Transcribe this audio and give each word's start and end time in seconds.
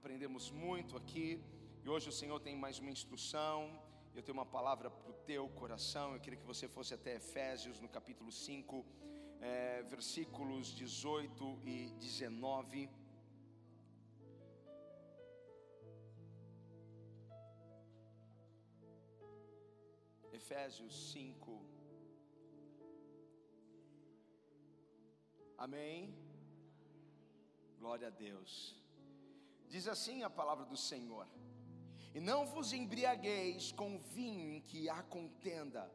aprendemos 0.00 0.44
muito 0.50 0.96
aqui. 1.00 1.26
E 1.84 1.88
hoje 1.94 2.08
o 2.12 2.16
Senhor 2.18 2.38
tem 2.46 2.54
mais 2.64 2.76
uma 2.82 2.90
instrução. 2.96 3.56
Eu 4.14 4.22
tenho 4.22 4.36
uma 4.38 4.46
palavra 4.46 4.88
para 4.90 5.10
o 5.10 5.18
teu 5.30 5.44
coração. 5.60 6.06
Eu 6.14 6.20
queria 6.20 6.38
que 6.42 6.46
você 6.52 6.66
fosse 6.76 6.94
até 6.94 7.16
Efésios, 7.16 7.80
no 7.84 7.88
capítulo 7.96 8.32
5, 8.32 8.86
é, 9.42 9.82
versículos 9.82 10.74
18 10.74 11.58
e 11.66 11.90
19. 11.98 12.88
Efésios 20.32 21.12
5. 21.12 21.62
Amém. 25.58 26.14
Glória 27.78 28.06
a 28.08 28.10
Deus. 28.26 28.79
Diz 29.70 29.86
assim 29.86 30.24
a 30.24 30.28
palavra 30.28 30.64
do 30.64 30.76
Senhor: 30.76 31.26
E 32.12 32.18
não 32.20 32.44
vos 32.44 32.72
embriagueis 32.72 33.70
com 33.70 33.98
vinho 33.98 34.50
em 34.50 34.60
que 34.60 34.90
há 34.90 35.00
contenda, 35.04 35.88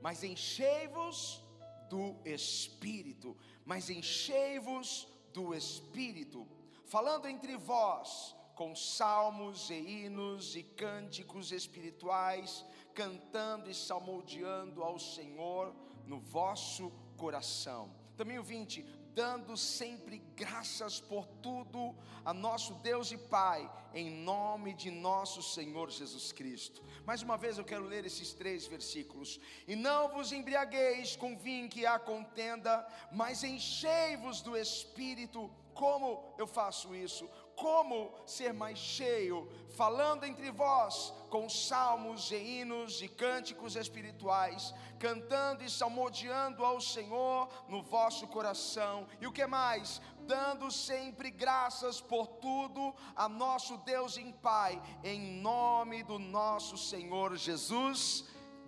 mas 0.00 0.24
enchei-vos 0.24 1.40
do 1.88 2.16
Espírito, 2.24 3.36
mas 3.64 3.88
enchei-vos 3.88 5.06
do 5.32 5.54
Espírito, 5.54 6.48
falando 6.84 7.28
entre 7.28 7.56
vós 7.56 8.34
com 8.56 8.74
salmos 8.74 9.70
e 9.70 9.74
hinos 9.74 10.56
e 10.56 10.64
cânticos 10.64 11.52
espirituais, 11.52 12.64
cantando 12.92 13.70
e 13.70 13.74
salmodiando 13.74 14.82
ao 14.82 14.98
Senhor 14.98 15.72
no 16.06 16.18
vosso 16.18 16.90
coração. 17.16 17.94
Também 18.16 18.38
o 18.38 18.42
20, 18.42 18.84
dando 19.14 19.56
sempre 19.56 20.18
graças 20.34 21.00
por 21.00 21.26
tudo 21.42 21.94
a 22.24 22.32
nosso 22.32 22.74
Deus 22.74 23.10
e 23.12 23.18
Pai, 23.18 23.70
em 23.92 24.10
nome 24.10 24.72
de 24.72 24.90
nosso 24.90 25.42
Senhor 25.42 25.90
Jesus 25.90 26.32
Cristo. 26.32 26.82
Mais 27.04 27.22
uma 27.22 27.36
vez 27.36 27.58
eu 27.58 27.64
quero 27.64 27.84
ler 27.84 28.06
esses 28.06 28.32
três 28.32 28.66
versículos. 28.66 29.38
E 29.66 29.76
não 29.76 30.08
vos 30.08 30.32
embriagueis 30.32 31.16
com 31.16 31.36
vinho 31.36 31.68
que 31.68 31.84
há 31.84 31.98
contenda, 31.98 32.86
mas 33.10 33.44
enchei-vos 33.44 34.40
do 34.40 34.56
Espírito. 34.56 35.50
Como 35.74 36.34
eu 36.38 36.46
faço 36.46 36.94
isso? 36.94 37.28
Como 37.56 38.12
ser 38.26 38.52
mais 38.52 38.78
cheio, 38.78 39.48
falando 39.76 40.24
entre 40.24 40.50
vós 40.50 41.12
com 41.30 41.48
salmos 41.48 42.30
e 42.30 42.36
hinos 42.36 43.00
e 43.00 43.08
cânticos 43.08 43.74
espirituais, 43.76 44.74
cantando 44.98 45.64
e 45.64 45.70
salmodiando 45.70 46.64
ao 46.64 46.80
Senhor 46.80 47.48
no 47.68 47.82
vosso 47.82 48.26
coração. 48.26 49.06
E 49.20 49.26
o 49.26 49.32
que 49.32 49.46
mais? 49.46 50.00
Dando 50.20 50.70
sempre 50.70 51.30
graças 51.30 52.00
por 52.00 52.26
tudo 52.26 52.94
a 53.16 53.28
nosso 53.28 53.78
Deus 53.78 54.16
em 54.16 54.30
Pai, 54.30 54.80
em 55.02 55.40
nome 55.40 56.02
do 56.02 56.18
nosso 56.18 56.76
Senhor 56.76 57.36
Jesus 57.36 58.24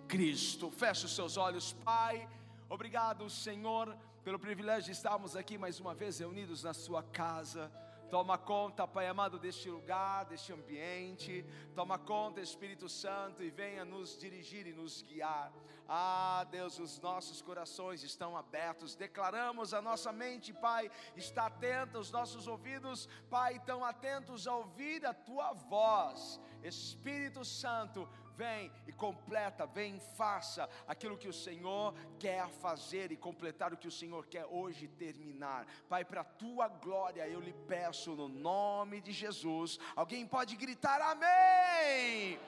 Cristo. 0.07 0.71
Feche 0.71 1.05
os 1.05 1.15
seus 1.15 1.37
olhos, 1.37 1.73
Pai. 1.73 2.27
Obrigado, 2.69 3.29
Senhor, 3.29 3.95
pelo 4.23 4.39
privilégio 4.39 4.85
de 4.85 4.91
estarmos 4.91 5.35
aqui 5.35 5.57
mais 5.57 5.79
uma 5.79 5.93
vez 5.93 6.17
reunidos 6.19 6.63
na 6.63 6.73
Sua 6.73 7.03
casa. 7.03 7.71
Toma 8.09 8.37
conta, 8.37 8.87
Pai 8.87 9.07
amado, 9.07 9.39
deste 9.39 9.69
lugar, 9.69 10.25
deste 10.25 10.53
ambiente. 10.53 11.45
Toma 11.73 11.97
conta, 11.97 12.39
Espírito 12.39 12.87
Santo, 12.87 13.43
e 13.43 13.49
venha 13.49 13.83
nos 13.83 14.17
dirigir 14.17 14.67
e 14.67 14.73
nos 14.73 15.01
guiar. 15.01 15.51
Ah, 15.87 16.45
Deus, 16.49 16.79
os 16.79 16.99
nossos 16.99 17.41
corações 17.41 18.03
estão 18.03 18.35
abertos. 18.35 18.95
Declaramos 18.95 19.73
a 19.73 19.81
nossa 19.81 20.11
mente, 20.11 20.53
Pai, 20.53 20.89
está 21.15 21.47
atenta, 21.47 21.99
os 21.99 22.11
nossos 22.11 22.47
ouvidos, 22.47 23.07
Pai, 23.29 23.57
estão 23.57 23.83
atentos 23.83 24.47
a 24.47 24.55
ouvir 24.55 25.05
a 25.05 25.13
tua 25.13 25.53
voz. 25.53 26.39
Espírito 26.63 27.45
Santo, 27.45 28.09
vem 28.41 28.71
e 28.87 28.91
completa, 28.91 29.65
vem 29.65 29.95
e 29.97 29.99
faça 30.17 30.69
aquilo 30.87 31.17
que 31.17 31.27
o 31.27 31.37
Senhor 31.45 31.93
quer 32.19 32.47
fazer 32.65 33.11
e 33.11 33.17
completar 33.27 33.73
o 33.73 33.77
que 33.77 33.87
o 33.87 33.97
Senhor 33.99 34.25
quer 34.33 34.45
hoje 34.45 34.87
terminar. 34.87 35.65
Pai, 35.89 36.03
para 36.03 36.21
a 36.21 36.31
tua 36.43 36.67
glória 36.67 37.27
eu 37.27 37.39
lhe 37.47 37.53
peço 37.75 38.15
no 38.21 38.27
nome 38.27 38.99
de 39.01 39.13
Jesus. 39.23 39.79
Alguém 39.95 40.25
pode 40.35 40.55
gritar 40.55 40.99
amém? 41.13 42.39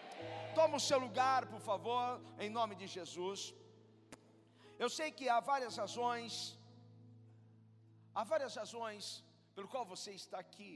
Toma 0.55 0.77
o 0.77 0.85
seu 0.89 0.99
lugar, 0.99 1.45
por 1.53 1.61
favor, 1.69 2.21
em 2.39 2.49
nome 2.49 2.75
de 2.75 2.87
Jesus. 2.87 3.53
Eu 4.83 4.89
sei 4.89 5.11
que 5.11 5.27
há 5.29 5.39
várias 5.39 5.75
razões, 5.83 6.57
há 8.13 8.23
várias 8.23 8.55
razões 8.55 9.23
pelo 9.55 9.67
qual 9.67 9.85
você 9.85 10.11
está 10.11 10.37
aqui. 10.39 10.71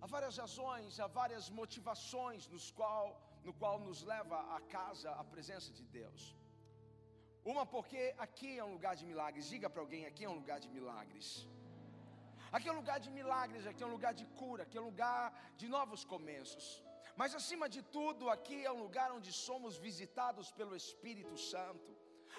Há 0.00 0.06
várias 0.06 0.36
razões, 0.42 1.00
há 1.00 1.08
várias 1.20 1.46
motivações 1.60 2.46
nos 2.54 2.70
qual, 2.70 3.04
no 3.46 3.52
qual 3.60 3.76
nos 3.86 4.02
leva 4.12 4.38
a 4.56 4.60
casa 4.76 5.10
a 5.22 5.24
presença 5.24 5.70
de 5.78 5.84
Deus. 5.98 6.22
Uma 7.52 7.64
porque 7.74 8.02
aqui 8.26 8.50
é 8.58 8.64
um 8.64 8.72
lugar 8.76 8.94
de 9.00 9.04
milagres. 9.10 9.48
Diga 9.54 9.68
para 9.70 9.82
alguém, 9.84 10.04
aqui 10.10 10.24
é 10.24 10.30
um 10.34 10.38
lugar 10.42 10.58
de 10.64 10.68
milagres. 10.76 11.28
Aqui 12.56 12.68
é 12.68 12.72
um 12.72 12.80
lugar 12.82 12.98
de 13.04 13.10
milagres, 13.18 13.66
aqui 13.70 13.82
é 13.82 13.86
um 13.86 13.96
lugar 13.96 14.12
de 14.20 14.26
cura, 14.40 14.62
aqui 14.62 14.78
é 14.78 14.80
um 14.80 14.90
lugar 14.92 15.24
de 15.60 15.66
novos 15.76 16.02
começos. 16.04 16.66
Mas 17.20 17.34
acima 17.38 17.68
de 17.68 17.82
tudo, 17.96 18.30
aqui 18.30 18.58
é 18.64 18.72
um 18.76 18.82
lugar 18.86 19.08
onde 19.16 19.32
somos 19.32 19.76
visitados 19.76 20.50
pelo 20.58 20.76
Espírito 20.82 21.36
Santo. 21.52 21.90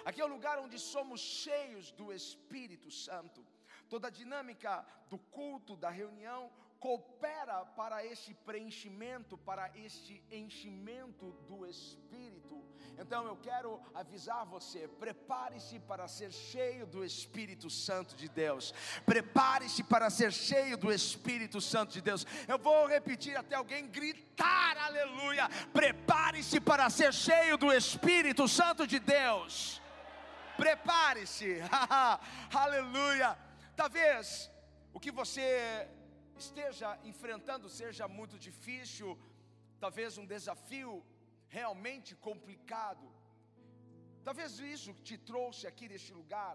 Aqui 0.04 0.20
é 0.22 0.24
um 0.24 0.34
lugar 0.36 0.58
onde 0.58 0.78
somos 0.78 1.20
cheios 1.20 1.90
do 1.92 2.06
Espírito 2.20 2.90
Santo. 2.90 3.46
Toda 3.92 4.08
a 4.08 4.16
dinâmica 4.20 4.72
do 5.10 5.18
culto, 5.36 5.76
da 5.76 5.90
reunião, 5.90 6.50
coopera 6.80 7.66
para 7.76 8.04
este 8.04 8.32
preenchimento, 8.32 9.36
para 9.36 9.70
este 9.76 10.24
enchimento 10.30 11.32
do 11.46 11.66
Espírito. 11.66 12.64
Então 12.98 13.26
eu 13.26 13.36
quero 13.36 13.78
avisar 13.94 14.46
você: 14.46 14.88
prepare-se 14.88 15.78
para 15.80 16.08
ser 16.08 16.32
cheio 16.32 16.86
do 16.86 17.04
Espírito 17.04 17.68
Santo 17.68 18.16
de 18.16 18.28
Deus. 18.28 18.72
Prepare-se 19.04 19.84
para 19.84 20.08
ser 20.08 20.32
cheio 20.32 20.78
do 20.78 20.90
Espírito 20.90 21.60
Santo 21.60 21.92
de 21.92 22.00
Deus. 22.00 22.26
Eu 22.48 22.58
vou 22.58 22.86
repetir 22.86 23.36
até 23.36 23.56
alguém 23.56 23.86
gritar, 23.86 24.76
aleluia. 24.78 25.48
Prepare-se 25.72 26.60
para 26.60 26.88
ser 26.88 27.12
cheio 27.12 27.58
do 27.58 27.70
Espírito 27.70 28.48
Santo 28.48 28.86
de 28.86 28.98
Deus. 28.98 29.82
Prepare-se, 30.56 31.58
aleluia. 32.52 33.38
Talvez 33.76 34.50
o 34.92 35.00
que 35.00 35.10
você 35.10 35.88
esteja 36.44 36.88
enfrentando 37.10 37.68
seja 37.80 38.06
muito 38.18 38.36
difícil, 38.48 39.08
talvez 39.84 40.18
um 40.22 40.26
desafio 40.34 40.90
realmente 41.58 42.12
complicado. 42.28 43.06
Talvez 44.26 44.58
isso 44.74 44.90
te 45.08 45.16
trouxe 45.30 45.64
aqui 45.70 45.86
neste 45.92 46.12
lugar, 46.20 46.54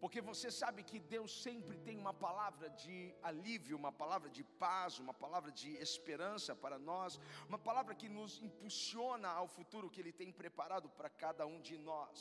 porque 0.00 0.20
você 0.30 0.48
sabe 0.60 0.80
que 0.90 0.98
Deus 1.14 1.30
sempre 1.46 1.76
tem 1.86 1.96
uma 2.04 2.14
palavra 2.26 2.68
de 2.82 2.96
alívio, 3.30 3.80
uma 3.82 3.92
palavra 4.02 4.28
de 4.38 4.44
paz, 4.64 4.98
uma 5.04 5.14
palavra 5.24 5.50
de 5.60 5.70
esperança 5.86 6.54
para 6.64 6.78
nós, 6.90 7.18
uma 7.50 7.60
palavra 7.68 7.94
que 8.00 8.08
nos 8.18 8.32
impulsiona 8.48 9.30
ao 9.40 9.48
futuro 9.56 9.90
que 9.92 10.00
Ele 10.02 10.12
tem 10.22 10.30
preparado 10.42 10.88
para 10.98 11.10
cada 11.24 11.46
um 11.52 11.60
de 11.68 11.78
nós. 11.90 12.18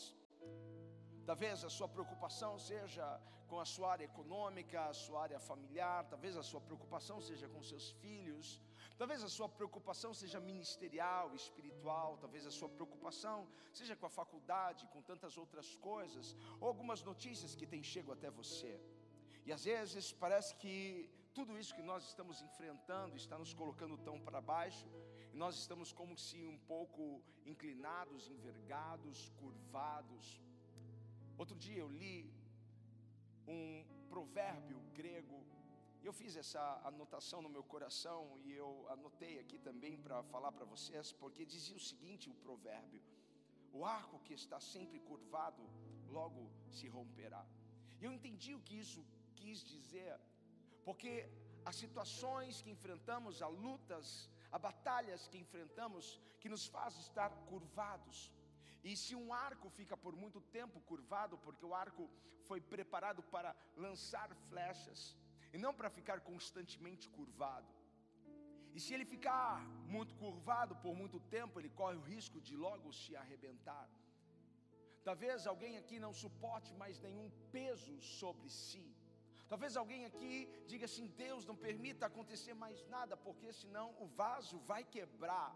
Talvez 1.30 1.63
a 1.69 1.72
sua 1.78 1.90
preocupação 1.96 2.52
seja 2.72 3.06
com 3.50 3.59
a 3.59 3.66
sua 3.73 3.91
área 3.94 4.06
econômica, 4.11 4.78
a 4.85 4.94
sua 4.94 5.23
área 5.23 5.39
familiar, 5.39 6.06
talvez 6.13 6.35
a 6.35 6.44
sua 6.44 6.61
preocupação 6.67 7.17
seja 7.22 7.47
com 7.53 7.61
seus 7.72 7.91
filhos, 8.01 8.47
talvez 8.97 9.23
a 9.23 9.29
sua 9.29 9.47
preocupação 9.47 10.13
seja 10.13 10.39
ministerial, 10.39 11.33
espiritual, 11.41 12.17
talvez 12.23 12.45
a 12.45 12.51
sua 12.51 12.69
preocupação 12.69 13.47
seja 13.73 13.95
com 13.95 14.06
a 14.06 14.16
faculdade, 14.22 14.88
com 14.94 15.01
tantas 15.01 15.38
outras 15.38 15.75
coisas, 15.89 16.35
ou 16.59 16.67
algumas 16.67 17.03
notícias 17.03 17.56
que 17.56 17.67
têm 17.73 17.83
chego 17.83 18.11
até 18.11 18.29
você. 18.29 18.73
E 19.45 19.51
às 19.51 19.63
vezes 19.66 20.12
parece 20.12 20.56
que 20.56 21.09
tudo 21.33 21.57
isso 21.59 21.75
que 21.75 21.83
nós 21.91 22.03
estamos 22.06 22.41
enfrentando 22.41 23.15
está 23.15 23.38
nos 23.38 23.53
colocando 23.53 23.98
tão 23.98 24.19
para 24.19 24.41
baixo, 24.41 24.88
e 25.33 25.38
nós 25.38 25.56
estamos 25.57 25.91
como 25.91 26.18
se 26.18 26.38
um 26.45 26.57
pouco 26.59 27.21
inclinados, 27.45 28.30
envergados, 28.30 29.30
curvados. 29.41 30.41
Outro 31.38 31.57
dia 31.57 31.80
eu 31.80 31.89
li 31.89 32.33
um 33.47 33.83
provérbio 34.09 34.80
grego, 34.94 35.38
eu 36.03 36.13
fiz 36.13 36.36
essa 36.36 36.63
anotação 36.83 37.42
no 37.42 37.50
meu 37.50 37.63
coração, 37.63 38.19
e 38.44 38.51
eu 38.53 38.69
anotei 38.95 39.39
aqui 39.39 39.57
também 39.57 39.97
para 39.97 40.21
falar 40.33 40.51
para 40.51 40.65
vocês, 40.74 41.12
porque 41.12 41.45
dizia 41.45 41.75
o 41.75 41.88
seguinte: 41.92 42.30
o 42.30 42.36
provérbio, 42.45 43.01
o 43.74 43.83
arco 43.86 44.19
que 44.19 44.33
está 44.33 44.59
sempre 44.59 45.00
curvado, 45.00 45.63
logo 46.18 46.42
se 46.69 46.88
romperá. 46.88 47.44
E 48.00 48.06
eu 48.06 48.12
entendi 48.18 48.53
o 48.53 48.62
que 48.68 48.77
isso 48.83 49.03
quis 49.36 49.59
dizer, 49.74 50.15
porque 50.83 51.12
as 51.69 51.75
situações 51.75 52.62
que 52.62 52.69
enfrentamos, 52.69 53.41
as 53.41 53.51
lutas, 53.65 54.30
as 54.51 54.62
batalhas 54.62 55.27
que 55.27 55.39
enfrentamos, 55.45 56.21
que 56.39 56.50
nos 56.53 56.65
faz 56.68 56.95
estar 56.98 57.31
curvados, 57.51 58.31
e 58.90 58.96
se 59.04 59.14
um 59.22 59.30
arco 59.34 59.68
fica 59.78 59.96
por 60.04 60.16
muito 60.24 60.40
tempo 60.58 60.80
curvado, 60.90 61.36
porque 61.46 61.66
o 61.70 61.74
arco 61.86 62.04
foi 62.48 62.60
preparado 62.74 63.22
para 63.34 63.52
lançar 63.86 64.30
flechas, 64.50 65.00
e 65.54 65.58
não 65.64 65.74
para 65.80 65.90
ficar 65.98 66.20
constantemente 66.30 67.06
curvado. 67.18 67.72
E 68.76 68.80
se 68.84 68.94
ele 68.94 69.06
ficar 69.14 69.52
muito 69.96 70.14
curvado 70.24 70.76
por 70.84 70.94
muito 71.02 71.20
tempo, 71.38 71.60
ele 71.60 71.72
corre 71.82 71.98
o 71.98 72.08
risco 72.14 72.40
de 72.48 72.56
logo 72.66 72.92
se 73.02 73.16
arrebentar. 73.22 73.88
Talvez 75.08 75.48
alguém 75.48 75.78
aqui 75.82 75.98
não 76.06 76.14
suporte 76.24 76.72
mais 76.82 77.00
nenhum 77.06 77.30
peso 77.56 77.96
sobre 78.20 78.50
si. 78.50 78.86
Talvez 79.52 79.78
alguém 79.78 80.04
aqui 80.10 80.34
diga 80.72 80.86
assim: 80.90 81.08
Deus 81.26 81.46
não 81.50 81.56
permita 81.68 82.06
acontecer 82.06 82.54
mais 82.66 82.80
nada, 82.96 83.16
porque 83.16 83.54
senão 83.62 83.88
o 84.06 84.08
vaso 84.22 84.58
vai 84.72 84.84
quebrar. 84.84 85.50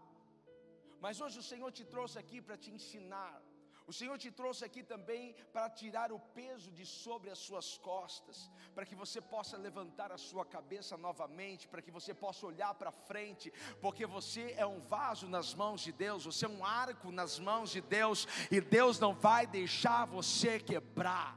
Mas 1.00 1.20
hoje 1.20 1.38
o 1.38 1.48
Senhor 1.50 1.70
te 1.72 1.84
trouxe 1.84 2.18
aqui 2.18 2.40
para 2.40 2.56
te 2.56 2.70
ensinar 2.70 3.42
o 3.90 3.92
Senhor 3.92 4.16
te 4.18 4.30
trouxe 4.30 4.64
aqui 4.64 4.84
também 4.84 5.34
para 5.52 5.68
tirar 5.68 6.12
o 6.12 6.20
peso 6.20 6.70
de 6.70 6.86
sobre 6.86 7.28
as 7.28 7.40
suas 7.40 7.76
costas, 7.76 8.48
para 8.72 8.86
que 8.86 8.94
você 8.94 9.20
possa 9.20 9.56
levantar 9.56 10.12
a 10.12 10.16
sua 10.16 10.46
cabeça 10.46 10.96
novamente, 10.96 11.66
para 11.66 11.82
que 11.82 11.90
você 11.90 12.14
possa 12.14 12.46
olhar 12.46 12.72
para 12.74 12.92
frente, 12.92 13.52
porque 13.80 14.06
você 14.06 14.54
é 14.56 14.64
um 14.64 14.78
vaso 14.78 15.26
nas 15.26 15.54
mãos 15.54 15.80
de 15.80 15.90
Deus, 15.90 16.24
você 16.24 16.46
é 16.46 16.48
um 16.48 16.64
arco 16.64 17.10
nas 17.10 17.40
mãos 17.40 17.72
de 17.72 17.80
Deus, 17.80 18.28
e 18.48 18.60
Deus 18.60 19.00
não 19.00 19.12
vai 19.12 19.44
deixar 19.44 20.04
você 20.04 20.60
quebrar. 20.60 21.36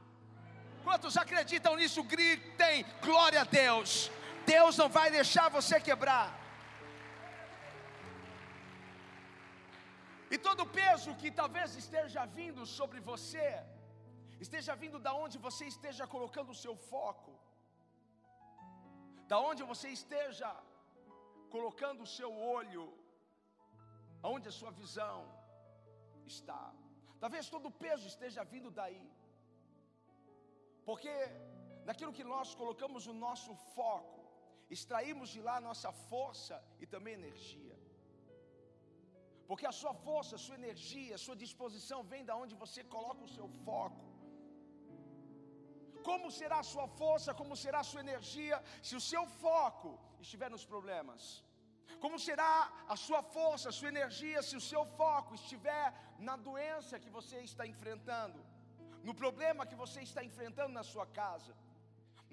Quantos 0.84 1.16
acreditam 1.16 1.74
nisso? 1.74 2.04
Gritem, 2.04 2.86
glória 3.02 3.40
a 3.40 3.44
Deus. 3.44 4.12
Deus 4.46 4.76
não 4.76 4.88
vai 4.88 5.10
deixar 5.10 5.48
você 5.48 5.80
quebrar. 5.80 6.43
E 10.30 10.38
todo 10.38 10.66
peso 10.80 11.14
que 11.20 11.30
talvez 11.30 11.74
esteja 11.76 12.24
vindo 12.38 12.64
sobre 12.78 13.00
você, 13.00 13.48
esteja 14.40 14.74
vindo 14.74 14.98
da 14.98 15.12
onde 15.24 15.36
você 15.46 15.64
esteja 15.66 16.06
colocando 16.06 16.50
o 16.52 16.60
seu 16.64 16.74
foco, 16.76 17.32
da 19.28 19.38
onde 19.38 19.62
você 19.62 19.88
esteja 19.88 20.50
colocando 21.50 22.02
o 22.02 22.12
seu 22.18 22.30
olho, 22.56 22.84
aonde 24.22 24.48
a 24.48 24.56
sua 24.60 24.70
visão 24.70 25.18
está. 26.32 26.62
Talvez 27.20 27.48
todo 27.54 27.76
peso 27.84 28.06
esteja 28.06 28.42
vindo 28.54 28.70
daí. 28.70 29.04
Porque 30.88 31.14
naquilo 31.88 32.12
que 32.18 32.24
nós 32.24 32.54
colocamos 32.54 33.06
o 33.06 33.14
nosso 33.26 33.54
foco, 33.76 34.20
extraímos 34.70 35.28
de 35.34 35.40
lá 35.40 35.60
nossa 35.60 35.92
força 36.10 36.56
e 36.82 36.86
também 36.86 37.14
energia. 37.14 37.73
Porque 39.48 39.66
a 39.70 39.76
sua 39.80 39.94
força, 40.06 40.32
a 40.36 40.44
sua 40.46 40.58
energia, 40.62 41.14
a 41.18 41.22
sua 41.26 41.36
disposição 41.44 41.98
vem 42.12 42.24
da 42.28 42.36
onde 42.42 42.54
você 42.64 42.82
coloca 42.94 43.22
o 43.28 43.32
seu 43.36 43.48
foco. 43.66 44.04
Como 46.08 46.28
será 46.38 46.58
a 46.60 46.68
sua 46.72 46.86
força, 47.00 47.36
como 47.40 47.54
será 47.64 47.78
a 47.82 47.90
sua 47.90 48.02
energia 48.06 48.56
se 48.88 48.94
o 49.00 49.04
seu 49.10 49.24
foco 49.44 49.90
estiver 50.24 50.50
nos 50.54 50.64
problemas? 50.72 51.22
Como 52.04 52.18
será 52.26 52.52
a 52.94 52.96
sua 53.04 53.22
força, 53.36 53.68
a 53.68 53.76
sua 53.78 53.90
energia 53.94 54.40
se 54.48 54.56
o 54.60 54.64
seu 54.70 54.82
foco 55.00 55.32
estiver 55.40 55.86
na 56.28 56.36
doença 56.48 57.00
que 57.04 57.10
você 57.18 57.38
está 57.50 57.66
enfrentando, 57.72 58.38
no 59.08 59.14
problema 59.22 59.68
que 59.70 59.80
você 59.84 60.00
está 60.08 60.22
enfrentando 60.30 60.72
na 60.78 60.84
sua 60.92 61.06
casa, 61.20 61.54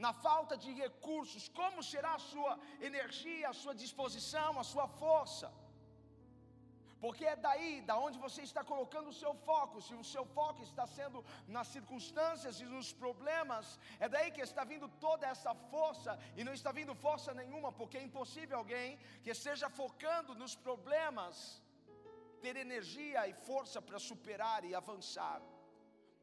na 0.05 0.13
falta 0.27 0.55
de 0.63 0.71
recursos? 0.85 1.47
Como 1.61 1.87
será 1.91 2.13
a 2.15 2.25
sua 2.31 2.53
energia, 2.89 3.49
a 3.49 3.59
sua 3.63 3.75
disposição, 3.83 4.51
a 4.59 4.65
sua 4.73 4.87
força? 5.03 5.49
Porque 7.03 7.25
é 7.25 7.35
daí, 7.47 7.81
da 7.89 7.95
onde 8.05 8.17
você 8.25 8.41
está 8.49 8.63
colocando 8.71 9.09
o 9.09 9.19
seu 9.21 9.33
foco. 9.47 9.81
Se 9.87 9.93
o 10.01 10.03
seu 10.13 10.23
foco 10.37 10.61
está 10.69 10.85
sendo 10.97 11.19
nas 11.55 11.67
circunstâncias 11.75 12.61
e 12.63 12.65
nos 12.75 12.89
problemas, 13.03 13.79
é 13.99 14.07
daí 14.07 14.29
que 14.35 14.43
está 14.49 14.63
vindo 14.63 14.87
toda 15.07 15.25
essa 15.33 15.53
força 15.73 16.17
e 16.37 16.43
não 16.43 16.53
está 16.59 16.71
vindo 16.79 16.93
força 17.07 17.33
nenhuma, 17.41 17.71
porque 17.71 17.97
é 17.97 18.03
impossível 18.09 18.57
alguém 18.59 18.99
que 19.23 19.31
esteja 19.31 19.67
focando 19.81 20.35
nos 20.35 20.55
problemas 20.67 21.35
ter 22.43 22.55
energia 22.55 23.27
e 23.27 23.33
força 23.33 23.81
para 23.81 23.99
superar 23.99 24.63
e 24.63 24.75
avançar. 24.75 25.41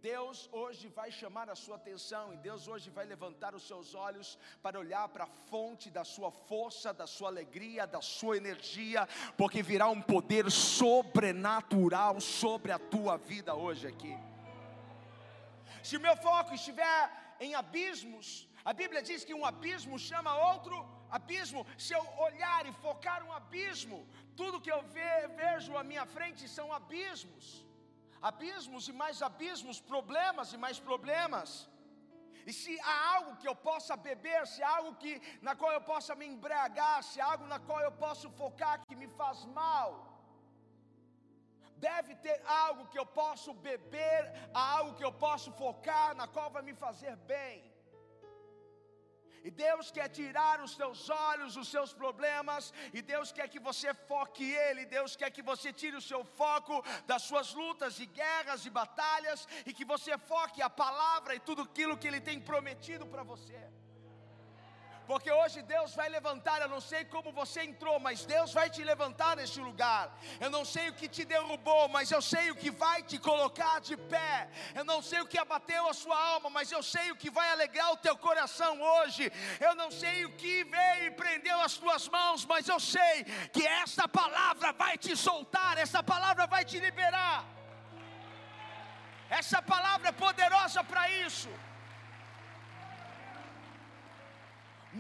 Deus 0.01 0.49
hoje 0.53 0.87
vai 0.89 1.11
chamar 1.11 1.51
a 1.51 1.57
sua 1.57 1.77
atenção 1.77 2.33
e 2.33 2.37
Deus 2.37 2.69
hoje 2.69 2.89
vai 2.89 3.05
levantar 3.05 3.53
os 3.55 3.67
seus 3.67 3.95
olhos 3.97 4.39
para 4.63 4.79
olhar 4.79 5.09
para 5.09 5.25
a 5.25 5.35
fonte 5.51 5.91
da 5.91 6.05
sua 6.05 6.31
força, 6.31 6.93
da 6.93 7.07
sua 7.07 7.29
alegria, 7.29 7.85
da 7.85 8.01
sua 8.01 8.37
energia, 8.37 9.09
porque 9.37 9.61
virá 9.61 9.89
um 9.89 10.01
poder 10.01 10.51
sobrenatural 10.51 12.21
sobre 12.21 12.71
a 12.71 12.79
tua 12.79 13.17
vida 13.17 13.57
hoje 13.57 13.89
aqui. 13.89 14.17
Se 15.83 15.97
o 15.97 16.01
meu 16.01 16.17
foco 16.17 16.55
estiver 16.55 17.37
em 17.41 17.55
abismos, 17.57 18.49
a 18.65 18.73
Bíblia 18.73 19.03
diz 19.03 19.25
que 19.25 19.35
um 19.35 19.45
abismo 19.45 19.99
chama 19.99 20.37
outro 20.53 20.77
abismo. 21.11 21.67
Se 21.77 21.93
eu 21.93 22.05
olhar 22.19 22.67
e 22.67 22.73
focar 22.73 23.25
um 23.27 23.33
abismo, 23.33 24.07
tudo 24.37 24.61
que 24.61 24.71
eu 24.71 24.83
vejo 25.37 25.77
à 25.77 25.83
minha 25.83 26.07
frente 26.07 26.49
são 26.49 26.73
abismos 26.73 27.68
abismos 28.21 28.89
e 28.89 28.93
mais 28.93 29.23
abismos, 29.23 29.81
problemas 29.81 30.53
e 30.53 30.57
mais 30.57 30.79
problemas. 30.79 31.69
E 32.47 32.53
se 32.53 32.75
há 32.81 33.15
algo 33.15 33.37
que 33.37 33.49
eu 33.49 33.55
possa 33.55 33.95
beber, 33.97 34.47
se 34.47 34.63
há 34.63 34.71
algo 34.77 34.95
que 34.97 35.21
na 35.43 35.55
qual 35.55 35.73
eu 35.73 35.81
possa 35.81 36.15
me 36.15 36.27
embriagar, 36.27 37.03
se 37.03 37.21
há 37.21 37.27
algo 37.33 37.47
na 37.47 37.59
qual 37.59 37.81
eu 37.81 37.93
posso 37.93 38.31
focar 38.31 38.85
que 38.87 38.97
me 38.97 39.09
faz 39.09 39.45
mal, 39.45 39.91
deve 41.77 42.15
ter 42.17 42.41
algo 42.47 42.87
que 42.87 42.99
eu 42.99 43.07
posso 43.07 43.53
beber, 43.53 44.23
algo 44.55 44.95
que 44.95 45.05
eu 45.05 45.13
posso 45.13 45.53
focar, 45.53 46.15
na 46.15 46.27
qual 46.27 46.51
vai 46.51 46.63
me 46.63 46.75
fazer 46.75 47.17
bem. 47.17 47.68
E 49.49 49.51
Deus 49.51 49.91
quer 49.97 50.09
tirar 50.11 50.57
os 50.65 50.73
seus 50.79 51.09
olhos, 51.09 51.57
os 51.57 51.69
seus 51.75 51.91
problemas, 52.01 52.65
e 52.93 53.01
Deus 53.01 53.29
quer 53.37 53.49
que 53.53 53.61
você 53.69 53.95
foque 53.95 54.45
Ele, 54.67 54.85
Deus 54.85 55.17
quer 55.17 55.31
que 55.31 55.41
você 55.51 55.73
tire 55.73 55.97
o 55.97 56.07
seu 56.11 56.23
foco 56.23 56.85
das 57.07 57.23
suas 57.23 57.55
lutas 57.55 57.99
e 57.99 58.05
guerras 58.05 58.67
e 58.67 58.71
batalhas, 58.81 59.49
e 59.65 59.73
que 59.73 59.87
você 59.87 60.19
foque 60.19 60.61
a 60.61 60.69
palavra 60.69 61.35
e 61.35 61.41
tudo 61.41 61.63
aquilo 61.63 61.97
que 61.97 62.07
Ele 62.07 62.21
tem 62.21 62.39
prometido 62.39 63.07
para 63.07 63.23
você. 63.23 63.59
Porque 65.11 65.31
hoje 65.33 65.63
Deus 65.63 65.95
vai 65.99 66.07
levantar, 66.11 66.61
eu 66.61 66.69
não 66.69 66.83
sei 66.83 67.03
como 67.13 67.33
você 67.33 67.63
entrou, 67.63 67.99
mas 67.99 68.27
Deus 68.27 68.53
vai 68.53 68.69
te 68.69 68.83
levantar 68.85 69.37
neste 69.39 69.59
lugar. 69.59 70.03
Eu 70.39 70.51
não 70.51 70.65
sei 70.73 70.91
o 70.91 70.93
que 70.99 71.09
te 71.09 71.25
derrubou, 71.25 71.89
mas 71.89 72.11
eu 72.11 72.21
sei 72.21 72.51
o 72.51 72.55
que 72.55 72.71
vai 72.71 73.03
te 73.03 73.19
colocar 73.19 73.81
de 73.81 73.97
pé. 73.97 74.51
Eu 74.75 74.85
não 74.85 75.01
sei 75.01 75.21
o 75.23 75.27
que 75.27 75.39
abateu 75.39 75.89
a 75.89 75.95
sua 75.95 76.19
alma, 76.33 76.51
mas 76.51 76.71
eu 76.71 76.83
sei 76.83 77.11
o 77.11 77.17
que 77.17 77.31
vai 77.31 77.49
alegrar 77.53 77.91
o 77.93 77.97
teu 77.97 78.19
coração 78.19 78.83
hoje. 78.83 79.33
Eu 79.59 79.75
não 79.75 79.91
sei 79.91 80.27
o 80.27 80.33
que 80.33 80.63
veio 80.65 81.07
e 81.07 81.11
prendeu 81.23 81.59
as 81.63 81.79
tuas 81.79 82.07
mãos, 82.07 82.45
mas 82.45 82.69
eu 82.69 82.79
sei 82.79 83.25
que 83.51 83.67
esta 83.67 84.07
palavra 84.07 84.75
vai 84.75 84.99
te 84.99 85.17
soltar, 85.17 85.79
essa 85.79 86.03
palavra 86.03 86.47
vai 86.47 86.67
te 86.67 86.79
liberar. 86.79 87.47
Essa 89.31 89.63
palavra 89.63 90.11
é 90.11 90.13
poderosa 90.13 90.85
para 90.85 91.09
isso. 91.11 91.49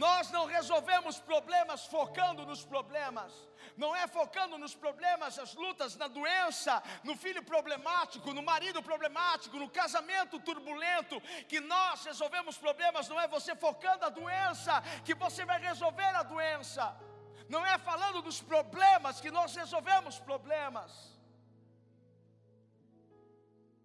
Nós 0.05 0.31
não 0.31 0.45
resolvemos 0.47 1.19
problemas 1.19 1.85
focando 1.87 2.47
nos 2.47 2.64
problemas, 2.73 3.33
não 3.76 3.90
é 3.97 4.07
focando 4.07 4.57
nos 4.57 4.75
problemas, 4.85 5.38
as 5.45 5.55
lutas, 5.55 5.97
na 5.97 6.07
doença, 6.07 6.81
no 7.02 7.17
filho 7.17 7.43
problemático, 7.43 8.33
no 8.33 8.43
marido 8.50 8.81
problemático, 8.81 9.57
no 9.57 9.69
casamento 9.69 10.38
turbulento, 10.38 11.21
que 11.49 11.59
nós 11.59 12.05
resolvemos 12.05 12.57
problemas, 12.57 13.09
não 13.09 13.21
é 13.21 13.26
você 13.26 13.57
focando 13.57 14.05
a 14.05 14.09
doença, 14.21 14.81
que 15.05 15.14
você 15.14 15.45
vai 15.45 15.59
resolver 15.59 16.14
a 16.14 16.23
doença, 16.23 16.85
não 17.49 17.67
é 17.67 17.76
falando 17.78 18.23
dos 18.23 18.40
problemas 18.40 19.21
que 19.21 19.33
nós 19.33 19.57
resolvemos 19.57 20.21
problemas. 20.21 21.19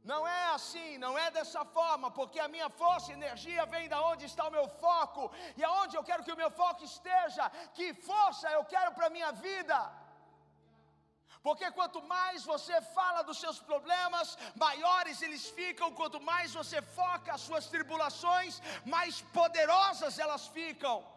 Não 0.04 0.28
é 0.28 0.43
assim, 0.56 0.98
não 0.98 1.14
é 1.18 1.30
dessa 1.38 1.64
forma, 1.78 2.10
porque 2.20 2.40
a 2.40 2.48
minha 2.48 2.70
força 2.82 3.12
e 3.12 3.18
energia 3.22 3.66
vem 3.74 3.88
da 3.94 4.00
onde 4.12 4.26
está 4.26 4.48
o 4.48 4.56
meu 4.58 4.68
foco 4.86 5.32
e 5.58 5.64
aonde 5.64 5.98
eu 5.98 6.04
quero 6.04 6.24
que 6.24 6.36
o 6.36 6.42
meu 6.44 6.52
foco 6.52 6.84
esteja. 6.84 7.50
Que 7.74 7.94
força 7.94 8.50
eu 8.52 8.64
quero 8.66 8.92
para 8.94 9.08
a 9.08 9.16
minha 9.18 9.32
vida? 9.32 9.78
Porque 11.46 11.70
quanto 11.72 12.02
mais 12.02 12.46
você 12.46 12.76
fala 12.98 13.22
dos 13.22 13.38
seus 13.38 13.60
problemas, 13.60 14.38
maiores 14.56 15.22
eles 15.22 15.46
ficam, 15.50 15.92
quanto 15.92 16.20
mais 16.22 16.54
você 16.54 16.82
foca 16.82 17.34
as 17.34 17.42
suas 17.42 17.68
tribulações, 17.68 18.62
mais 18.86 19.20
poderosas 19.40 20.20
elas 20.20 20.48
ficam. 20.48 21.13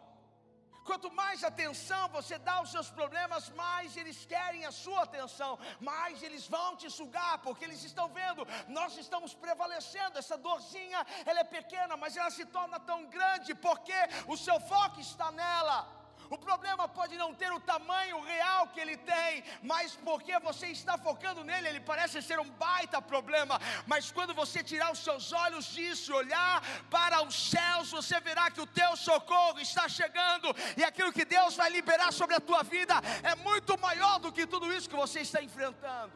Quanto 0.89 1.11
mais 1.11 1.43
atenção 1.43 2.07
você 2.17 2.37
dá 2.47 2.53
aos 2.59 2.71
seus 2.71 2.89
problemas, 2.89 3.49
mais 3.49 3.97
eles 3.97 4.25
querem 4.25 4.63
a 4.65 4.71
sua 4.71 5.01
atenção, 5.03 5.59
mais 5.79 6.23
eles 6.23 6.47
vão 6.47 6.77
te 6.77 6.89
sugar, 6.89 7.39
porque 7.39 7.65
eles 7.65 7.83
estão 7.83 8.07
vendo, 8.07 8.47
nós 8.69 8.97
estamos 8.97 9.33
prevalecendo. 9.33 10.17
Essa 10.17 10.37
dorzinha, 10.37 11.05
ela 11.25 11.41
é 11.41 11.43
pequena, 11.43 11.97
mas 11.97 12.15
ela 12.15 12.31
se 12.31 12.45
torna 12.45 12.79
tão 12.79 13.05
grande 13.07 13.53
porque 13.53 13.99
o 14.27 14.37
seu 14.37 14.59
foco 14.61 15.01
está 15.01 15.29
nela. 15.31 15.96
O 16.29 16.37
problema 16.37 16.87
pode 16.87 17.15
não 17.17 17.33
ter 17.33 17.51
o 17.51 17.59
tamanho 17.59 18.19
real 18.21 18.67
que 18.67 18.79
ele 18.79 18.97
tem, 18.97 19.43
mas 19.61 19.95
porque 19.95 20.37
você 20.39 20.67
está 20.67 20.97
focando 20.97 21.43
nele, 21.43 21.69
ele 21.69 21.79
parece 21.79 22.21
ser 22.21 22.39
um 22.39 22.49
baita 22.49 23.01
problema. 23.01 23.59
Mas 23.85 24.11
quando 24.11 24.33
você 24.33 24.63
tirar 24.63 24.91
os 24.91 24.99
seus 24.99 25.31
olhos 25.31 25.65
disso 25.67 26.11
e 26.11 26.15
olhar 26.15 26.61
para 26.89 27.23
os 27.23 27.49
céus, 27.49 27.91
você 27.91 28.19
verá 28.19 28.51
que 28.51 28.61
o 28.61 28.67
teu 28.67 28.95
socorro 28.97 29.59
está 29.59 29.87
chegando 29.87 30.53
e 30.75 30.83
aquilo 30.83 31.13
que 31.13 31.25
Deus 31.25 31.55
vai 31.55 31.69
liberar 31.69 32.11
sobre 32.11 32.35
a 32.35 32.41
tua 32.41 32.63
vida 32.63 32.95
é 33.23 33.35
muito 33.35 33.79
maior 33.79 34.19
do 34.19 34.31
que 34.31 34.45
tudo 34.45 34.71
isso 34.73 34.89
que 34.89 34.95
você 34.95 35.21
está 35.21 35.41
enfrentando. 35.41 36.13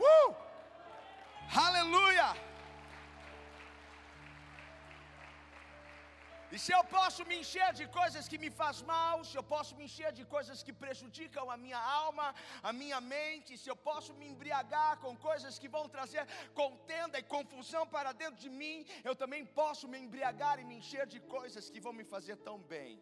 Uh! 0.00 0.34
Aleluia! 1.54 2.49
E 6.54 6.58
se 6.62 6.72
eu 6.76 6.82
posso 6.94 7.20
me 7.28 7.34
encher 7.40 7.68
de 7.80 7.84
coisas 7.98 8.24
que 8.30 8.38
me 8.44 8.50
faz 8.60 8.76
mal, 8.90 9.16
se 9.28 9.36
eu 9.38 9.44
posso 9.52 9.72
me 9.76 9.84
encher 9.88 10.10
de 10.18 10.24
coisas 10.34 10.62
que 10.66 10.72
prejudicam 10.84 11.44
a 11.54 11.56
minha 11.64 11.80
alma, 12.02 12.26
a 12.70 12.72
minha 12.80 13.00
mente, 13.00 13.58
se 13.62 13.68
eu 13.72 13.76
posso 13.88 14.10
me 14.20 14.26
embriagar 14.32 14.92
com 15.02 15.12
coisas 15.28 15.60
que 15.62 15.68
vão 15.76 15.84
trazer 15.96 16.24
contenda 16.62 17.18
e 17.20 17.28
confusão 17.36 17.84
para 17.94 18.12
dentro 18.22 18.40
de 18.44 18.50
mim, 18.60 18.78
eu 19.08 19.14
também 19.22 19.44
posso 19.60 19.86
me 19.92 20.00
embriagar 20.06 20.56
e 20.58 20.64
me 20.70 20.78
encher 20.80 21.06
de 21.14 21.20
coisas 21.36 21.70
que 21.70 21.84
vão 21.86 21.94
me 22.00 22.06
fazer 22.14 22.36
tão 22.48 22.58
bem. 22.74 22.92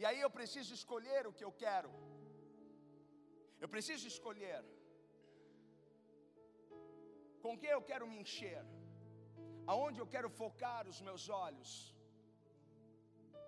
E 0.00 0.04
aí 0.08 0.20
eu 0.20 0.30
preciso 0.38 0.72
escolher 0.80 1.22
o 1.28 1.34
que 1.38 1.46
eu 1.48 1.52
quero. 1.64 1.92
Eu 3.64 3.68
preciso 3.74 4.06
escolher 4.14 4.60
com 7.44 7.56
que 7.60 7.68
eu 7.76 7.80
quero 7.90 8.08
me 8.10 8.18
encher 8.24 8.60
aonde 9.72 10.00
eu 10.02 10.08
quero 10.14 10.30
focar 10.40 10.82
os 10.92 11.00
meus 11.08 11.24
olhos, 11.44 11.70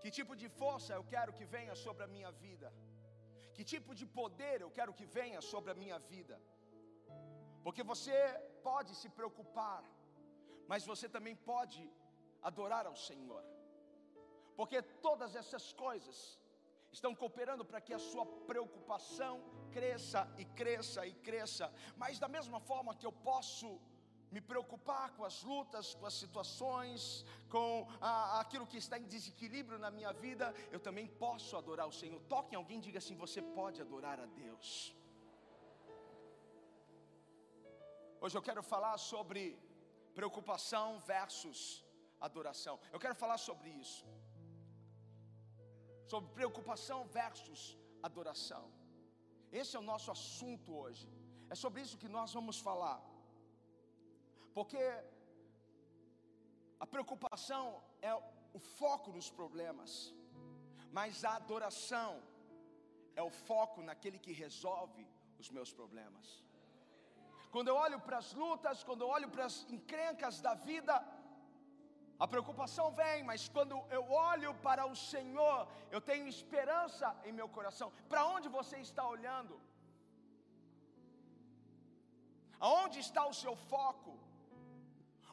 que 0.00 0.10
tipo 0.18 0.34
de 0.40 0.48
força 0.60 0.92
eu 0.98 1.04
quero 1.14 1.32
que 1.38 1.46
venha 1.56 1.74
sobre 1.84 2.02
a 2.06 2.10
minha 2.14 2.30
vida, 2.44 2.68
que 3.54 3.64
tipo 3.74 3.92
de 4.00 4.06
poder 4.20 4.56
eu 4.60 4.70
quero 4.78 4.92
que 4.98 5.06
venha 5.18 5.40
sobre 5.52 5.70
a 5.74 5.78
minha 5.82 5.98
vida, 6.12 6.36
porque 7.64 7.84
você 7.92 8.18
pode 8.68 8.92
se 9.00 9.08
preocupar, 9.18 9.82
mas 10.70 10.84
você 10.92 11.08
também 11.16 11.36
pode 11.52 11.80
adorar 12.50 12.84
ao 12.86 12.96
Senhor, 13.08 13.42
porque 14.58 14.80
todas 15.08 15.32
essas 15.40 15.66
coisas 15.84 16.18
estão 16.96 17.12
cooperando 17.14 17.64
para 17.70 17.80
que 17.86 17.94
a 17.98 18.04
sua 18.10 18.24
preocupação 18.50 19.34
cresça 19.76 20.20
e 20.42 20.44
cresça 20.60 21.06
e 21.10 21.14
cresça, 21.28 21.66
mas 22.02 22.18
da 22.18 22.28
mesma 22.36 22.60
forma 22.70 22.94
que 22.94 23.06
eu 23.08 23.12
posso 23.30 23.68
me 24.34 24.40
preocupar 24.50 25.06
com 25.16 25.24
as 25.24 25.42
lutas, 25.50 25.94
com 25.94 26.06
as 26.10 26.14
situações, 26.22 27.24
com 27.54 27.86
ah, 28.00 28.40
aquilo 28.40 28.66
que 28.66 28.78
está 28.84 28.98
em 28.98 29.08
desequilíbrio 29.14 29.78
na 29.78 29.90
minha 29.90 30.12
vida, 30.12 30.54
eu 30.70 30.80
também 30.86 31.06
posso 31.24 31.56
adorar 31.56 31.86
o 31.88 31.96
Senhor. 32.00 32.20
Toque 32.34 32.54
em 32.54 32.58
alguém 32.60 32.78
e 32.78 32.86
diga 32.88 32.98
assim: 33.02 33.16
você 33.16 33.40
pode 33.58 33.80
adorar 33.80 34.18
a 34.20 34.26
Deus. 34.26 34.94
Hoje 38.20 38.36
eu 38.36 38.42
quero 38.48 38.62
falar 38.62 38.96
sobre 38.98 39.42
preocupação 40.18 40.86
versus 41.12 41.58
adoração. 42.28 42.74
Eu 42.94 43.00
quero 43.04 43.14
falar 43.14 43.38
sobre 43.48 43.68
isso. 43.70 44.04
Sobre 46.12 46.28
preocupação 46.38 46.98
versus 47.18 47.60
adoração. 48.08 48.64
Esse 49.60 49.76
é 49.76 49.80
o 49.80 49.88
nosso 49.92 50.10
assunto 50.16 50.76
hoje. 50.82 51.08
É 51.52 51.54
sobre 51.54 51.80
isso 51.84 52.00
que 52.02 52.08
nós 52.16 52.32
vamos 52.38 52.58
falar. 52.68 52.98
Porque 54.58 54.84
a 56.84 56.86
preocupação 56.94 57.64
é 58.10 58.12
o 58.58 58.60
foco 58.78 59.08
nos 59.16 59.28
problemas, 59.38 59.90
mas 60.96 61.24
a 61.28 61.32
adoração 61.40 62.10
é 63.20 63.22
o 63.28 63.30
foco 63.48 63.78
naquele 63.88 64.18
que 64.24 64.32
resolve 64.44 65.04
os 65.42 65.48
meus 65.56 65.70
problemas. 65.80 66.26
Quando 67.54 67.68
eu 67.72 67.76
olho 67.84 68.00
para 68.06 68.18
as 68.22 68.30
lutas, 68.42 68.82
quando 68.88 69.02
eu 69.04 69.10
olho 69.16 69.30
para 69.34 69.44
as 69.50 69.56
encrencas 69.76 70.40
da 70.46 70.54
vida, 70.70 70.94
a 72.24 72.28
preocupação 72.34 72.88
vem, 73.00 73.18
mas 73.30 73.48
quando 73.56 73.76
eu 73.98 74.04
olho 74.32 74.52
para 74.68 74.84
o 74.92 74.96
Senhor, 75.12 75.58
eu 75.96 76.00
tenho 76.10 76.32
esperança 76.36 77.08
em 77.28 77.34
meu 77.40 77.48
coração. 77.58 77.90
Para 78.12 78.24
onde 78.36 78.48
você 78.60 78.78
está 78.88 79.06
olhando? 79.16 79.56
Aonde 82.68 82.98
está 83.08 83.24
o 83.32 83.38
seu 83.42 83.54
foco? 83.74 84.14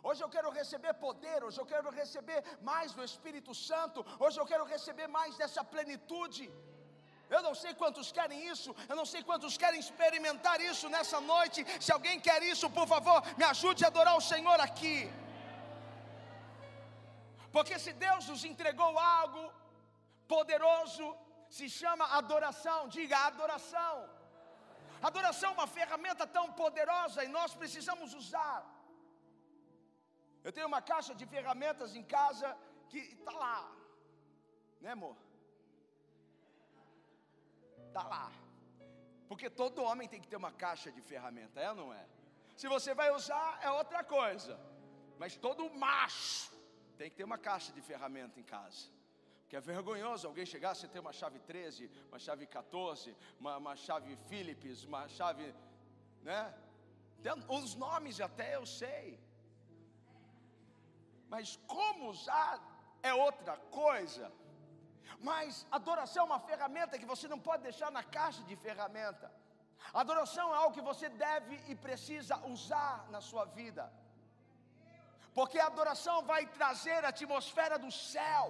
Hoje 0.08 0.22
eu 0.24 0.30
quero 0.34 0.50
receber 0.60 0.94
poder, 1.06 1.38
hoje 1.46 1.60
eu 1.62 1.68
quero 1.72 1.90
receber 2.00 2.40
mais 2.70 2.90
do 2.98 3.04
Espírito 3.10 3.54
Santo, 3.68 4.00
hoje 4.24 4.38
eu 4.40 4.46
quero 4.52 4.66
receber 4.74 5.08
mais 5.16 5.34
dessa 5.42 5.62
plenitude. 5.74 6.44
Eu 7.36 7.42
não 7.46 7.54
sei 7.62 7.72
quantos 7.80 8.12
querem 8.18 8.40
isso, 8.54 8.70
eu 8.90 8.96
não 9.00 9.06
sei 9.12 9.22
quantos 9.30 9.54
querem 9.62 9.80
experimentar 9.86 10.58
isso 10.72 10.88
nessa 10.96 11.20
noite. 11.32 11.60
Se 11.86 11.92
alguém 11.96 12.20
quer 12.28 12.40
isso, 12.52 12.70
por 12.78 12.88
favor, 12.94 13.20
me 13.40 13.46
ajude 13.54 13.84
a 13.84 13.88
adorar 13.92 14.16
o 14.18 14.28
Senhor 14.34 14.60
aqui. 14.68 14.98
Porque 17.56 17.76
se 17.86 17.94
Deus 18.06 18.30
nos 18.32 18.46
entregou 18.52 18.92
algo 19.00 19.44
poderoso, 20.36 21.08
se 21.58 21.68
chama 21.80 22.06
adoração, 22.22 22.80
diga 23.00 23.26
adoração. 23.32 23.96
Adoração 25.10 25.50
é 25.52 25.58
uma 25.60 25.70
ferramenta 25.80 26.28
tão 26.38 26.48
poderosa 26.64 27.24
e 27.24 27.36
nós 27.40 27.54
precisamos 27.64 28.14
usar. 28.14 28.75
Eu 30.46 30.52
tenho 30.56 30.68
uma 30.68 30.80
caixa 30.90 31.14
de 31.20 31.26
ferramentas 31.26 31.96
em 31.96 32.04
casa 32.04 32.56
que 32.88 33.00
está 33.00 33.32
lá, 33.32 33.76
né, 34.80 34.92
amor? 34.92 35.18
Está 37.88 38.04
lá, 38.04 38.32
porque 39.28 39.50
todo 39.50 39.82
homem 39.82 40.08
tem 40.08 40.22
que 40.22 40.28
ter 40.28 40.36
uma 40.36 40.52
caixa 40.52 40.92
de 40.92 41.02
ferramenta, 41.02 41.60
é 41.60 41.70
ou 41.72 41.76
não 41.76 41.92
é? 41.92 42.06
Se 42.56 42.68
você 42.68 42.94
vai 42.94 43.10
usar, 43.12 43.60
é 43.64 43.72
outra 43.72 44.04
coisa, 44.04 44.60
mas 45.18 45.36
todo 45.36 45.68
macho 45.74 46.54
tem 46.96 47.10
que 47.10 47.16
ter 47.16 47.24
uma 47.24 47.40
caixa 47.40 47.74
de 47.74 47.82
ferramenta 47.82 48.40
em 48.40 48.44
casa. 48.44 48.88
Porque 49.42 49.56
é 49.56 49.62
vergonhoso 49.62 50.28
alguém 50.28 50.46
chegar, 50.46 50.76
você 50.76 50.88
ter 50.88 51.00
uma 51.00 51.12
chave 51.12 51.40
13, 51.40 51.90
uma 52.10 52.20
chave 52.20 52.46
14, 52.46 53.18
uma, 53.40 53.58
uma 53.58 53.76
chave 53.76 54.16
Philips, 54.28 54.84
uma 54.84 55.08
chave, 55.08 55.56
né? 56.22 56.54
Os 57.50 57.74
nomes 57.74 58.22
até 58.22 58.56
eu 58.56 58.66
sei 58.68 59.25
mas 61.36 61.50
como 61.68 62.02
usar 62.16 62.54
é 63.10 63.14
outra 63.14 63.56
coisa. 63.82 64.26
Mas 65.30 65.50
adoração 65.78 66.22
é 66.24 66.30
uma 66.32 66.40
ferramenta 66.50 67.00
que 67.02 67.12
você 67.14 67.28
não 67.32 67.40
pode 67.48 67.64
deixar 67.70 67.90
na 67.98 68.04
caixa 68.18 68.42
de 68.50 68.56
ferramenta. 68.66 69.28
Adoração 70.04 70.46
é 70.54 70.58
algo 70.58 70.76
que 70.78 70.88
você 70.92 71.08
deve 71.26 71.56
e 71.72 71.76
precisa 71.88 72.38
usar 72.54 72.94
na 73.14 73.20
sua 73.30 73.44
vida. 73.60 73.84
Porque 75.38 75.60
a 75.60 75.68
adoração 75.74 76.18
vai 76.32 76.42
trazer 76.60 77.00
a 77.04 77.10
atmosfera 77.10 77.78
do 77.86 77.92
céu. 77.92 78.48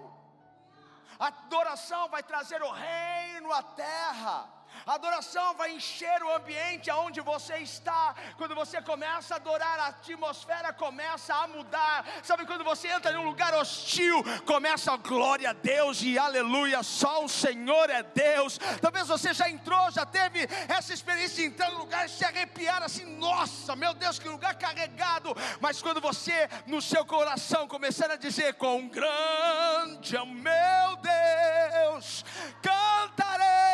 A 1.18 1.28
adoração 1.30 2.04
vai 2.16 2.22
trazer 2.32 2.62
o 2.62 2.72
reino 2.72 3.52
à 3.52 3.64
terra. 3.88 4.38
A 4.86 4.94
adoração 4.94 5.56
vai 5.56 5.72
encher 5.74 6.22
o 6.24 6.36
ambiente 6.36 6.90
aonde 6.90 7.20
você 7.22 7.58
está. 7.58 8.14
Quando 8.38 8.54
você 8.54 8.82
começa 8.82 9.34
a 9.34 9.38
adorar, 9.38 9.80
a 9.80 9.88
atmosfera 9.88 10.72
começa 10.74 11.34
a 11.34 11.48
mudar. 11.48 12.06
Sabe 12.24 12.46
quando 12.46 12.64
você 12.64 12.90
entra 12.90 13.12
em 13.12 13.18
um 13.18 13.26
lugar 13.26 13.54
hostil, 13.56 14.24
começa 14.46 14.94
a 14.94 14.98
glória 14.98 15.50
a 15.50 15.54
Deus 15.54 16.02
e 16.04 16.20
aleluia, 16.20 16.84
só 16.84 17.24
o 17.24 17.30
Senhor 17.30 17.90
é 17.90 18.04
Deus. 18.04 18.60
Talvez 18.82 19.08
você 19.08 19.34
já 19.34 19.50
entrou, 19.50 19.90
já 19.92 20.06
teve 20.06 20.48
essa 20.68 20.94
experiência 20.94 21.38
de 21.38 21.46
entrar 21.46 21.72
no 21.72 21.80
lugar 21.80 22.06
e 22.06 22.10
se 22.10 22.24
arrepiar 22.24 22.84
assim, 22.84 23.06
nossa, 23.18 23.76
meu 23.76 23.94
Deus, 23.94 24.20
que 24.20 24.30
lugar 24.30 24.56
carregado. 24.56 25.36
Mas 25.60 25.82
quando 25.82 26.00
você 26.00 26.48
no 26.68 26.82
seu 26.82 27.06
coração 27.06 27.68
começar 27.68 28.12
a 28.12 28.16
dizer 28.16 28.54
com 28.56 28.88
grande 28.88 30.16
é 30.16 30.26
meu 30.26 30.96
Deus, 30.98 32.24
cantarei 32.62 33.65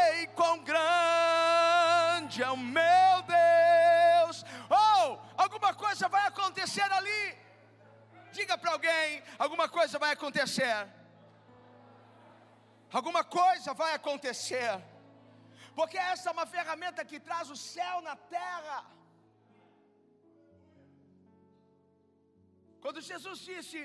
grande 0.64 1.72
grande 2.32 2.44
é 2.44 2.52
o 2.58 2.62
meu 2.80 3.14
Deus. 3.40 4.38
Ou 4.70 5.08
oh, 5.08 5.42
alguma 5.44 5.72
coisa 5.84 6.08
vai 6.16 6.26
acontecer 6.28 6.90
ali. 7.00 7.24
Diga 8.38 8.58
para 8.62 8.72
alguém: 8.76 9.24
alguma 9.46 9.68
coisa 9.78 10.00
vai 10.04 10.12
acontecer. 10.18 10.78
Alguma 13.00 13.24
coisa 13.24 13.74
vai 13.82 13.92
acontecer. 14.00 14.72
Porque 15.78 15.98
essa 15.98 16.30
é 16.30 16.36
uma 16.38 16.48
ferramenta 16.56 17.08
que 17.10 17.20
traz 17.28 17.50
o 17.56 17.60
céu 17.74 17.96
na 18.10 18.16
terra. 18.38 18.78
Quando 22.84 23.08
Jesus 23.12 23.40
disse: 23.52 23.80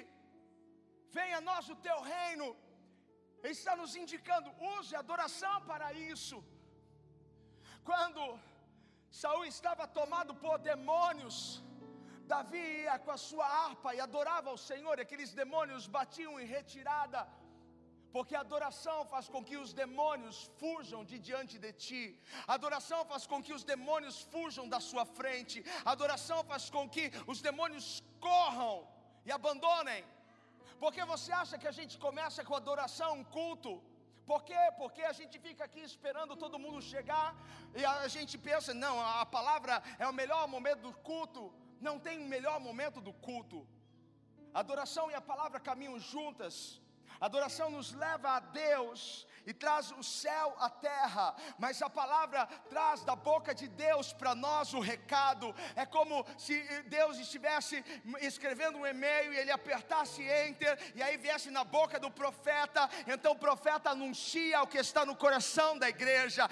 Venha 1.19 1.39
a 1.39 1.47
nós 1.51 1.69
o 1.75 1.77
teu 1.89 1.99
reino, 2.15 2.47
Ele 3.47 3.57
está 3.61 3.75
nos 3.81 3.93
indicando, 4.03 4.49
use 4.77 4.93
adoração 5.05 5.57
para 5.71 5.89
isso. 6.13 6.37
Quando 7.89 8.23
Saul 9.21 9.45
estava 9.45 9.85
tomado 9.99 10.33
por 10.45 10.57
demônios, 10.71 11.37
Davi 12.33 12.65
ia 12.85 12.97
com 13.05 13.13
a 13.17 13.21
sua 13.27 13.47
harpa 13.59 13.95
e 13.95 14.01
adorava 14.07 14.49
ao 14.51 14.59
Senhor, 14.71 14.95
aqueles 14.99 15.33
demônios 15.43 15.87
batiam 15.99 16.33
em 16.41 16.49
retirada, 16.57 17.21
Porque 18.17 18.35
a 18.37 18.43
adoração 18.47 18.99
faz 19.13 19.25
com 19.33 19.41
que 19.49 19.57
os 19.63 19.71
demônios 19.81 20.37
fujam 20.61 21.01
de 21.11 21.17
diante 21.29 21.57
de 21.65 21.73
ti. 21.85 22.03
A 22.51 22.55
adoração 22.59 23.01
faz 23.11 23.27
com 23.31 23.43
que 23.47 23.53
os 23.57 23.65
demônios 23.73 24.17
fujam 24.33 24.67
da 24.75 24.81
sua 24.81 25.05
frente. 25.19 25.59
A 25.85 25.91
adoração 25.97 26.39
faz 26.51 26.71
com 26.77 26.85
que 26.95 27.05
os 27.33 27.41
demônios 27.49 27.87
corram 28.29 28.75
e 29.27 29.33
abandonem. 29.39 30.03
Porque 30.83 31.03
você 31.13 31.31
acha 31.43 31.59
que 31.61 31.69
a 31.73 31.77
gente 31.79 31.95
começa 32.07 32.45
com 32.45 32.55
adoração, 32.55 33.11
um 33.21 33.25
culto? 33.39 33.73
Por 34.31 34.41
quê? 34.49 34.63
Porque 34.81 35.03
a 35.11 35.15
gente 35.19 35.37
fica 35.47 35.63
aqui 35.65 35.83
esperando 35.91 36.35
todo 36.43 36.63
mundo 36.65 36.81
chegar 36.83 37.27
e 37.75 37.85
a 37.85 38.09
gente 38.09 38.37
pensa, 38.37 38.75
não, 38.75 38.95
a 39.01 39.27
palavra 39.37 39.75
é 39.99 40.07
o 40.09 40.19
melhor 40.21 40.43
momento 40.55 40.83
do 40.89 40.93
culto. 41.11 41.43
Não 41.81 41.97
tem 42.07 42.19
melhor 42.37 42.59
momento 42.69 43.01
do 43.01 43.13
culto. 43.29 43.59
Adoração 44.63 45.11
e 45.11 45.15
a 45.15 45.21
palavra 45.21 45.61
caminham 45.61 45.99
juntas. 45.99 46.57
Adoração 47.21 47.71
nos 47.71 47.93
leva 47.93 48.37
a 48.37 48.41
Deus 48.41 49.27
e 49.47 49.55
traz 49.55 49.93
o 49.93 50.03
céu 50.03 50.57
à 50.59 50.69
terra, 50.69 51.35
mas 51.57 51.81
a 51.81 51.89
palavra 51.89 52.47
traz 52.69 53.05
da 53.05 53.15
boca 53.15 53.55
de 53.55 53.69
Deus 53.69 54.13
para 54.13 54.35
nós 54.35 54.75
o 54.75 54.81
recado. 54.81 55.55
É 55.77 55.87
como 55.87 56.27
se 56.37 56.61
Deus 56.89 57.19
estivesse 57.19 57.83
escrevendo 58.21 58.79
um 58.79 58.87
e-mail 58.87 59.33
e 59.33 59.39
ele 59.39 59.53
apertasse 59.53 60.21
enter 60.23 60.77
e 60.97 61.03
aí 61.03 61.17
viesse 61.17 61.51
na 61.51 61.63
boca 61.63 62.01
do 62.01 62.11
profeta, 62.11 62.91
então 63.07 63.33
o 63.33 63.39
profeta 63.39 63.91
anuncia 63.91 64.63
o 64.63 64.67
que 64.67 64.79
está 64.79 65.07
no 65.07 65.15
coração 65.15 65.79
da 65.79 65.89
igreja. 65.89 66.49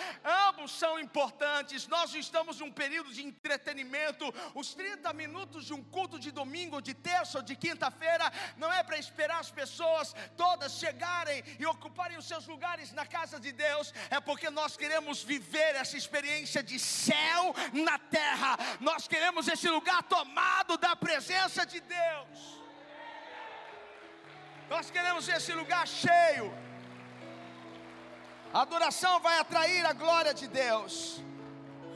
Ambos 0.49 0.71
são 0.71 0.99
importantes. 0.99 1.89
Nós 1.89 2.15
estamos 2.15 2.61
num 2.61 2.71
período 2.71 3.13
de 3.13 3.25
entretenimento. 3.25 4.33
Os 4.55 4.73
30 4.73 5.13
minutos 5.13 5.65
de 5.65 5.75
um 5.75 5.83
culto 5.83 6.19
de 6.19 6.31
domingo, 6.31 6.81
de 6.81 6.95
terça 6.95 7.39
ou 7.39 7.43
de 7.43 7.57
quinta-feira 7.57 8.33
não 8.57 8.73
é 8.73 8.85
para 8.85 8.97
esperar 8.97 9.41
as 9.41 9.51
pessoas 9.51 10.15
todas 10.37 10.54
chegarem 10.69 11.43
e 11.59 11.67
ocuparem 11.67 12.17
os 12.17 12.27
seus 12.27 12.47
lugares 12.47 12.93
na 12.93 13.07
casa 13.07 13.39
de 13.39 13.53
Deus, 13.53 13.93
é 14.11 14.21
porque 14.21 14.51
nós 14.51 14.77
queremos 14.77 15.23
viver 15.23 15.75
essa 15.77 15.97
experiência 15.97 16.63
de 16.63 16.79
céu 16.79 17.55
na 17.73 17.99
terra, 17.99 18.57
nós 18.81 19.07
queremos 19.09 19.49
esse 19.49 19.69
lugar 19.69 20.03
tomado 20.05 20.77
da 20.79 20.95
presença 20.97 21.65
de 21.67 21.81
Deus, 21.81 22.39
nós 24.69 24.91
queremos 24.91 25.29
esse 25.29 25.53
lugar 25.53 25.87
cheio. 25.87 26.53
A 28.53 28.63
adoração 28.63 29.19
vai 29.21 29.39
atrair 29.39 29.85
a 29.85 29.93
glória 29.93 30.33
de 30.33 30.47
Deus. 30.47 31.21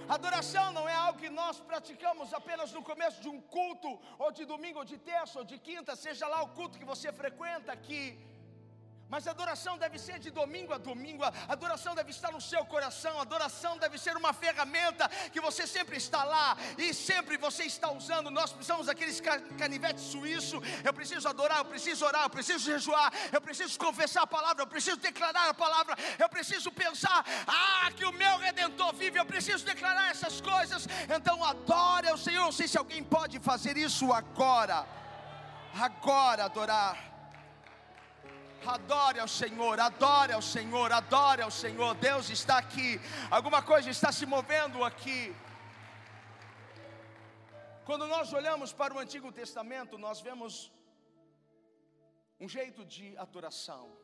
Adoração 0.08 0.72
não 0.72 0.88
é 0.88 0.94
algo 0.94 1.18
que 1.18 1.28
nós 1.28 1.60
praticamos 1.60 2.32
apenas 2.32 2.72
no 2.72 2.82
começo 2.82 3.20
de 3.20 3.28
um 3.28 3.40
culto, 3.40 3.90
ou 4.18 4.32
de 4.32 4.44
domingo, 4.44 4.78
ou 4.78 4.84
de 4.84 4.96
terça, 4.96 5.38
ou 5.38 5.44
de 5.44 5.58
quinta, 5.58 5.94
seja 5.94 6.26
lá 6.26 6.42
o 6.42 6.48
culto 6.48 6.78
que 6.78 6.84
você 6.84 7.12
frequenta 7.12 7.70
aqui. 7.72 8.18
Mas 9.08 9.26
a 9.26 9.30
adoração 9.30 9.78
deve 9.78 9.98
ser 9.98 10.18
de 10.18 10.30
domingo 10.30 10.74
a 10.74 10.78
domingo, 10.78 11.24
a 11.24 11.32
adoração 11.48 11.94
deve 11.94 12.10
estar 12.10 12.30
no 12.30 12.40
seu 12.40 12.64
coração, 12.66 13.18
a 13.18 13.22
adoração 13.22 13.78
deve 13.78 13.96
ser 13.96 14.14
uma 14.16 14.34
ferramenta 14.34 15.08
que 15.32 15.40
você 15.40 15.66
sempre 15.66 15.96
está 15.96 16.24
lá 16.24 16.56
e 16.76 16.92
sempre 16.92 17.38
você 17.38 17.64
está 17.64 17.90
usando. 17.90 18.30
Nós 18.30 18.52
precisamos 18.52 18.86
daqueles 18.86 19.18
canivetes 19.56 20.04
suíço. 20.04 20.60
Eu 20.84 20.92
preciso 20.92 21.26
adorar, 21.26 21.58
eu 21.58 21.64
preciso 21.64 22.04
orar, 22.04 22.24
eu 22.24 22.30
preciso 22.30 22.64
jejuar, 22.64 23.10
eu 23.32 23.40
preciso 23.40 23.78
confessar 23.78 24.24
a 24.24 24.26
palavra, 24.26 24.62
eu 24.62 24.66
preciso 24.66 24.98
declarar 24.98 25.48
a 25.48 25.54
palavra, 25.54 25.96
eu 26.18 26.28
preciso 26.28 26.70
pensar, 26.70 27.24
ah, 27.46 27.90
que 27.96 28.04
o 28.04 28.12
meu 28.12 28.36
redentor 28.38 28.94
vive, 28.94 29.18
eu 29.18 29.24
preciso 29.24 29.64
declarar 29.64 30.10
essas 30.10 30.40
coisas. 30.40 30.86
Então 31.08 31.42
adore 31.42 32.08
ao 32.08 32.18
Senhor. 32.18 32.44
Não 32.44 32.52
sei 32.52 32.68
se 32.68 32.76
alguém 32.76 33.02
pode 33.02 33.38
fazer 33.40 33.76
isso 33.78 34.12
agora. 34.12 34.86
Agora 35.74 36.44
adorar. 36.44 37.17
Adore 38.66 39.20
ao 39.20 39.28
Senhor, 39.28 39.78
adore 39.80 40.32
ao 40.32 40.42
Senhor, 40.42 40.92
adore 40.92 41.42
ao 41.42 41.50
Senhor. 41.50 41.94
Deus 41.94 42.28
está 42.28 42.58
aqui, 42.58 43.00
alguma 43.30 43.62
coisa 43.62 43.88
está 43.88 44.10
se 44.12 44.26
movendo 44.26 44.84
aqui. 44.84 45.34
Quando 47.84 48.06
nós 48.06 48.32
olhamos 48.32 48.72
para 48.72 48.92
o 48.94 48.98
Antigo 48.98 49.30
Testamento, 49.32 49.96
nós 49.96 50.20
vemos 50.20 50.70
um 52.40 52.48
jeito 52.48 52.84
de 52.84 53.16
adoração, 53.16 53.96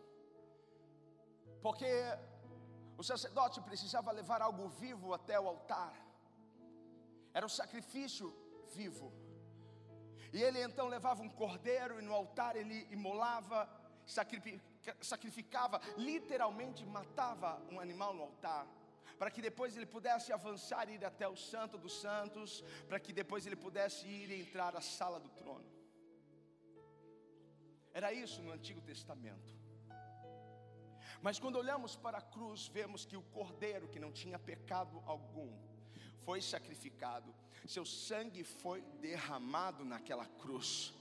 porque 1.61 1.93
o 2.97 3.03
sacerdote 3.03 3.61
precisava 3.61 4.11
levar 4.13 4.41
algo 4.41 4.69
vivo 4.69 5.13
até 5.13 5.39
o 5.39 5.49
altar, 5.49 5.95
era 7.35 7.45
o 7.45 7.51
sacrifício 7.51 8.35
vivo, 8.75 9.13
e 10.33 10.43
ele 10.43 10.63
então 10.63 10.89
levava 10.89 11.23
um 11.23 11.29
cordeiro, 11.29 12.01
e 12.01 12.03
no 12.03 12.15
altar 12.15 12.57
ele 12.57 12.87
imolava 12.91 13.69
sacrificava, 14.07 15.81
literalmente 15.97 16.85
matava 16.85 17.61
um 17.71 17.81
animal 17.81 18.15
no 18.15 18.23
altar, 18.23 18.67
para 19.19 19.31
que 19.31 19.41
depois 19.41 19.77
ele 19.77 19.87
pudesse 19.87 20.33
avançar 20.33 20.89
e 20.89 20.95
ir 20.95 21.05
até 21.05 21.27
o 21.29 21.37
Santo 21.37 21.79
dos 21.79 22.01
Santos, 22.01 22.63
para 22.89 23.01
que 23.01 23.13
depois 23.13 23.47
ele 23.47 23.57
pudesse 23.57 24.07
ir 24.07 24.31
e 24.31 24.41
entrar 24.41 24.77
à 24.77 24.81
sala 24.81 25.21
do 25.21 25.29
trono. 25.31 25.65
Era 27.93 28.13
isso 28.13 28.43
no 28.43 28.53
Antigo 28.53 28.81
Testamento. 28.81 29.57
Mas 31.23 31.39
quando 31.39 31.57
olhamos 31.57 31.97
para 31.97 32.19
a 32.19 32.21
cruz, 32.21 32.67
vemos 32.67 33.05
que 33.05 33.17
o 33.17 33.23
cordeiro, 33.23 33.89
que 33.89 34.01
não 34.01 34.13
tinha 34.13 34.39
pecado 34.39 35.03
algum, 35.07 35.57
foi 36.25 36.43
sacrificado, 36.43 37.35
seu 37.67 37.85
sangue 37.85 38.43
foi 38.45 38.83
derramado 39.01 39.85
naquela 39.85 40.27
cruz. 40.27 40.93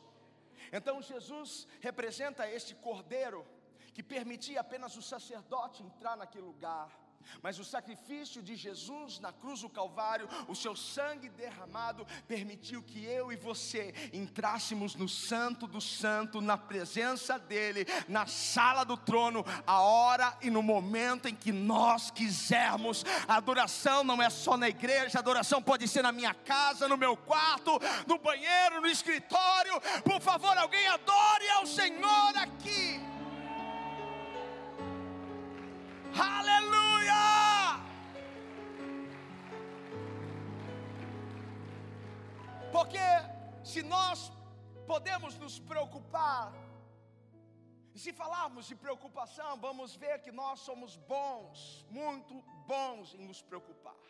Então 0.71 1.02
Jesus 1.02 1.67
representa 1.80 2.49
este 2.49 2.76
cordeiro 2.76 3.45
que 3.93 4.02
permitia 4.02 4.62
apenas 4.62 4.95
o 4.97 5.02
sacerdote 5.02 5.84
entrar 5.84 6.15
naquele 6.17 6.45
lugar. 6.45 7.02
Mas 7.41 7.59
o 7.59 7.63
sacrifício 7.63 8.41
de 8.41 8.55
Jesus 8.55 9.19
na 9.19 9.31
cruz 9.31 9.62
do 9.62 9.69
Calvário, 9.69 10.27
o 10.47 10.55
seu 10.55 10.75
sangue 10.75 11.29
derramado, 11.29 12.05
permitiu 12.27 12.81
que 12.81 13.03
eu 13.05 13.31
e 13.31 13.36
você 13.36 13.93
entrássemos 14.13 14.95
no 14.95 15.07
Santo 15.09 15.67
do 15.67 15.81
Santo, 15.81 16.41
na 16.41 16.57
presença 16.57 17.38
dEle, 17.38 17.86
na 18.07 18.25
sala 18.25 18.83
do 18.83 18.97
trono, 18.97 19.45
a 19.65 19.81
hora 19.81 20.38
e 20.41 20.49
no 20.49 20.62
momento 20.62 21.27
em 21.27 21.36
que 21.36 21.51
nós 21.51 22.12
quisermos. 22.12 23.03
A 23.27 23.38
adoração 23.38 24.03
não 24.03 24.21
é 24.21 24.29
só 24.29 24.57
na 24.57 24.69
igreja, 24.69 25.17
a 25.17 25.21
adoração 25.21 25.62
pode 25.62 25.88
ser 25.88 26.01
na 26.01 26.12
minha 26.12 26.33
casa, 26.33 26.88
no 26.88 26.97
meu 26.97 27.15
quarto, 27.15 27.79
no 28.07 28.17
banheiro, 28.17 28.81
no 28.81 28.88
escritório. 28.88 29.79
Por 30.03 30.21
favor, 30.21 30.57
alguém 30.57 30.88
adore 30.88 31.49
ao 31.49 31.65
Senhor 31.65 32.38
aqui. 32.38 33.01
Aleluia! 36.15 36.92
Se 43.73 43.81
nós 43.95 44.19
podemos 44.91 45.33
nos 45.43 45.55
preocupar, 45.71 46.47
e 47.95 47.99
se 48.03 48.12
falarmos 48.21 48.65
de 48.69 48.75
preocupação, 48.83 49.49
vamos 49.67 49.89
ver 50.03 50.15
que 50.25 50.31
nós 50.41 50.59
somos 50.67 50.91
bons, 51.13 51.57
muito 51.99 52.33
bons 52.71 53.13
em 53.17 53.23
nos 53.29 53.41
preocupar. 53.49 54.03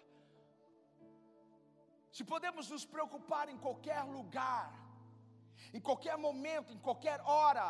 Se 2.18 2.24
podemos 2.34 2.66
nos 2.74 2.86
preocupar 2.94 3.46
em 3.54 3.58
qualquer 3.66 4.02
lugar, 4.18 4.68
em 5.78 5.82
qualquer 5.88 6.18
momento, 6.28 6.70
em 6.76 6.82
qualquer 6.88 7.20
hora, 7.36 7.68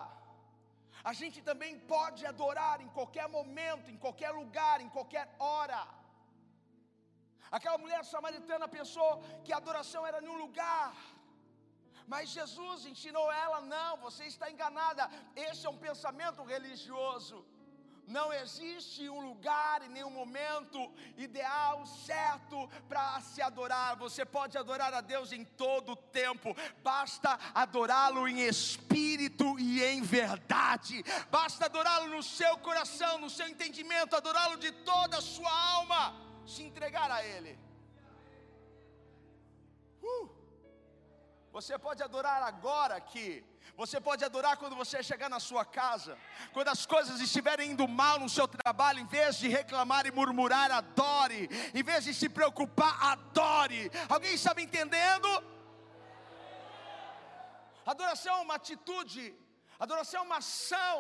a 1.12 1.13
gente 1.19 1.39
também 1.49 1.73
pode 1.95 2.21
adorar 2.34 2.77
em 2.86 2.91
qualquer 2.97 3.27
momento, 3.38 3.88
em 3.93 3.99
qualquer 4.06 4.32
lugar, 4.41 4.77
em 4.86 4.91
qualquer 4.97 5.27
hora. 5.49 5.82
Aquela 7.58 7.79
mulher 7.84 8.03
samaritana 8.13 8.67
pensou 8.77 9.12
que 9.43 9.53
a 9.53 9.60
adoração 9.63 10.01
era 10.10 10.21
em 10.23 10.29
um 10.36 10.39
lugar, 10.45 10.93
mas 12.07 12.29
Jesus 12.29 12.85
ensinou 12.85 13.31
ela: 13.31 13.61
não, 13.61 13.97
você 13.97 14.25
está 14.25 14.51
enganada. 14.51 15.09
Esse 15.35 15.65
é 15.65 15.69
um 15.69 15.77
pensamento 15.77 16.43
religioso. 16.43 17.45
Não 18.07 18.33
existe 18.33 19.09
um 19.09 19.21
lugar 19.21 19.81
e 19.81 19.87
nenhum 19.87 20.09
momento 20.09 20.91
ideal, 21.17 21.85
certo 21.85 22.69
para 22.89 23.21
se 23.21 23.41
adorar. 23.41 23.95
Você 23.95 24.25
pode 24.25 24.57
adorar 24.57 24.93
a 24.93 24.99
Deus 24.99 25.31
em 25.31 25.45
todo 25.45 25.93
o 25.93 25.95
tempo, 25.95 26.55
basta 26.83 27.39
adorá-lo 27.53 28.27
em 28.27 28.41
espírito 28.41 29.57
e 29.57 29.81
em 29.81 30.01
verdade, 30.01 31.03
basta 31.31 31.65
adorá-lo 31.65 32.09
no 32.09 32.21
seu 32.21 32.57
coração, 32.57 33.19
no 33.19 33.29
seu 33.29 33.47
entendimento, 33.47 34.15
adorá-lo 34.15 34.57
de 34.57 34.71
toda 34.71 35.17
a 35.17 35.21
sua 35.21 35.51
alma, 35.75 36.13
se 36.45 36.61
entregar 36.63 37.09
a 37.09 37.25
Ele. 37.25 37.57
Uh. 40.01 40.33
Você 41.57 41.73
pode 41.85 42.01
adorar 42.01 42.41
agora 42.51 42.93
aqui. 43.01 43.27
Você 43.81 43.97
pode 44.07 44.21
adorar 44.27 44.53
quando 44.61 44.75
você 44.81 44.97
chegar 45.09 45.29
na 45.33 45.39
sua 45.47 45.63
casa. 45.79 46.13
Quando 46.55 46.69
as 46.75 46.83
coisas 46.93 47.17
estiverem 47.25 47.71
indo 47.71 47.87
mal 48.01 48.15
no 48.23 48.29
seu 48.37 48.47
trabalho, 48.47 48.99
em 48.99 49.09
vez 49.17 49.35
de 49.41 49.47
reclamar 49.59 50.03
e 50.07 50.11
murmurar, 50.19 50.69
adore. 50.71 51.41
Em 51.79 51.83
vez 51.89 52.01
de 52.07 52.13
se 52.21 52.27
preocupar, 52.37 52.93
adore. 53.11 53.83
Alguém 54.15 54.33
está 54.39 54.53
me 54.55 54.63
entendendo? 54.67 55.29
Adoração 57.93 58.33
é 58.39 58.43
uma 58.47 58.57
atitude, 58.61 59.23
adoração 59.85 60.21
é 60.21 60.25
uma 60.29 60.39
ação. 60.43 60.97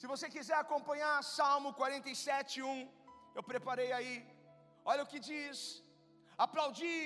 Se 0.00 0.06
você 0.12 0.26
quiser 0.34 0.58
acompanhar 0.64 1.14
Salmo 1.36 1.74
47, 1.74 2.62
1, 2.62 2.90
eu 3.34 3.42
preparei 3.52 3.92
aí. 3.98 4.14
Olha 4.92 5.02
o 5.02 5.10
que 5.12 5.20
diz: 5.32 5.58
aplaudi 6.44 6.98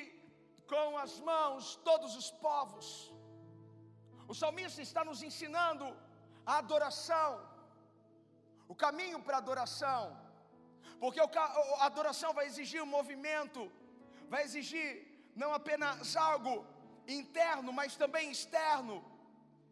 com 0.73 0.97
as 1.05 1.13
mãos 1.31 1.63
todos 1.89 2.13
os 2.21 2.29
povos. 2.47 2.87
O 4.33 4.35
salmista 4.41 4.81
está 4.89 5.03
nos 5.09 5.23
ensinando 5.29 5.87
a 6.51 6.59
adoração, 6.63 7.31
o 8.73 8.75
caminho 8.85 9.19
para 9.27 9.37
a 9.39 9.43
adoração, 9.45 10.03
porque 11.01 11.21
a 11.21 11.87
adoração 11.91 12.31
vai 12.39 12.47
exigir 12.51 12.81
um 12.83 12.93
movimento, 12.99 13.61
vai 14.35 14.43
exigir 14.49 14.89
não 15.43 15.51
apenas 15.61 16.15
algo 16.31 16.55
interno, 17.19 17.73
mas 17.81 17.97
também 18.05 18.31
externo. 18.37 18.97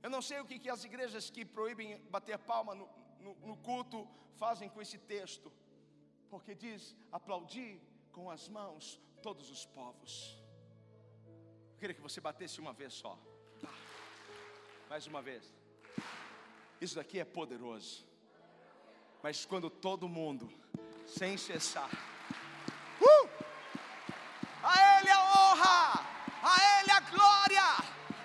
Eu 0.03 0.11
não 0.15 0.23
sei 0.29 0.41
o 0.41 0.47
que, 0.49 0.59
que 0.59 0.75
as 0.77 0.85
igrejas 0.91 1.31
que 1.35 1.45
proíbem 1.45 1.89
bater 2.17 2.37
palma 2.53 2.75
no, 2.81 2.89
no, 3.25 3.33
no 3.49 3.57
culto 3.69 4.01
fazem 4.43 4.69
com 4.69 4.83
esse 4.85 4.99
texto, 5.15 5.49
porque 6.33 6.53
diz: 6.67 6.97
aplaudir 7.19 7.73
com 8.17 8.29
as 8.37 8.45
mãos 8.59 8.85
todos 9.23 9.51
os 9.51 9.65
povos. 9.65 10.37
Eu 11.75 11.79
queria 11.79 11.95
que 11.95 12.01
você 12.01 12.21
batesse 12.21 12.61
uma 12.61 12.73
vez 12.73 12.93
só. 12.93 13.17
Mais 14.91 15.07
uma 15.07 15.23
vez. 15.23 15.45
Isso 16.81 16.97
daqui 16.97 17.21
é 17.21 17.25
poderoso. 17.25 18.05
Mas 19.23 19.45
quando 19.45 19.71
todo 19.71 20.09
mundo, 20.09 20.53
sem 21.07 21.37
cessar, 21.37 21.89
uh! 23.01 23.29
a 24.63 24.75
Ele 24.99 25.11
a 25.11 25.21
honra, 25.33 26.05
a 26.43 26.81
Ele 26.81 26.91
a 26.91 27.01
glória, 27.01 27.63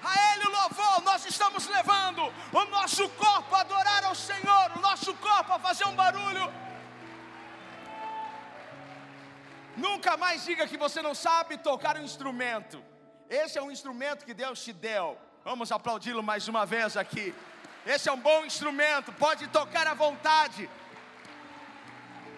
a 0.03 0.33
Ele 0.33 0.47
o 0.47 0.51
louvor, 0.51 1.01
nós 1.03 1.23
estamos 1.25 1.67
levando 1.67 2.23
o 2.51 2.65
nosso 2.65 3.07
corpo 3.09 3.53
a 3.53 3.61
adorar 3.61 4.03
ao 4.03 4.15
Senhor, 4.15 4.71
o 4.75 4.81
nosso 4.81 5.13
corpo 5.17 5.53
a 5.53 5.59
fazer 5.59 5.85
um 5.85 5.95
barulho. 5.95 6.66
Nunca 9.77 10.17
mais 10.17 10.43
diga 10.43 10.67
que 10.67 10.75
você 10.75 11.01
não 11.03 11.13
sabe 11.13 11.57
tocar 11.57 11.97
um 11.97 12.03
instrumento. 12.03 12.83
Esse 13.29 13.59
é 13.59 13.61
um 13.61 13.71
instrumento 13.71 14.25
que 14.25 14.33
Deus 14.33 14.63
te 14.63 14.73
deu. 14.73 15.17
Vamos 15.43 15.71
aplaudi-lo 15.71 16.23
mais 16.23 16.47
uma 16.47 16.65
vez 16.65 16.97
aqui. 16.97 17.33
Esse 17.85 18.09
é 18.09 18.11
um 18.11 18.19
bom 18.19 18.43
instrumento, 18.43 19.13
pode 19.13 19.47
tocar 19.47 19.85
à 19.85 19.93
vontade. 19.93 20.67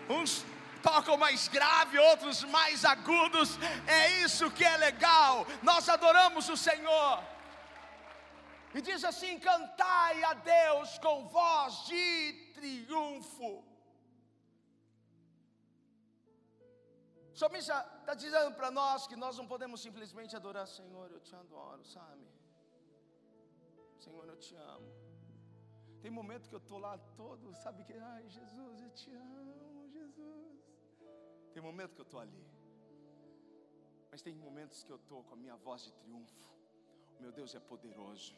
Uns 0.09 0.45
tocam 0.83 1.15
mais 1.17 1.47
grave, 1.47 1.97
outros 1.97 2.43
mais 2.43 2.83
agudos. 2.83 3.57
É 3.87 4.21
isso 4.21 4.51
que 4.51 4.65
é 4.65 4.75
legal. 4.77 5.47
Nós 5.63 5.87
adoramos 5.87 6.49
o 6.49 6.57
Senhor. 6.57 7.23
E 8.73 8.81
diz 8.81 9.03
assim: 9.03 9.39
cantai 9.39 10.23
a 10.23 10.33
Deus 10.33 10.97
com 10.99 11.27
voz 11.29 11.85
de 11.85 12.51
triunfo. 12.53 13.68
O 17.39 17.41
salmista 17.41 17.75
está 18.01 18.13
dizendo 18.13 18.53
para 18.53 18.69
nós 18.69 19.07
que 19.07 19.15
nós 19.15 19.37
não 19.37 19.47
podemos 19.47 19.81
simplesmente 19.81 20.35
adorar, 20.35 20.67
Senhor, 20.67 21.09
eu 21.09 21.21
te 21.21 21.33
adoro, 21.33 21.85
sabe? 21.85 22.25
Senhor, 23.97 24.25
eu 24.27 24.35
te 24.35 24.55
amo. 24.55 24.89
Tem 26.01 26.11
momento 26.11 26.49
que 26.49 26.55
eu 26.55 26.59
estou 26.59 26.79
lá 26.79 26.97
todo, 27.15 27.55
sabe 27.55 27.85
que, 27.85 27.93
ai 27.93 28.27
Jesus, 28.27 28.81
eu 28.81 28.89
te 28.89 29.09
amo, 29.13 29.87
Jesus. 29.87 30.59
Tem 31.53 31.63
momento 31.63 31.95
que 31.95 32.01
eu 32.01 32.09
estou 32.09 32.19
ali. 32.19 32.45
Mas 34.11 34.21
tem 34.21 34.35
momentos 34.35 34.83
que 34.83 34.91
eu 34.91 34.97
estou 34.97 35.23
com 35.23 35.35
a 35.35 35.37
minha 35.37 35.55
voz 35.55 35.83
de 35.85 35.93
triunfo. 35.93 36.51
O 37.17 37.21
meu 37.21 37.31
Deus 37.31 37.55
é 37.55 37.61
poderoso. 37.61 38.35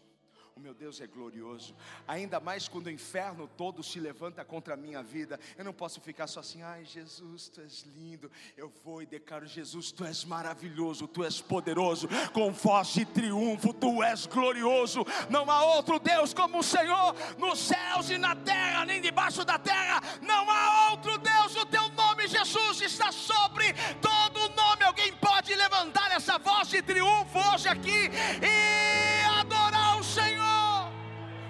O 0.56 0.60
meu 0.60 0.74
Deus 0.74 1.00
é 1.00 1.08
glorioso. 1.08 1.74
Ainda 2.06 2.40
mais 2.40 2.68
quando 2.68 2.88
o 2.88 2.92
inferno 2.92 3.48
todo 3.56 3.82
se 3.82 4.00
levanta 4.00 4.44
contra 4.44 4.74
a 4.74 4.78
minha 4.78 5.02
vida. 5.02 5.40
Eu 5.58 5.64
não 5.64 5.72
posso 5.72 6.02
ficar 6.02 6.28
só 6.28 6.42
assim, 6.42 6.62
ai 6.62 6.84
Jesus, 6.84 7.48
tu 7.48 7.62
és 7.62 7.84
lindo. 7.96 8.30
Eu 8.58 8.72
vou 8.84 9.02
e 9.02 9.06
declaro: 9.06 9.48
Jesus, 9.48 9.92
tu 9.92 10.04
és 10.04 10.26
maravilhoso, 10.26 11.08
tu 11.08 11.24
és 11.24 11.40
poderoso. 11.40 12.08
Com 12.34 12.52
voz 12.52 12.90
de 12.90 13.06
triunfo, 13.06 13.74
tu 13.74 14.04
és 14.04 14.26
glorioso. 14.26 15.06
Não 15.30 15.50
há 15.50 15.64
outro 15.64 16.00
Deus 16.00 16.34
como 16.34 16.60
o 16.60 16.64
Senhor 16.64 17.16
nos 17.38 17.60
céus 17.60 18.10
e 18.10 18.18
na 18.18 18.36
terra, 18.36 18.86
nem 18.86 19.00
debaixo 19.00 19.46
da 19.46 19.58
terra. 19.58 20.02
Não 20.22 20.50
há 20.50 20.92
outro 20.92 21.18
Deus. 21.18 21.56
O 21.56 21.66
teu 21.66 21.88
nome, 21.90 22.28
Jesus, 22.28 22.82
está 22.82 23.12
sobre 23.12 23.74
todo 24.02 24.50
nome. 24.50 24.84
Alguém 24.84 25.14
pode 25.14 25.56
levantar 25.56 26.12
essa 26.12 26.38
voz 26.38 26.68
de 26.68 26.82
triunfo 26.82 27.40
hoje 27.54 27.70
aqui 27.70 28.10
e. 28.44 29.31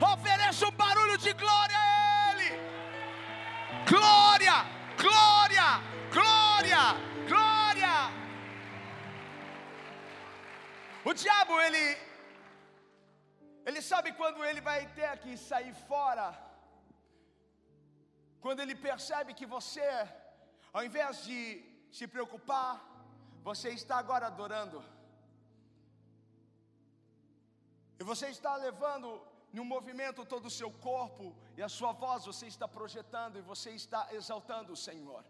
Ofereça 0.02 0.68
um 0.68 0.72
barulho 0.72 1.18
de 1.18 1.32
glória 1.34 1.78
a 1.78 2.32
Ele. 2.32 2.50
Glória, 3.88 4.56
glória, 5.04 5.68
glória, 6.16 6.82
glória. 7.28 7.94
O 11.04 11.14
diabo, 11.14 11.60
ele, 11.60 11.98
ele 13.66 13.82
sabe 13.82 14.14
quando 14.14 14.44
ele 14.46 14.62
vai 14.62 14.88
ter 15.00 15.18
que 15.20 15.36
sair 15.38 15.74
fora. 15.74 16.28
Quando 18.40 18.62
ele 18.62 18.76
percebe 18.76 19.34
que 19.34 19.46
você, 19.46 19.88
ao 20.74 20.84
invés 20.84 21.24
de 21.24 21.40
se 21.92 22.08
preocupar, 22.08 22.72
você 23.44 23.70
está 23.70 23.98
agora 23.98 24.28
adorando. 24.28 24.84
E 28.00 28.04
você 28.04 28.28
está 28.30 28.56
levando 28.56 29.10
no 29.54 29.66
movimento 29.66 30.26
todo 30.34 30.46
o 30.48 30.56
seu 30.60 30.72
corpo 30.72 31.36
e 31.58 31.62
a 31.62 31.70
sua 31.70 31.92
voz 31.92 32.26
você 32.26 32.48
está 32.48 32.68
projetando 32.68 33.38
e 33.38 33.42
você 33.42 33.72
está 33.72 34.08
exaltando 34.14 34.72
o 34.74 34.82
Senhor. 34.88 35.24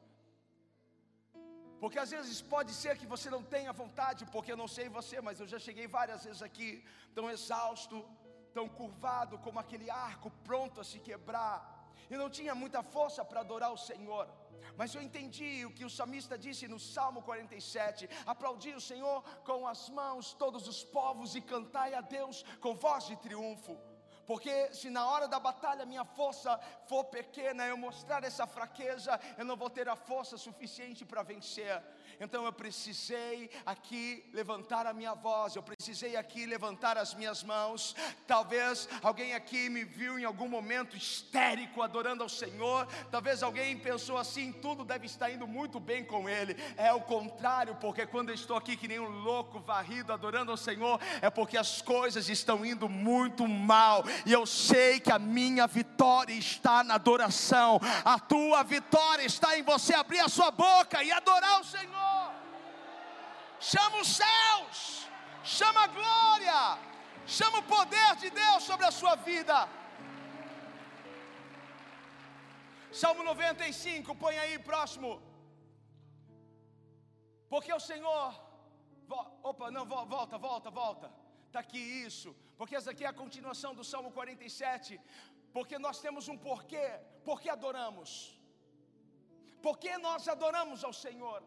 Porque 1.81 1.97
às 1.97 2.11
vezes 2.11 2.41
pode 2.41 2.73
ser 2.73 2.95
que 2.99 3.07
você 3.13 3.27
não 3.35 3.43
tenha 3.43 3.73
vontade, 3.73 4.25
porque 4.33 4.51
eu 4.51 4.57
não 4.57 4.67
sei 4.67 4.87
você, 4.87 5.19
mas 5.19 5.39
eu 5.39 5.47
já 5.47 5.57
cheguei 5.57 5.87
várias 5.87 6.23
vezes 6.25 6.43
aqui, 6.43 6.85
tão 7.15 7.27
exausto, 7.35 8.05
tão 8.53 8.67
curvado, 8.69 9.39
como 9.39 9.59
aquele 9.59 9.89
arco 9.89 10.29
pronto 10.43 10.79
a 10.79 10.83
se 10.83 10.99
quebrar, 10.99 11.55
e 12.09 12.15
não 12.15 12.29
tinha 12.29 12.53
muita 12.53 12.83
força 12.83 13.25
para 13.25 13.39
adorar 13.39 13.71
o 13.73 13.83
Senhor. 13.89 14.27
Mas 14.77 14.93
eu 14.93 15.01
entendi 15.01 15.65
o 15.65 15.73
que 15.73 15.83
o 15.83 15.89
salmista 15.89 16.37
disse 16.37 16.67
no 16.67 16.79
Salmo 16.79 17.23
47: 17.23 18.07
aplaudi 18.27 18.73
o 18.75 18.85
Senhor 18.89 19.23
com 19.43 19.67
as 19.67 19.89
mãos, 19.89 20.33
todos 20.33 20.67
os 20.67 20.83
povos, 20.83 21.35
e 21.35 21.41
cantai 21.41 21.95
a 21.95 22.01
Deus 22.01 22.43
com 22.59 22.75
voz 22.75 23.07
de 23.07 23.15
triunfo. 23.15 23.75
Porque 24.25 24.73
se 24.73 24.89
na 24.89 25.05
hora 25.05 25.27
da 25.27 25.39
batalha 25.39 25.85
minha 25.85 26.05
força 26.05 26.59
for 26.85 27.05
pequena, 27.05 27.65
eu 27.65 27.77
mostrar 27.77 28.23
essa 28.23 28.45
fraqueza, 28.47 29.19
eu 29.37 29.45
não 29.45 29.55
vou 29.55 29.69
ter 29.69 29.87
a 29.89 29.95
força 29.95 30.37
suficiente 30.37 31.03
para 31.05 31.23
vencer. 31.23 31.81
Então 32.23 32.45
eu 32.45 32.53
precisei 32.53 33.49
aqui 33.65 34.23
levantar 34.31 34.85
a 34.85 34.93
minha 34.93 35.15
voz, 35.15 35.55
eu 35.55 35.63
precisei 35.63 36.15
aqui 36.15 36.45
levantar 36.45 36.95
as 36.95 37.15
minhas 37.15 37.43
mãos. 37.43 37.95
Talvez 38.27 38.87
alguém 39.01 39.33
aqui 39.33 39.69
me 39.69 39.83
viu 39.83 40.19
em 40.19 40.23
algum 40.23 40.47
momento 40.47 40.95
histérico 40.95 41.81
adorando 41.81 42.21
ao 42.21 42.29
Senhor. 42.29 42.85
Talvez 43.09 43.41
alguém 43.41 43.75
pensou 43.75 44.19
assim: 44.19 44.51
tudo 44.51 44.85
deve 44.85 45.07
estar 45.07 45.31
indo 45.31 45.47
muito 45.47 45.79
bem 45.79 46.05
com 46.05 46.29
ele. 46.29 46.55
É 46.77 46.93
o 46.93 47.01
contrário, 47.01 47.73
porque 47.77 48.05
quando 48.05 48.29
eu 48.29 48.35
estou 48.35 48.55
aqui 48.55 48.77
que 48.77 48.87
nem 48.87 48.99
um 48.99 49.23
louco 49.23 49.59
varrido 49.59 50.13
adorando 50.13 50.51
ao 50.51 50.57
Senhor, 50.57 51.01
é 51.23 51.29
porque 51.31 51.57
as 51.57 51.81
coisas 51.81 52.29
estão 52.29 52.63
indo 52.63 52.87
muito 52.87 53.47
mal. 53.47 54.03
E 54.27 54.31
eu 54.31 54.45
sei 54.45 54.99
que 54.99 55.11
a 55.11 55.17
minha 55.17 55.65
vitória 55.65 56.33
está 56.33 56.83
na 56.83 56.93
adoração. 56.93 57.79
A 58.05 58.19
tua 58.19 58.61
vitória 58.61 59.25
está 59.25 59.57
em 59.57 59.63
você 59.63 59.95
abrir 59.95 60.19
a 60.19 60.29
sua 60.29 60.51
boca 60.51 61.03
e 61.03 61.11
adorar 61.11 61.59
o 61.61 61.63
Senhor 61.63 62.10
chama 63.69 63.97
os 64.03 64.09
céus, 64.21 64.79
chama 65.43 65.81
a 65.83 65.91
glória, 65.99 66.59
chama 67.37 67.59
o 67.59 67.69
poder 67.75 68.15
de 68.23 68.29
Deus 68.41 68.63
sobre 68.63 68.85
a 68.85 68.91
sua 68.99 69.15
vida. 69.15 69.57
Salmo 73.01 73.23
95, 73.23 74.15
põe 74.23 74.37
aí 74.37 74.57
próximo. 74.59 75.09
Porque 77.51 77.71
o 77.73 77.79
Senhor, 77.79 78.27
opa, 79.49 79.69
não, 79.75 79.85
volta, 79.85 80.37
volta, 80.37 80.69
volta. 80.69 81.07
Está 81.47 81.59
aqui 81.59 81.81
isso, 82.07 82.29
porque 82.57 82.75
essa 82.75 82.91
aqui 82.91 83.03
é 83.05 83.09
a 83.09 83.21
continuação 83.23 83.71
do 83.79 83.83
Salmo 83.83 84.11
47. 84.11 84.99
Porque 85.55 85.77
nós 85.85 85.99
temos 85.99 86.27
um 86.33 86.37
porquê, 86.37 86.87
porque 87.25 87.49
adoramos. 87.49 88.11
Porque 89.65 89.97
nós 89.97 90.27
adoramos 90.27 90.83
ao 90.83 90.93
Senhor 91.05 91.39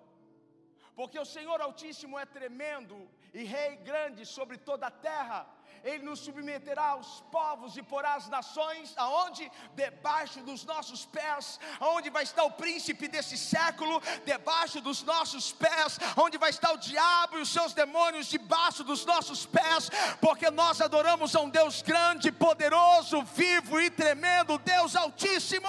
porque 0.96 1.18
o 1.18 1.24
Senhor 1.24 1.60
Altíssimo 1.60 2.18
é 2.18 2.24
tremendo 2.24 3.08
e 3.32 3.44
Rei 3.44 3.76
grande 3.76 4.24
sobre 4.24 4.56
toda 4.56 4.86
a 4.86 4.90
terra. 4.90 5.46
Ele 5.82 6.02
nos 6.02 6.20
submeterá 6.20 6.86
aos 6.90 7.20
povos 7.30 7.76
e 7.76 7.82
porá 7.82 8.14
as 8.14 8.26
nações 8.28 8.94
aonde? 8.96 9.50
Debaixo 9.74 10.40
dos 10.40 10.64
nossos 10.64 11.04
pés. 11.04 11.60
Aonde 11.78 12.08
vai 12.08 12.22
estar 12.22 12.42
o 12.44 12.52
príncipe 12.52 13.06
desse 13.06 13.36
século? 13.36 14.00
Debaixo 14.24 14.80
dos 14.80 15.02
nossos 15.02 15.52
pés. 15.52 15.98
Onde 16.16 16.38
vai 16.38 16.48
estar 16.48 16.72
o 16.72 16.78
diabo 16.78 17.36
e 17.36 17.42
os 17.42 17.50
seus 17.50 17.74
demônios 17.74 18.28
debaixo 18.28 18.82
dos 18.82 19.04
nossos 19.04 19.44
pés? 19.44 19.90
Porque 20.22 20.50
nós 20.50 20.80
adoramos 20.80 21.36
a 21.36 21.40
um 21.40 21.50
Deus 21.50 21.82
grande, 21.82 22.32
poderoso, 22.32 23.22
vivo 23.22 23.78
e 23.78 23.90
tremendo, 23.90 24.56
Deus 24.58 24.96
Altíssimo. 24.96 25.68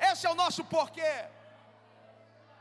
Esse 0.00 0.26
é 0.26 0.30
o 0.30 0.34
nosso 0.34 0.64
porquê. 0.64 1.37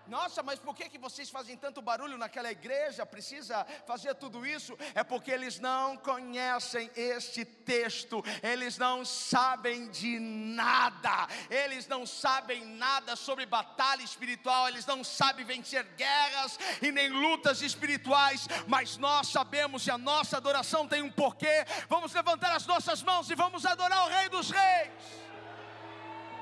Nossa, 0.08 0.42
mas 0.42 0.60
por 0.60 0.76
que, 0.76 0.90
que 0.90 0.98
vocês 0.98 1.30
fazem 1.30 1.58
tanto 1.58 1.82
barulho 1.82 2.18
naquela 2.18 2.52
igreja? 2.52 3.06
Precisa 3.06 3.66
fazer 3.86 4.16
tudo 4.16 4.46
isso? 4.46 4.78
É 4.96 5.04
porque 5.04 5.32
eles 5.32 5.60
não 5.60 5.98
conhecem 5.98 6.90
este 6.96 7.44
texto, 7.44 8.24
eles 8.42 8.78
não 8.78 9.04
sabem 9.04 9.90
de 9.90 10.20
nada, 10.20 11.28
eles 11.50 11.88
não 11.88 12.06
sabem 12.06 12.66
nada 12.66 13.16
sobre 13.16 13.46
batalha 13.46 14.02
espiritual, 14.02 14.70
eles 14.70 14.86
não 14.86 15.04
sabem 15.04 15.46
vencer 15.46 15.84
guerras 15.96 16.58
e 16.82 16.92
nem 16.92 17.10
lutas 17.10 17.62
espirituais, 17.62 18.48
mas 18.68 18.98
nós 18.98 19.28
sabemos 19.28 19.86
e 19.86 19.92
a 19.92 19.98
nossa 19.98 20.38
adoração 20.38 20.88
tem 20.88 21.02
um 21.02 21.12
porquê. 21.12 21.66
Vamos 21.90 22.14
levantar 22.14 22.56
as 22.56 22.66
nossas 22.66 23.04
mãos 23.04 23.30
e 23.30 23.36
vamos 23.36 23.66
adorar 23.66 24.06
o 24.06 24.10
Rei 24.10 24.30
dos 24.30 24.50
Reis. 24.50 25.27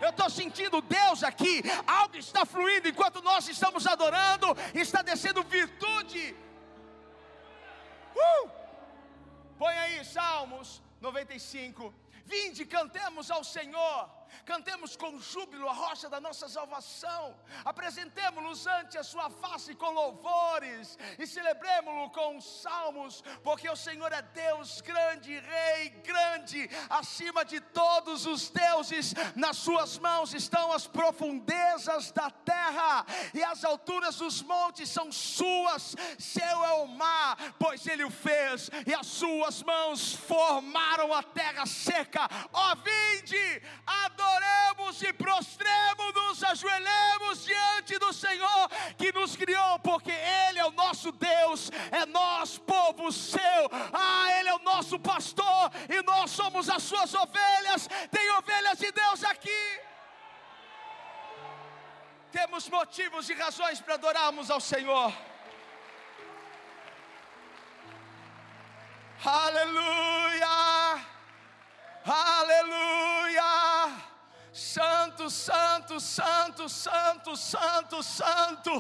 Eu 0.01 0.10
estou 0.10 0.29
sentindo 0.29 0.81
Deus 0.81 1.23
aqui, 1.23 1.63
algo 1.88 2.17
está 2.17 2.45
fluindo 2.45 2.88
enquanto 2.88 3.21
nós 3.21 3.47
estamos 3.47 3.88
adorando, 3.88 4.47
está 4.73 5.01
descendo 5.01 5.43
virtude. 5.43 6.36
Uh! 8.15 8.49
Põe 9.58 9.73
aí 9.73 10.03
Salmos 10.03 10.81
95. 11.01 11.93
Vinde, 12.25 12.65
cantemos 12.65 13.29
ao 13.31 13.43
Senhor 13.43 14.10
cantemos 14.45 14.95
com 14.95 15.19
júbilo 15.19 15.69
a 15.69 15.73
rocha 15.73 16.09
da 16.09 16.19
nossa 16.19 16.47
salvação, 16.47 17.35
apresentemos-nos 17.63 18.67
ante 18.67 18.97
a 18.97 19.03
sua 19.03 19.29
face 19.29 19.75
com 19.75 19.89
louvores 19.91 20.97
e 21.17 21.25
celebremos-lo 21.25 22.09
com 22.09 22.41
salmos, 22.41 23.23
porque 23.43 23.69
o 23.69 23.75
Senhor 23.75 24.11
é 24.11 24.21
Deus 24.21 24.81
grande, 24.81 25.39
Rei 25.39 25.89
grande, 26.03 26.69
acima 26.89 27.45
de 27.45 27.59
todos 27.59 28.25
os 28.25 28.49
deuses, 28.49 29.13
nas 29.35 29.57
suas 29.57 29.97
mãos 29.97 30.33
estão 30.33 30.71
as 30.71 30.88
profundezas 30.88 32.11
da 32.11 32.29
terra 32.29 33.05
e 33.33 33.43
as 33.43 33.63
alturas 33.63 34.17
dos 34.17 34.41
montes 34.41 34.89
são 34.89 35.11
suas, 35.11 35.95
seu 36.17 36.65
é 36.65 36.73
o 36.73 36.88
mar, 36.88 37.38
pois 37.59 37.85
ele 37.88 38.03
o 38.03 38.11
fez, 38.11 38.69
e 38.85 38.93
as 38.93 39.07
suas 39.07 39.63
mãos 39.63 40.13
formaram 40.13 41.13
a 41.13 41.23
terra 41.23 41.65
seca. 41.65 42.27
Ó, 42.51 42.75
vinde, 42.75 43.61
adoremos 43.85 44.14
adoremos 44.15 45.01
e 45.01 45.12
prostremos-nos, 45.13 46.43
ajoelhemos 46.43 47.43
diante 47.43 47.99
do 47.99 48.13
Senhor 48.13 48.69
que 48.97 49.12
nos 49.12 49.36
criou, 49.36 49.80
porque 49.80 50.12
Ele 50.12 50.60
é 50.60 50.65
o 50.65 50.71
nosso 50.71 51.12
Deus, 51.12 51.69
é 51.91 52.06
nós, 52.06 52.58
povo 52.58 53.12
seu, 53.12 53.69
ah, 53.93 54.28
Ele 54.39 54.49
é 54.49 54.56
o 54.56 54.60
nosso 54.60 54.97
pastor 54.99 55.71
e 55.89 56.01
nós 56.04 56.32
somos 56.32 56.69
as 56.69 56.84
suas 56.84 57.13
ovelhas. 57.13 57.88
Tem 58.10 58.32
ovelhas 58.32 58.80
de 58.80 58.91
Deus 58.91 59.23
aqui. 59.23 59.82
Temos 62.32 62.67
motivos 62.69 63.30
e 63.30 63.34
razões 63.34 63.80
para 63.80 63.93
adorarmos 63.95 64.49
ao 64.49 64.60
Senhor. 64.60 65.13
Aleluia! 69.23 71.14
Aleluia! 72.06 73.41
Santo, 74.54 75.30
santo, 75.30 76.00
santo, 76.00 76.70
santo, 76.70 77.36
santo, 77.36 78.04
santo. 78.04 78.72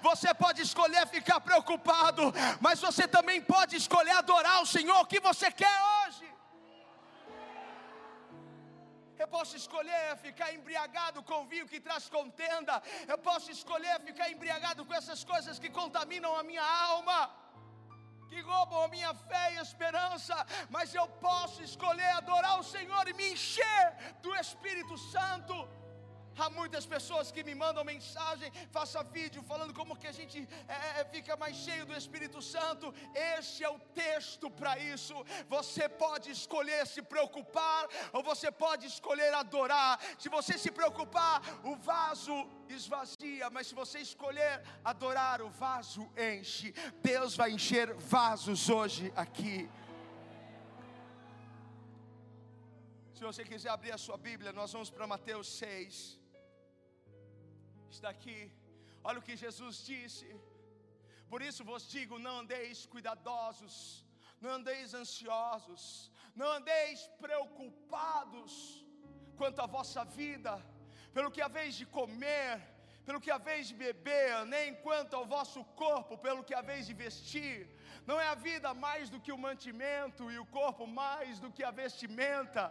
Você 0.00 0.32
pode 0.32 0.62
escolher 0.62 1.06
ficar 1.08 1.40
preocupado, 1.40 2.32
mas 2.60 2.80
você 2.80 3.06
também 3.06 3.40
pode 3.42 3.76
escolher 3.76 4.12
adorar 4.12 4.62
o 4.62 4.66
Senhor. 4.66 5.06
Que 5.06 5.20
você 5.20 5.50
quer 5.50 5.78
hoje? 5.96 6.26
Eu 9.18 9.26
posso 9.26 9.56
escolher 9.56 10.16
ficar 10.18 10.54
embriagado 10.54 11.22
com 11.24 11.46
vinho 11.46 11.66
que 11.66 11.80
traz 11.80 12.08
contenda. 12.08 12.80
Eu 13.08 13.18
posso 13.18 13.50
escolher 13.50 14.00
ficar 14.00 14.30
embriagado 14.30 14.84
com 14.86 14.94
essas 14.94 15.24
coisas 15.24 15.58
que 15.58 15.68
contaminam 15.68 16.34
a 16.36 16.44
minha 16.44 16.62
alma 16.62 17.28
que 18.28 18.40
roubam 18.40 18.88
minha 18.88 19.12
fé 19.14 19.54
e 19.54 19.58
esperança, 19.58 20.36
mas 20.68 20.94
eu 20.94 21.06
posso 21.26 21.62
escolher 21.62 22.10
adorar 22.12 22.60
o 22.60 22.68
Senhor 22.74 23.08
e 23.08 23.14
me 23.14 23.32
encher 23.32 23.84
do 24.22 24.34
Espírito 24.36 24.96
Santo. 24.98 25.54
Há 26.42 26.48
muitas 26.58 26.84
pessoas 26.86 27.32
que 27.34 27.42
me 27.48 27.54
mandam 27.62 27.84
mensagem, 27.84 28.50
faça 28.76 29.02
vídeo 29.02 29.42
falando 29.42 29.72
como 29.78 29.96
que 30.00 30.06
a 30.06 30.16
gente 30.18 30.38
é, 30.68 31.00
é, 31.00 31.04
fica 31.14 31.36
mais 31.36 31.56
cheio 31.56 31.84
do 31.84 31.94
Espírito 32.00 32.40
Santo. 32.40 32.94
Este 33.38 33.64
é 33.64 33.70
o 33.76 33.80
texto 34.02 34.48
para 34.58 34.78
isso. 34.78 35.14
Você 35.48 35.88
pode 35.88 36.30
escolher 36.30 36.86
se 36.86 37.02
preocupar 37.02 37.88
ou 38.12 38.22
você 38.22 38.50
pode 38.52 38.86
escolher 38.86 39.32
adorar. 39.34 39.98
Se 40.16 40.28
você 40.28 40.56
se 40.64 40.70
preocupar, 40.70 41.42
o 41.64 41.74
vaso 41.90 42.36
esvazia, 42.68 43.50
mas 43.50 43.66
se 43.66 43.74
você 43.74 43.98
escolher 43.98 44.62
adorar, 44.84 45.42
o 45.42 45.50
vaso 45.50 46.08
enche. 46.16 46.72
Deus 47.02 47.34
vai 47.34 47.50
encher 47.50 47.92
vasos 47.94 48.68
hoje 48.68 49.12
aqui. 49.16 49.68
Se 53.12 53.24
você 53.24 53.44
quiser 53.44 53.70
abrir 53.70 53.90
a 53.90 53.98
sua 53.98 54.16
Bíblia, 54.16 54.52
nós 54.52 54.72
vamos 54.72 54.90
para 54.90 55.04
Mateus 55.04 55.48
6 55.58 56.27
está 57.96 58.08
aqui. 58.16 58.40
Olha 59.02 59.18
o 59.20 59.26
que 59.26 59.36
Jesus 59.44 59.84
disse. 59.92 60.28
Por 61.30 61.40
isso 61.48 61.64
vos 61.70 61.84
digo: 61.96 62.18
não 62.26 62.40
andeis 62.40 62.86
cuidadosos, 62.86 63.74
não 64.40 64.50
andeis 64.58 64.94
ansiosos, 65.02 65.82
não 66.34 66.50
andeis 66.58 67.00
preocupados 67.24 68.52
quanto 69.36 69.60
à 69.64 69.66
vossa 69.66 70.04
vida, 70.04 70.52
pelo 71.12 71.30
que 71.30 71.42
haveis 71.46 71.74
de 71.80 71.86
comer, 71.98 72.52
pelo 73.08 73.22
que 73.24 73.30
haveis 73.30 73.68
de 73.68 73.74
beber, 73.82 74.44
nem 74.54 74.74
quanto 74.86 75.16
ao 75.16 75.24
vosso 75.24 75.60
corpo, 75.82 76.18
pelo 76.24 76.44
que 76.44 76.54
haveis 76.58 76.86
de 76.88 76.92
vestir. 76.92 77.56
Não 78.08 78.20
é 78.20 78.26
a 78.28 78.34
vida 78.34 78.70
mais 78.74 79.08
do 79.12 79.18
que 79.18 79.32
o 79.32 79.42
mantimento 79.46 80.30
e 80.30 80.38
o 80.38 80.44
corpo 80.44 80.86
mais 80.86 81.40
do 81.40 81.50
que 81.50 81.64
a 81.64 81.70
vestimenta. 81.70 82.64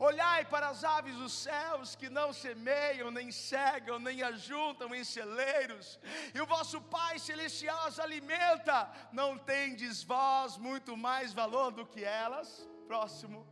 Olhai 0.00 0.40
para 0.52 0.66
as 0.70 0.82
aves 0.82 1.14
dos 1.14 1.32
céus 1.32 1.94
que 1.94 2.08
não 2.18 2.32
semeiam, 2.32 3.12
nem 3.18 3.30
cegam, 3.30 4.00
nem 4.00 4.20
ajuntam 4.30 4.92
em 4.92 5.04
celeiros, 5.04 6.00
e 6.34 6.40
o 6.40 6.46
vosso 6.54 6.80
Pai 6.96 7.20
celestial 7.20 7.86
as 7.86 8.00
alimenta. 8.00 8.90
Não 9.12 9.38
tendes 9.38 10.02
vós 10.02 10.56
muito 10.56 10.96
mais 10.96 11.32
valor 11.32 11.70
do 11.70 11.86
que 11.86 12.02
elas? 12.02 12.68
Próximo, 12.88 13.46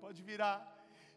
pode 0.00 0.22
virar. 0.22 0.60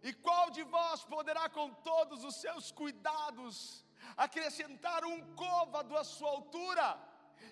E 0.01 0.11
qual 0.11 0.49
de 0.49 0.63
vós 0.63 1.03
poderá, 1.03 1.47
com 1.49 1.69
todos 1.91 2.23
os 2.23 2.35
seus 2.37 2.71
cuidados, 2.71 3.85
acrescentar 4.25 5.01
um 5.05 5.19
côvado 5.33 5.97
à 5.97 6.03
sua 6.03 6.29
altura? 6.37 6.87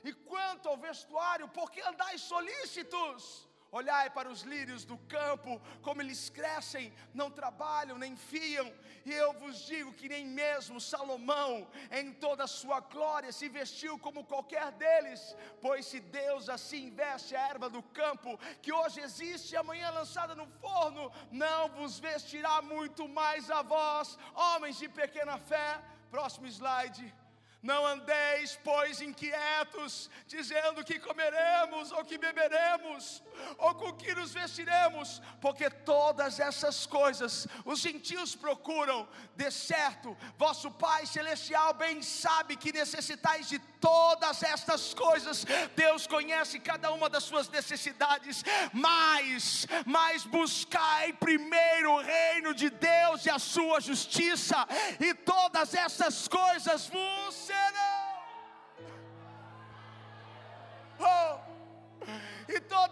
E 0.03 0.11
quanto 0.31 0.67
ao 0.69 0.77
vestuário, 0.77 1.47
por 1.47 1.71
que 1.71 1.81
andais 1.81 2.21
solícitos? 2.21 3.47
Olhai 3.69 4.09
para 4.09 4.29
os 4.29 4.41
lírios 4.41 4.85
do 4.85 4.97
campo, 5.15 5.61
como 5.81 6.01
eles 6.01 6.29
crescem, 6.29 6.93
não 7.13 7.29
trabalham, 7.29 7.97
nem 7.97 8.15
fiam, 8.15 8.73
e 9.05 9.11
eu 9.11 9.33
vos 9.33 9.65
digo 9.65 9.91
que 9.93 10.07
nem 10.07 10.25
mesmo 10.25 10.79
Salomão, 10.79 11.69
em 11.91 12.13
toda 12.13 12.45
a 12.45 12.53
sua 12.59 12.79
glória, 12.79 13.31
se 13.31 13.49
vestiu 13.49 13.99
como 13.99 14.23
qualquer 14.23 14.71
deles. 14.71 15.35
Pois 15.61 15.85
se 15.85 15.99
Deus 15.99 16.47
assim 16.47 16.89
veste 16.91 17.35
a 17.35 17.49
erva 17.49 17.69
do 17.69 17.83
campo, 17.83 18.37
que 18.61 18.71
hoje 18.71 19.01
existe 19.01 19.53
e 19.53 19.57
amanhã 19.57 19.89
lançada 19.89 20.33
no 20.33 20.47
forno, 20.61 21.11
não 21.29 21.67
vos 21.69 21.99
vestirá 21.99 22.61
muito 22.61 23.07
mais 23.07 23.51
a 23.51 23.61
vós, 23.61 24.17
homens 24.33 24.77
de 24.77 24.87
pequena 24.87 25.37
fé. 25.37 25.81
Próximo 26.09 26.49
slide. 26.49 27.13
Não 27.61 27.85
andeis, 27.87 28.57
pois, 28.63 29.01
inquietos, 29.01 30.11
dizendo 30.27 30.83
que 30.83 30.99
comeremos, 30.99 31.91
ou 31.91 32.05
que 32.05 32.17
beberemos, 32.17 33.23
ou 33.57 33.73
com 33.73 33.93
que 33.93 34.13
nos 34.13 34.31
vestiremos, 34.31 35.21
porque 35.41 35.67
todas 35.69 36.39
essas 36.39 36.85
coisas 36.85 37.47
os 37.65 37.79
gentios 37.79 38.35
procuram, 38.35 39.07
de 39.35 39.49
certo, 39.49 40.15
vosso 40.37 40.69
Pai 40.69 41.07
Celestial 41.07 41.73
bem 41.73 42.01
sabe 42.03 42.55
que 42.55 42.71
necessitais 42.71 43.49
de 43.49 43.57
todas 43.79 44.43
estas 44.43 44.93
coisas, 44.93 45.45
Deus 45.75 46.05
conhece 46.05 46.59
cada 46.59 46.91
uma 46.91 47.09
das 47.09 47.23
suas 47.23 47.49
necessidades, 47.49 48.43
mas, 48.71 49.65
mas 49.85 50.25
buscai 50.25 51.13
primeiro 51.13 51.93
o 51.93 52.01
reino 52.01 52.53
de 52.53 52.69
Deus 52.69 53.25
e 53.25 53.29
a 53.31 53.39
sua 53.39 53.79
justiça, 53.79 54.67
e 54.99 55.13
todas 55.13 55.73
essas 55.73 56.27
coisas 56.27 56.87
vos 56.87 57.47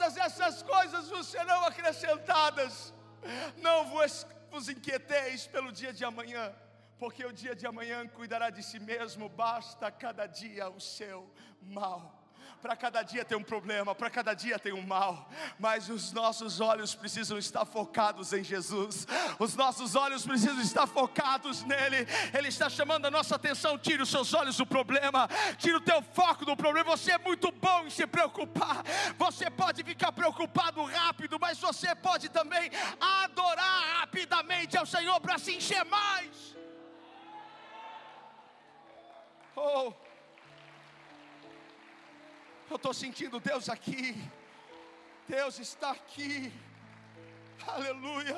todas 0.05 0.17
essas 0.17 0.61
coisas 0.61 1.09
vos 1.09 1.25
serão 1.25 1.65
acrescentadas. 1.65 2.93
Não 3.57 3.85
vos, 3.85 4.27
vos 4.51 4.69
inquieteis 4.69 5.47
pelo 5.47 5.71
dia 5.71 5.91
de 5.91 6.05
amanhã, 6.05 6.53
porque 6.99 7.25
o 7.25 7.33
dia 7.33 7.55
de 7.55 7.65
amanhã 7.65 8.07
cuidará 8.07 8.51
de 8.51 8.61
si 8.61 8.79
mesmo, 8.79 9.27
basta 9.27 9.89
cada 9.89 10.27
dia 10.27 10.69
o 10.69 10.79
seu 10.79 11.33
mal. 11.59 12.14
Para 12.65 12.75
cada 12.75 13.03
dia 13.03 13.23
tem 13.23 13.37
um 13.37 13.43
problema, 13.43 13.93
para 13.93 14.09
cada 14.09 14.33
dia 14.33 14.57
tem 14.57 14.73
um 14.73 14.81
mal, 14.81 15.29
mas 15.59 15.87
os 15.87 16.11
nossos 16.11 16.59
olhos 16.59 16.95
precisam 16.95 17.37
estar 17.37 17.63
focados 17.63 18.33
em 18.33 18.43
Jesus, 18.43 19.05
os 19.37 19.55
nossos 19.55 19.95
olhos 19.95 20.25
precisam 20.25 20.59
estar 20.59 20.87
focados 20.87 21.61
nele. 21.61 22.07
Ele 22.35 22.47
está 22.47 22.67
chamando 22.67 23.05
a 23.05 23.11
nossa 23.11 23.35
atenção. 23.35 23.77
Tire 23.77 24.01
os 24.01 24.09
seus 24.09 24.33
olhos 24.33 24.57
do 24.57 24.65
problema, 24.65 25.29
tire 25.59 25.75
o 25.75 25.79
teu 25.79 26.01
foco 26.01 26.43
do 26.43 26.57
problema. 26.57 26.97
Você 26.97 27.11
é 27.11 27.19
muito 27.19 27.51
bom 27.51 27.85
em 27.85 27.91
se 27.91 28.07
preocupar, 28.07 28.83
você 29.15 29.47
pode 29.47 29.83
ficar 29.83 30.11
preocupado 30.11 30.83
rápido, 30.85 31.37
mas 31.39 31.59
você 31.59 31.93
pode 31.93 32.29
também 32.29 32.71
adorar 32.99 33.99
rapidamente 33.99 34.75
ao 34.75 34.87
Senhor 34.87 35.21
para 35.21 35.37
se 35.37 35.53
encher 35.53 35.85
mais. 35.85 36.55
Oh. 39.55 40.04
Eu 42.67 42.77
estou 42.77 42.93
sentindo 42.95 43.39
Deus 43.39 43.69
aqui. 43.69 44.15
Deus 45.27 45.59
está 45.59 45.91
aqui. 45.91 46.51
Aleluia. 47.67 48.37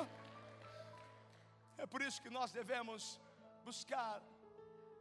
É 1.78 1.86
por 1.86 2.02
isso 2.02 2.22
que 2.22 2.30
nós 2.30 2.52
devemos 2.52 3.22
buscar 3.64 4.22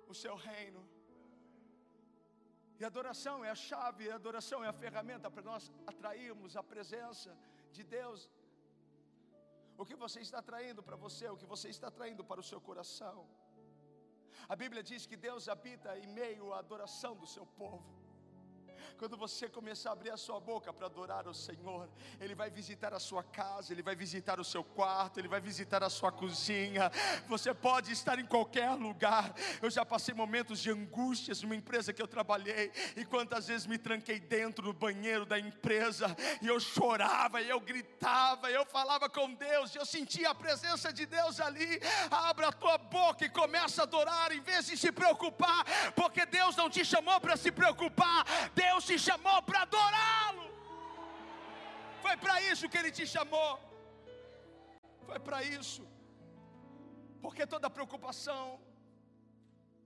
o 0.07 0.15
seu 0.15 0.37
reino. 0.37 0.83
E 2.79 2.85
adoração 2.85 3.45
é 3.45 3.51
a 3.51 3.55
chave, 3.55 4.11
a 4.11 4.15
adoração 4.15 4.63
é 4.63 4.69
a 4.69 4.79
ferramenta 4.85 5.29
para 5.29 5.43
nós 5.51 5.73
atrairmos 5.93 6.57
a 6.57 6.63
presença 6.63 7.37
de 7.73 7.83
Deus. 7.83 8.31
O 9.77 9.85
que 9.85 9.97
você 9.97 10.21
está 10.21 10.39
atraindo 10.39 10.83
para 10.85 10.97
você, 10.97 11.29
o 11.29 11.37
que 11.37 11.53
você 11.55 11.69
está 11.69 11.89
atraindo 11.89 12.23
para 12.23 12.41
o 12.41 12.49
seu 12.51 12.61
coração. 12.61 13.27
A 14.49 14.55
Bíblia 14.55 14.85
diz 14.85 15.05
que 15.05 15.17
Deus 15.17 15.49
habita 15.49 15.99
em 15.99 16.07
meio 16.07 16.53
à 16.53 16.61
adoração 16.61 17.17
do 17.17 17.27
seu 17.27 17.45
povo. 17.45 18.06
Quando 18.99 19.17
você 19.17 19.49
começar 19.49 19.91
a 19.91 19.93
abrir 19.93 20.11
a 20.11 20.17
sua 20.17 20.41
boca 20.41 20.73
para 20.73 20.87
adorar 20.87 21.27
o 21.29 21.35
Senhor, 21.35 21.89
Ele 22.21 22.35
vai 22.35 22.51
visitar 22.51 22.95
a 22.95 22.99
sua 22.99 23.23
casa, 23.23 23.73
Ele 23.73 23.83
vai 23.83 23.95
visitar 23.95 24.41
o 24.41 24.45
seu 24.45 24.65
quarto, 24.65 25.19
Ele 25.19 25.29
vai 25.29 25.41
visitar 25.41 25.83
a 25.83 25.91
sua 25.91 26.11
cozinha. 26.13 26.91
Você 27.29 27.53
pode 27.55 27.93
estar 27.93 28.19
em 28.19 28.27
qualquer 28.27 28.71
lugar. 28.71 29.35
Eu 29.63 29.71
já 29.71 29.85
passei 29.85 30.15
momentos 30.15 30.61
de 30.61 30.71
angústias 30.71 31.43
numa 31.43 31.55
empresa 31.57 31.93
que 31.93 32.03
eu 32.03 32.09
trabalhei, 32.09 32.73
e 32.97 33.05
quantas 33.05 33.49
vezes 33.49 33.67
me 33.67 33.79
tranquei 33.79 34.21
dentro 34.21 34.65
do 34.65 34.73
banheiro 34.73 35.25
da 35.25 35.39
empresa, 35.39 36.15
e 36.41 36.47
eu 36.47 36.59
chorava, 36.61 37.41
e 37.41 37.49
eu 37.49 37.61
gritava, 37.61 38.51
e 38.51 38.55
eu 38.55 38.65
falava 38.67 39.09
com 39.09 39.33
Deus, 39.35 39.75
e 39.75 39.79
eu 39.79 39.87
sentia 39.87 40.31
a 40.31 40.35
presença 40.35 40.93
de 40.93 41.07
Deus 41.07 41.41
ali. 41.41 41.81
Abra 42.11 42.49
a 42.49 42.53
tua 42.53 42.79
boca 42.79 43.25
e 43.25 43.31
começa 43.31 43.83
a 43.83 43.85
adorar, 43.85 44.33
em 44.33 44.41
vez 44.41 44.67
de 44.67 44.77
se 44.77 44.93
preocupar, 44.93 45.65
porque 45.95 46.25
Deus 46.27 46.57
não 46.57 46.69
te 46.69 46.85
chamou 46.85 47.21
para 47.21 47.37
se 47.37 47.51
preocupar, 47.51 48.25
Deus 48.55 48.76
te 48.85 48.99
chamou 48.99 49.43
para 49.43 49.63
adorá-lo. 49.63 50.47
Foi 52.03 52.17
para 52.17 52.41
isso 52.43 52.69
que 52.69 52.79
Ele 52.79 52.93
te 52.93 53.07
chamou. 53.07 53.59
Foi 55.07 55.19
para 55.19 55.43
isso. 55.43 55.87
Porque 57.21 57.47
toda 57.47 57.71
preocupação 57.71 58.61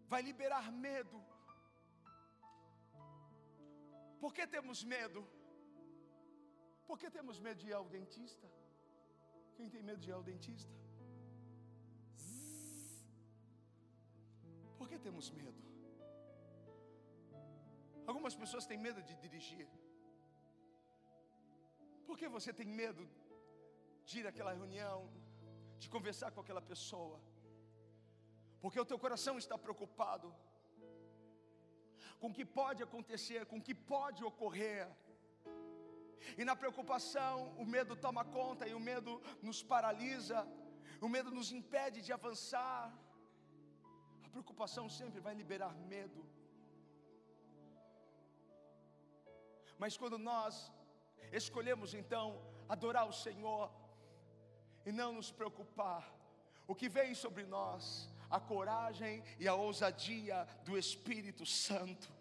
vai 0.09 0.23
liberar 0.23 0.71
medo. 0.73 1.19
Por 4.21 4.35
que 4.35 4.47
temos 4.47 4.83
medo? 4.85 5.27
Por 6.87 6.99
que 6.99 7.11
temos 7.11 7.39
medo 7.39 7.59
de 7.61 7.69
ir 7.69 7.73
ao 7.73 7.89
dentista? 7.89 8.51
Quem 9.57 9.69
tem 9.71 9.83
medo 9.83 10.01
de 10.01 10.11
ir 10.11 10.13
ao 10.13 10.23
dentista? 10.23 10.75
Por 14.79 14.89
que 14.89 14.99
temos 14.99 15.31
medo? 15.31 15.70
Algumas 18.11 18.35
pessoas 18.43 18.67
têm 18.69 18.79
medo 18.87 19.01
de 19.09 19.15
dirigir. 19.25 19.67
Por 22.07 22.17
que 22.21 22.29
você 22.37 22.51
tem 22.61 22.69
medo 22.83 23.03
de 24.09 24.15
ir 24.21 24.27
àquela 24.31 24.53
reunião, 24.61 24.99
de 25.83 25.89
conversar 25.95 26.31
com 26.33 26.41
aquela 26.45 26.63
pessoa? 26.73 27.19
Porque 28.63 28.81
o 28.85 28.89
teu 28.91 28.99
coração 29.05 29.35
está 29.43 29.57
preocupado 29.67 30.29
com 32.21 32.31
o 32.31 32.37
que 32.39 32.47
pode 32.61 32.83
acontecer, 32.89 33.41
com 33.51 33.59
o 33.61 33.67
que 33.69 33.77
pode 33.93 34.25
ocorrer. 34.31 34.89
E 36.41 36.45
na 36.49 36.57
preocupação, 36.63 37.35
o 37.63 37.65
medo 37.77 37.95
toma 38.07 38.25
conta 38.39 38.67
e 38.71 38.75
o 38.81 38.85
medo 38.91 39.13
nos 39.49 39.61
paralisa, 39.75 40.41
o 41.07 41.09
medo 41.17 41.31
nos 41.39 41.51
impede 41.61 42.01
de 42.09 42.13
avançar. 42.19 42.83
A 44.27 44.29
preocupação 44.35 44.87
sempre 45.01 45.21
vai 45.29 45.37
liberar 45.43 45.73
medo. 45.95 46.23
Mas 49.81 49.97
quando 49.97 50.19
nós 50.19 50.71
escolhemos 51.33 51.95
então 51.95 52.39
adorar 52.69 53.09
o 53.09 53.15
Senhor 53.15 53.73
e 54.85 54.93
não 54.93 55.11
nos 55.15 55.31
preocupar, 55.33 56.03
o 56.69 56.75
que 56.75 56.87
vem 56.87 57.15
sobre 57.15 57.45
nós, 57.47 58.11
a 58.29 58.39
coragem 58.39 59.25
e 59.39 59.49
a 59.49 59.55
ousadia 59.55 60.47
do 60.67 60.77
Espírito 60.77 61.47
Santo. 61.47 62.13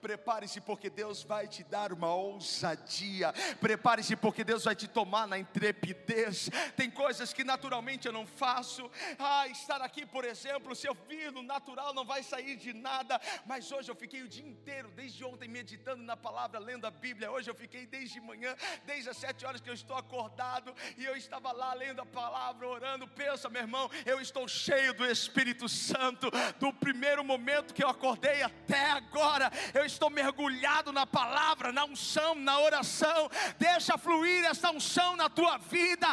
Prepare-se 0.00 0.60
porque 0.60 0.90
Deus 0.90 1.22
vai 1.22 1.46
te 1.48 1.62
dar 1.64 1.92
uma 1.92 2.14
ousadia. 2.14 3.32
Prepare-se 3.60 4.16
porque 4.16 4.44
Deus 4.44 4.64
vai 4.64 4.74
te 4.74 4.88
tomar 4.88 5.26
na 5.26 5.38
intrepidez. 5.38 6.50
Tem 6.76 6.90
coisas 6.90 7.32
que 7.32 7.44
naturalmente 7.44 8.06
eu 8.06 8.12
não 8.12 8.26
faço. 8.26 8.90
Ah, 9.18 9.46
estar 9.48 9.80
aqui, 9.82 10.06
por 10.06 10.24
exemplo, 10.24 10.74
se 10.74 10.86
eu 10.86 10.94
vir 11.08 11.32
no 11.32 11.42
natural 11.42 11.92
não 11.94 12.04
vai 12.04 12.22
sair 12.22 12.56
de 12.56 12.72
nada. 12.72 13.20
Mas 13.46 13.70
hoje 13.72 13.90
eu 13.90 13.96
fiquei 13.96 14.22
o 14.22 14.28
dia 14.28 14.46
inteiro, 14.46 14.90
desde 14.90 15.24
ontem, 15.24 15.48
meditando 15.48 16.02
na 16.02 16.16
palavra, 16.16 16.58
lendo 16.58 16.86
a 16.86 16.90
Bíblia. 16.90 17.30
Hoje 17.30 17.50
eu 17.50 17.54
fiquei 17.54 17.86
desde 17.86 18.20
manhã, 18.20 18.54
desde 18.84 19.10
as 19.10 19.16
sete 19.16 19.44
horas 19.44 19.60
que 19.60 19.70
eu 19.70 19.74
estou 19.74 19.96
acordado. 19.96 20.74
E 20.96 21.04
eu 21.04 21.16
estava 21.16 21.52
lá 21.52 21.74
lendo 21.74 22.00
a 22.00 22.06
palavra, 22.06 22.66
orando. 22.66 23.08
Pensa, 23.08 23.48
meu 23.48 23.62
irmão, 23.62 23.90
eu 24.04 24.20
estou 24.20 24.46
cheio 24.48 24.94
do 24.94 25.04
Espírito 25.04 25.68
Santo. 25.68 26.30
Do 26.58 26.72
primeiro 26.72 27.24
momento 27.24 27.74
que 27.74 27.82
eu 27.82 27.88
acordei 27.88 28.42
até 28.42 28.90
agora 28.90 29.50
eu 29.76 29.84
estou 29.84 30.08
mergulhado 30.10 30.90
na 30.92 31.06
palavra, 31.06 31.72
na 31.72 31.84
unção, 31.84 32.34
na 32.34 32.58
oração. 32.60 33.20
Deixa 33.58 33.98
fluir 33.98 34.44
essa 34.44 34.70
unção 34.70 35.10
na 35.16 35.28
tua 35.28 35.56
vida. 35.58 36.08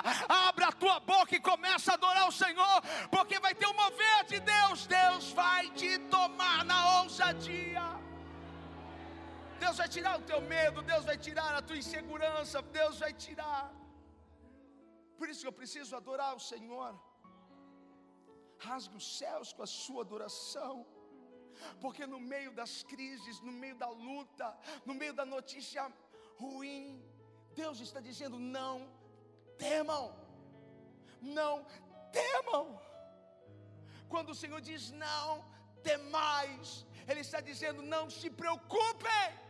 Abra 0.48 0.68
a 0.68 0.78
tua 0.84 1.00
boca 1.00 1.36
e 1.36 1.40
começa 1.52 1.92
a 1.92 1.96
adorar 1.96 2.28
o 2.28 2.38
Senhor, 2.44 2.78
porque 3.10 3.40
vai 3.40 3.54
ter 3.56 3.68
um 3.68 3.80
mover 3.84 4.20
de 4.32 4.40
Deus. 4.40 4.86
Deus 4.86 5.32
vai 5.32 5.70
te 5.72 5.92
tomar 6.16 6.60
na 6.66 6.80
ousadia. 7.02 7.86
Deus 9.64 9.78
vai 9.82 9.88
tirar 9.96 10.14
o 10.20 10.24
teu 10.30 10.42
medo, 10.56 10.82
Deus 10.82 11.06
vai 11.10 11.18
tirar 11.28 11.52
a 11.56 11.62
tua 11.62 11.78
insegurança, 11.84 12.62
Deus 12.80 12.98
vai 13.04 13.14
tirar. 13.14 13.72
Por 15.18 15.30
isso 15.30 15.42
que 15.44 15.48
eu 15.52 15.60
preciso 15.62 15.96
adorar 15.96 16.32
o 16.36 16.46
Senhor. 16.52 16.92
Rasgue 18.68 18.98
os 19.02 19.08
céus 19.20 19.48
com 19.54 19.64
a 19.64 19.72
sua 19.84 20.02
adoração 20.08 20.74
porque 21.80 22.06
no 22.06 22.20
meio 22.20 22.52
das 22.52 22.84
crises, 22.84 23.40
no 23.42 23.52
meio 23.52 23.76
da 23.76 23.90
luta, 23.90 24.56
no 24.86 24.94
meio 24.94 25.14
da 25.14 25.26
notícia 25.26 25.92
ruim, 26.38 27.04
Deus 27.56 27.80
está 27.80 28.00
dizendo: 28.00 28.40
não 28.40 28.90
temam, 29.58 30.16
não 31.22 31.66
temam. 32.12 32.82
Quando 34.10 34.30
o 34.30 34.36
Senhor 34.36 34.62
diz 34.62 34.92
não 34.92 35.46
temais, 35.82 36.86
Ele 37.08 37.22
está 37.22 37.40
dizendo: 37.42 37.82
não 37.82 38.10
se 38.10 38.30
preocupem 38.30 39.44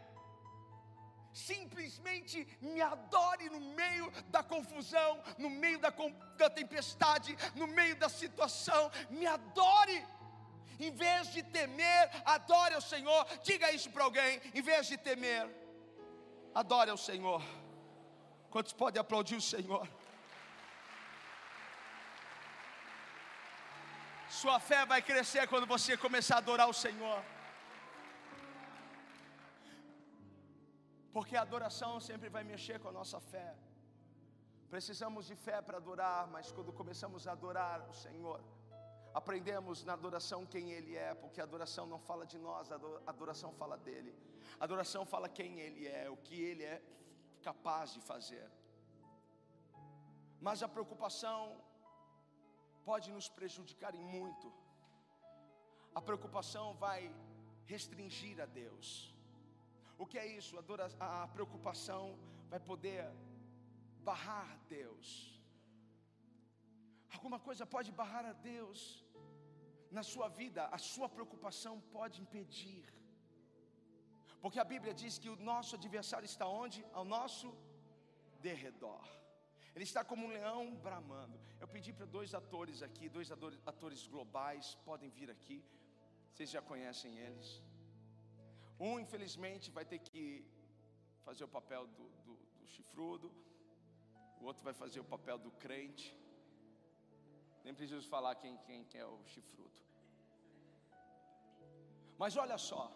simplesmente 1.33 2.47
me 2.61 2.79
adore 2.79 3.49
no 3.49 3.59
meio 3.59 4.11
da 4.27 4.43
confusão, 4.43 5.21
no 5.37 5.49
meio 5.49 5.79
da, 5.79 5.91
da, 6.37 6.49
tempestade, 6.49 7.35
no 7.55 7.67
meio 7.67 7.95
da 7.95 8.07
situação, 8.07 8.91
me 9.09 9.25
adore. 9.25 10.05
Em 10.79 10.91
vez 10.91 11.31
de 11.31 11.43
temer, 11.43 12.09
adore 12.25 12.75
ao 12.75 12.81
Senhor. 12.81 13.25
Diga 13.43 13.71
isso 13.71 13.89
para 13.89 14.03
alguém. 14.03 14.41
Em 14.53 14.62
vez 14.62 14.88
de 14.88 14.97
temer, 14.97 15.49
adore 16.53 16.89
ao 16.89 16.97
Senhor. 16.97 17.41
Quantos 18.49 18.73
podem 18.73 18.99
aplaudir 18.99 19.36
o 19.36 19.41
Senhor? 19.41 19.88
Sua 24.29 24.59
fé 24.59 24.86
vai 24.86 25.01
crescer 25.01 25.47
quando 25.47 25.67
você 25.67 25.95
começar 25.95 26.36
a 26.36 26.38
adorar 26.39 26.67
o 26.67 26.73
Senhor. 26.73 27.23
Porque 31.15 31.36
a 31.38 31.41
adoração 31.41 31.99
sempre 31.99 32.30
vai 32.30 32.43
mexer 32.43 32.80
com 32.80 32.89
a 32.89 32.91
nossa 32.91 33.19
fé. 33.19 33.55
Precisamos 34.74 35.28
de 35.28 35.36
fé 35.36 35.61
para 35.61 35.78
adorar, 35.78 36.26
mas 36.28 36.51
quando 36.51 36.74
começamos 36.74 37.28
a 37.28 37.34
adorar 37.34 37.88
o 37.88 37.93
Senhor, 37.93 38.39
aprendemos 39.14 39.84
na 39.84 39.93
adoração 39.93 40.45
quem 40.45 40.72
Ele 40.72 40.95
é, 40.95 41.14
porque 41.14 41.39
a 41.39 41.43
adoração 41.43 41.86
não 41.86 41.99
fala 41.99 42.26
de 42.26 42.38
nós, 42.38 42.72
a 42.72 42.76
adoração 43.07 43.53
fala 43.53 43.78
dele. 43.78 44.16
A 44.59 44.64
adoração 44.64 45.05
fala 45.05 45.30
quem 45.30 45.59
Ele 45.59 45.88
é, 45.88 46.09
o 46.09 46.18
que 46.18 46.41
Ele 46.41 46.64
é, 46.64 46.82
capaz 47.41 47.93
de 47.93 48.01
fazer. 48.01 48.49
Mas 50.41 50.64
a 50.64 50.68
preocupação 50.68 51.39
pode 52.84 53.11
nos 53.11 53.30
prejudicar 53.30 53.93
em 53.95 54.03
muito. 54.03 54.51
A 55.95 56.01
preocupação 56.01 56.74
vai 56.76 57.14
restringir 57.66 58.41
a 58.41 58.45
Deus. 58.45 59.14
O 59.97 60.05
que 60.05 60.18
é 60.18 60.26
isso? 60.26 60.57
A, 60.99 61.28
preocupação 61.28 62.18
vai 62.49 62.59
poder 62.59 63.09
barrar 64.03 64.59
Deus. 64.68 65.07
Alguma 67.16 67.39
coisa 67.47 67.66
pode 67.76 67.91
barrar 68.01 68.26
a 68.26 68.36
Deus 68.51 68.80
na 69.97 70.03
sua 70.11 70.28
vida, 70.41 70.61
a 70.78 70.80
sua 70.91 71.07
preocupação 71.16 71.74
pode 71.97 72.22
impedir. 72.24 72.86
Porque 74.43 74.59
a 74.59 74.70
Bíblia 74.72 74.93
diz 75.01 75.18
que 75.22 75.30
o 75.34 75.38
nosso 75.51 75.76
adversário 75.80 76.26
está 76.26 76.45
onde? 76.64 76.80
Ao 76.91 77.05
nosso 77.18 77.47
derredor. 78.47 79.03
Ele 79.76 79.86
está 79.89 80.01
como 80.09 80.26
um 80.26 80.34
leão 80.38 80.76
bramando. 80.88 81.38
Eu 81.61 81.68
pedi 81.76 81.91
para 81.97 82.05
dois 82.18 82.34
atores 82.39 82.82
aqui, 82.88 83.07
dois 83.18 83.30
atores 83.72 84.07
globais, 84.14 84.76
podem 84.89 85.09
vir 85.09 85.30
aqui. 85.36 85.64
Vocês 86.32 86.49
já 86.55 86.61
conhecem 86.61 87.18
eles. 87.28 87.49
Um, 88.80 88.99
infelizmente, 88.99 89.72
vai 89.72 89.86
ter 89.86 89.99
que 89.99 90.45
fazer 91.26 91.43
o 91.45 91.47
papel 91.47 91.88
do, 91.88 92.05
do, 92.26 92.36
do 92.59 92.68
chifrudo. 92.68 93.32
O 94.41 94.45
outro 94.45 94.64
vai 94.64 94.74
fazer 94.74 94.99
o 94.99 95.09
papel 95.16 95.38
do 95.38 95.51
crente. 95.51 96.07
Nem 97.64 97.74
preciso 97.74 98.07
falar 98.09 98.36
quem, 98.36 98.57
quem, 98.57 98.84
quem 98.86 99.01
é 99.01 99.05
o 99.05 99.20
chifrudo. 99.26 99.82
Mas 102.18 102.36
olha 102.38 102.57
só, 102.57 102.91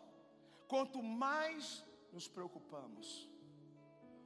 quanto 0.68 1.02
mais 1.02 1.84
nos 2.12 2.28
preocupamos, 2.28 3.28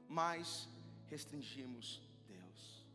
mais 0.08 0.68
restringimos 1.06 2.02
Deus. 2.26 2.86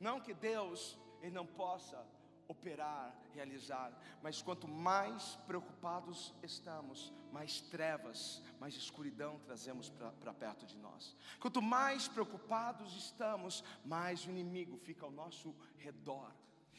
Não 0.00 0.20
que 0.20 0.32
Deus 0.32 0.96
ele 1.20 1.32
não 1.32 1.46
possa 1.46 2.06
operar, 2.48 3.14
realizar, 3.34 3.92
mas 4.22 4.40
quanto 4.40 4.66
mais 4.66 5.36
preocupados 5.46 6.34
estamos, 6.42 7.12
mais 7.30 7.60
trevas, 7.60 8.42
mais 8.58 8.74
escuridão 8.74 9.38
trazemos 9.40 9.90
para 9.90 10.32
perto 10.32 10.64
de 10.64 10.76
nós. 10.78 11.14
Quanto 11.38 11.60
mais 11.60 12.08
preocupados 12.08 12.96
estamos, 12.96 13.62
mais 13.84 14.24
o 14.24 14.30
inimigo 14.30 14.78
fica 14.78 15.04
ao 15.04 15.12
nosso 15.12 15.54
redor. 15.76 16.32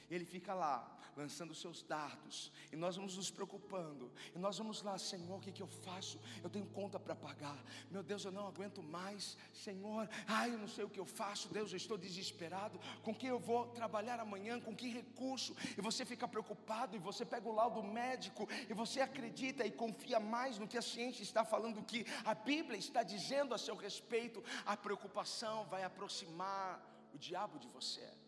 Ele 0.09 0.25
fica 0.25 0.53
lá, 0.53 0.99
lançando 1.15 1.53
seus 1.53 1.83
dardos, 1.83 2.51
e 2.71 2.75
nós 2.75 2.95
vamos 2.95 3.17
nos 3.17 3.29
preocupando, 3.29 4.11
e 4.33 4.39
nós 4.39 4.57
vamos 4.57 4.81
lá, 4.81 4.97
Senhor, 4.97 5.37
o 5.37 5.41
que, 5.41 5.51
que 5.51 5.61
eu 5.61 5.67
faço? 5.67 6.19
Eu 6.43 6.49
tenho 6.49 6.65
conta 6.67 6.99
para 6.99 7.15
pagar, 7.15 7.61
meu 7.91 8.01
Deus, 8.01 8.23
eu 8.23 8.31
não 8.31 8.47
aguento 8.47 8.81
mais, 8.81 9.37
Senhor, 9.53 10.09
ai, 10.25 10.53
eu 10.53 10.57
não 10.57 10.67
sei 10.67 10.85
o 10.85 10.89
que 10.89 10.99
eu 10.99 11.05
faço, 11.05 11.49
Deus, 11.49 11.71
eu 11.71 11.77
estou 11.77 11.97
desesperado, 11.97 12.79
com 13.03 13.13
quem 13.13 13.29
eu 13.29 13.39
vou 13.39 13.67
trabalhar 13.67 14.19
amanhã, 14.19 14.59
com 14.59 14.75
que 14.75 14.89
recurso? 14.89 15.55
E 15.77 15.81
você 15.81 16.05
fica 16.05 16.27
preocupado, 16.27 16.95
e 16.95 16.99
você 16.99 17.25
pega 17.25 17.47
o 17.47 17.53
laudo 17.53 17.83
médico, 17.83 18.47
e 18.69 18.73
você 18.73 19.01
acredita 19.01 19.65
e 19.65 19.71
confia 19.71 20.19
mais 20.19 20.57
no 20.57 20.67
que 20.67 20.77
a 20.77 20.81
ciência 20.81 21.23
está 21.23 21.43
falando, 21.43 21.83
que 21.83 22.05
a 22.23 22.33
Bíblia 22.33 22.77
está 22.77 23.03
dizendo 23.03 23.53
a 23.53 23.57
seu 23.57 23.75
respeito, 23.75 24.43
a 24.65 24.77
preocupação 24.77 25.65
vai 25.65 25.83
aproximar 25.83 26.81
o 27.13 27.17
diabo 27.17 27.59
de 27.59 27.67
você. 27.67 28.18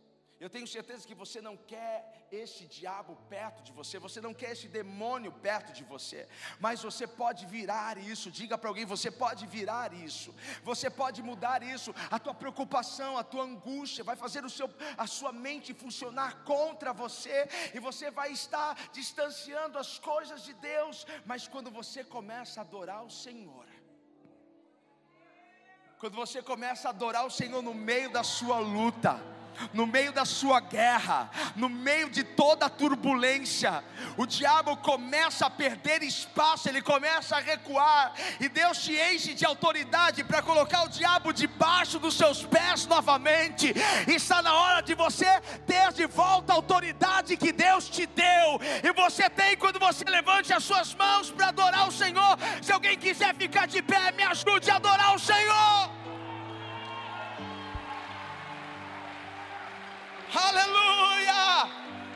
Eu 0.43 0.49
tenho 0.49 0.67
certeza 0.75 1.07
que 1.07 1.13
você 1.13 1.39
não 1.47 1.55
quer 1.71 1.95
esse 2.31 2.63
diabo 2.65 3.15
perto 3.29 3.61
de 3.65 3.71
você, 3.79 3.99
você 4.05 4.19
não 4.19 4.33
quer 4.33 4.53
esse 4.53 4.67
demônio 4.67 5.31
perto 5.31 5.71
de 5.71 5.83
você, 5.83 6.27
mas 6.59 6.81
você 6.81 7.05
pode 7.05 7.45
virar 7.45 7.99
isso. 8.11 8.31
Diga 8.31 8.57
para 8.57 8.69
alguém: 8.71 8.83
você 8.83 9.11
pode 9.11 9.45
virar 9.45 9.93
isso, 9.93 10.33
você 10.63 10.89
pode 10.89 11.21
mudar 11.21 11.61
isso. 11.61 11.93
A 12.09 12.17
tua 12.17 12.33
preocupação, 12.33 13.19
a 13.19 13.23
tua 13.23 13.43
angústia 13.43 14.03
vai 14.03 14.15
fazer 14.15 14.43
o 14.43 14.49
seu, 14.49 14.67
a 14.97 15.05
sua 15.05 15.31
mente 15.31 15.75
funcionar 15.75 16.43
contra 16.43 16.91
você, 16.91 17.47
e 17.75 17.79
você 17.79 18.09
vai 18.09 18.31
estar 18.31 18.71
distanciando 18.91 19.77
as 19.77 19.99
coisas 19.99 20.41
de 20.43 20.53
Deus. 20.53 21.05
Mas 21.23 21.47
quando 21.47 21.69
você 21.69 22.03
começa 22.03 22.61
a 22.61 22.63
adorar 22.63 23.03
o 23.03 23.11
Senhor, 23.11 23.67
quando 25.99 26.15
você 26.15 26.41
começa 26.41 26.87
a 26.87 26.95
adorar 26.97 27.27
o 27.27 27.35
Senhor 27.39 27.61
no 27.61 27.75
meio 27.75 28.09
da 28.09 28.23
sua 28.23 28.57
luta, 28.57 29.21
no 29.73 29.85
meio 29.85 30.11
da 30.11 30.25
sua 30.25 30.59
guerra, 30.59 31.29
no 31.55 31.69
meio 31.69 32.09
de 32.09 32.23
toda 32.23 32.65
a 32.65 32.69
turbulência, 32.69 33.83
o 34.17 34.25
diabo 34.25 34.77
começa 34.77 35.45
a 35.45 35.49
perder 35.49 36.03
espaço, 36.03 36.69
ele 36.69 36.81
começa 36.81 37.37
a 37.37 37.39
recuar, 37.39 38.13
e 38.39 38.49
Deus 38.49 38.79
te 38.79 38.93
enche 38.93 39.33
de 39.33 39.45
autoridade 39.45 40.23
para 40.23 40.41
colocar 40.41 40.83
o 40.83 40.89
diabo 40.89 41.33
debaixo 41.33 41.99
dos 41.99 42.15
seus 42.15 42.43
pés 42.43 42.85
novamente. 42.87 43.73
Está 44.07 44.41
na 44.41 44.53
hora 44.53 44.81
de 44.81 44.95
você 44.95 45.41
ter 45.65 45.91
de 45.93 46.05
volta 46.05 46.53
a 46.53 46.55
autoridade 46.55 47.37
que 47.37 47.51
Deus 47.51 47.89
te 47.89 48.05
deu, 48.05 48.59
e 48.83 48.93
você 48.93 49.29
tem 49.29 49.55
quando 49.57 49.79
você 49.79 50.03
levante 50.05 50.53
as 50.53 50.63
suas 50.63 50.93
mãos 50.95 51.29
para 51.29 51.47
adorar 51.47 51.87
o 51.87 51.91
Senhor. 51.91 52.37
Se 52.61 52.71
alguém 52.71 52.97
quiser 52.97 53.35
ficar 53.35 53.67
de 53.67 53.81
pé, 53.81 54.11
me 54.11 54.23
ajude 54.23 54.69
a 54.69 54.75
adorar 54.75 55.15
o 55.15 55.19
Senhor. 55.19 56.00
Aleluia! 60.33 61.67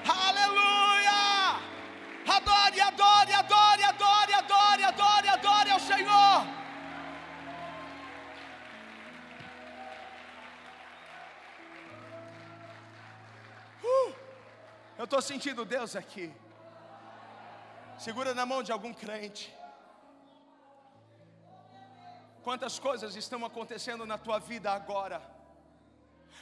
Aleluia! 0.07 1.59
Adore, 2.25 2.79
adore, 2.79 3.33
adore, 3.33 3.83
adore, 3.83 4.33
adore, 4.33 4.83
adore, 4.83 5.29
adore 5.29 5.69
ao 5.71 5.79
Senhor. 5.79 6.47
Uh, 13.83 14.13
eu 14.97 15.03
estou 15.03 15.21
sentindo 15.21 15.65
Deus 15.65 15.95
aqui. 15.95 16.33
Segura 17.97 18.33
na 18.33 18.45
mão 18.45 18.63
de 18.63 18.71
algum 18.71 18.93
crente. 18.93 19.53
Quantas 22.43 22.79
coisas 22.79 23.15
estão 23.17 23.43
acontecendo 23.43 24.05
na 24.05 24.17
tua 24.17 24.39
vida 24.39 24.71
agora? 24.71 25.34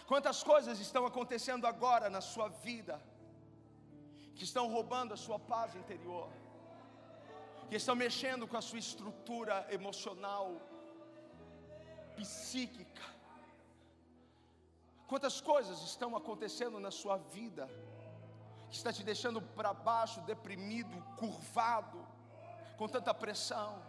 Quantas 0.08 0.44
coisas 0.44 0.80
estão 0.80 1.06
acontecendo 1.06 1.66
agora 1.66 2.10
na 2.10 2.22
sua 2.22 2.50
vida, 2.50 3.02
que 4.36 4.44
estão 4.44 4.68
roubando 4.68 5.14
a 5.14 5.18
sua 5.18 5.40
paz 5.40 5.76
interior, 5.76 6.30
que 7.70 7.76
estão 7.76 7.96
mexendo 7.96 8.48
com 8.48 8.58
a 8.58 8.62
sua 8.62 8.80
estrutura 8.80 9.66
emocional, 9.72 10.62
psíquica. 12.16 13.02
Quantas 15.08 15.40
coisas 15.40 15.82
estão 15.84 16.16
acontecendo 16.16 16.80
na 16.80 16.92
sua 16.92 17.18
vida, 17.18 17.70
que 18.70 18.76
está 18.76 18.92
te 18.92 19.04
deixando 19.04 19.42
para 19.42 19.74
baixo, 19.74 20.20
deprimido, 20.22 21.02
curvado, 21.18 22.06
com 22.78 22.88
tanta 22.88 23.14
pressão. 23.14 23.82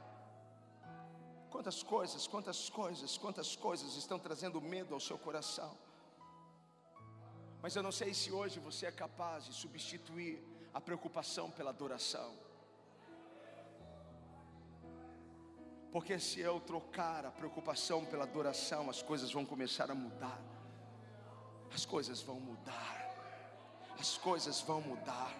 Quantas 1.50 1.82
coisas, 1.82 2.26
quantas 2.26 2.68
coisas, 2.68 3.16
quantas 3.16 3.56
coisas 3.56 3.96
estão 3.96 4.18
trazendo 4.18 4.60
medo 4.60 4.92
ao 4.92 5.00
seu 5.00 5.18
coração. 5.18 5.84
Mas 7.64 7.74
eu 7.76 7.82
não 7.82 7.90
sei 7.90 8.12
se 8.12 8.30
hoje 8.30 8.60
você 8.60 8.84
é 8.84 8.92
capaz 8.92 9.46
de 9.46 9.54
substituir 9.54 10.38
a 10.74 10.78
preocupação 10.78 11.50
pela 11.50 11.70
adoração. 11.70 12.34
Porque 15.90 16.18
se 16.18 16.40
eu 16.40 16.60
trocar 16.60 17.24
a 17.24 17.30
preocupação 17.30 18.04
pela 18.04 18.24
adoração, 18.24 18.90
as 18.90 19.00
coisas 19.00 19.32
vão 19.32 19.46
começar 19.46 19.90
a 19.90 19.94
mudar. 19.94 20.42
As 21.72 21.86
coisas 21.86 22.20
vão 22.20 22.38
mudar. 22.38 22.98
As 23.98 24.18
coisas 24.18 24.60
vão 24.60 24.82
mudar. 24.82 25.32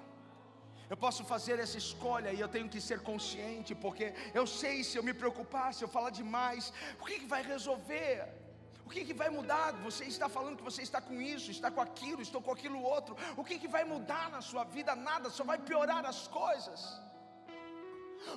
Eu 0.89 0.97
posso 0.97 1.27
fazer 1.27 1.59
essa 1.59 1.77
escolha 1.77 2.33
e 2.33 2.41
eu 2.41 2.49
tenho 2.49 2.71
que 2.71 2.81
ser 2.81 3.01
consciente, 3.01 3.75
porque 3.75 4.15
eu 4.33 4.47
sei 4.47 4.83
se 4.83 4.97
eu 4.97 5.03
me 5.03 5.13
preocupar, 5.13 5.75
se 5.75 5.85
eu 5.85 5.89
falar 5.89 6.09
demais, 6.09 6.73
o 6.99 7.05
que, 7.05 7.19
que 7.19 7.27
vai 7.27 7.43
resolver? 7.43 8.44
O 8.87 8.91
que, 8.91 9.05
que 9.05 9.15
vai 9.15 9.31
mudar? 9.31 9.73
Você 9.89 10.05
está 10.05 10.29
falando 10.29 10.59
que 10.59 10.63
você 10.63 10.83
está 10.83 11.01
com 11.01 11.21
isso, 11.21 11.51
está 11.51 11.71
com 11.71 11.81
aquilo, 11.81 12.21
estou 12.23 12.43
com 12.43 12.53
aquilo 12.53 12.83
outro. 12.83 13.17
O 13.37 13.45
que, 13.45 13.59
que 13.59 13.69
vai 13.69 13.85
mudar 13.85 14.31
na 14.31 14.41
sua 14.41 14.65
vida? 14.65 14.95
Nada, 14.95 15.31
só 15.31 15.45
vai 15.45 15.59
piorar 15.59 16.05
as 16.05 16.29
coisas. 16.29 17.01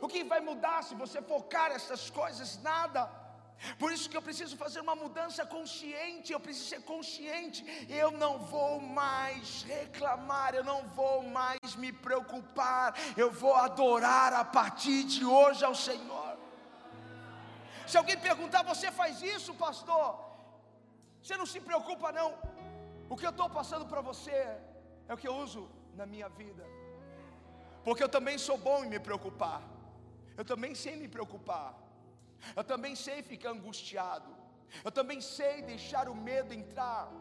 O 0.01 0.07
que 0.07 0.23
vai 0.23 0.39
mudar 0.39 0.83
se 0.83 0.95
você 0.95 1.21
focar 1.21 1.71
essas 1.71 2.09
coisas? 2.09 2.61
Nada. 2.61 3.09
Por 3.79 3.91
isso 3.91 4.09
que 4.09 4.15
eu 4.15 4.21
preciso 4.21 4.55
fazer 4.55 4.79
uma 4.79 4.95
mudança 4.95 5.45
consciente, 5.45 6.31
eu 6.31 6.39
preciso 6.39 6.69
ser 6.69 6.81
consciente. 6.83 7.65
Eu 7.89 8.11
não 8.11 8.37
vou 8.39 8.79
mais 8.79 9.63
reclamar, 9.63 10.53
eu 10.53 10.63
não 10.63 10.87
vou 10.89 11.23
mais 11.23 11.75
me 11.75 11.91
preocupar, 11.91 12.95
eu 13.15 13.31
vou 13.31 13.55
adorar 13.55 14.33
a 14.33 14.45
partir 14.45 15.03
de 15.05 15.25
hoje 15.25 15.65
ao 15.65 15.75
Senhor. 15.75 16.37
Se 17.87 17.97
alguém 17.97 18.17
perguntar, 18.17 18.63
você 18.63 18.91
faz 18.91 19.21
isso, 19.21 19.53
pastor? 19.53 20.26
Você 21.27 21.35
não 21.35 21.45
se 21.53 21.59
preocupa, 21.59 22.09
não. 22.17 22.29
O 23.09 23.15
que 23.17 23.25
eu 23.25 23.31
estou 23.31 23.49
passando 23.55 23.85
para 23.91 24.01
você 24.09 24.37
é 25.09 25.13
o 25.13 25.17
que 25.21 25.27
eu 25.27 25.35
uso 25.45 25.61
na 25.93 26.05
minha 26.05 26.29
vida. 26.29 26.63
Porque 27.83 28.01
eu 28.01 28.07
também 28.07 28.37
sou 28.37 28.57
bom 28.57 28.85
em 28.85 28.89
me 28.93 28.99
preocupar. 29.07 29.61
Eu 30.37 30.45
também 30.51 30.73
sei 30.73 30.95
me 30.95 31.09
preocupar. 31.15 31.67
Eu 32.55 32.63
também 32.63 32.95
sei 32.95 33.17
ficar 33.31 33.49
angustiado. 33.49 34.29
Eu 34.85 34.91
também 34.99 35.19
sei 35.19 35.61
deixar 35.63 36.07
o 36.07 36.15
medo 36.15 36.53
entrar 36.53 37.11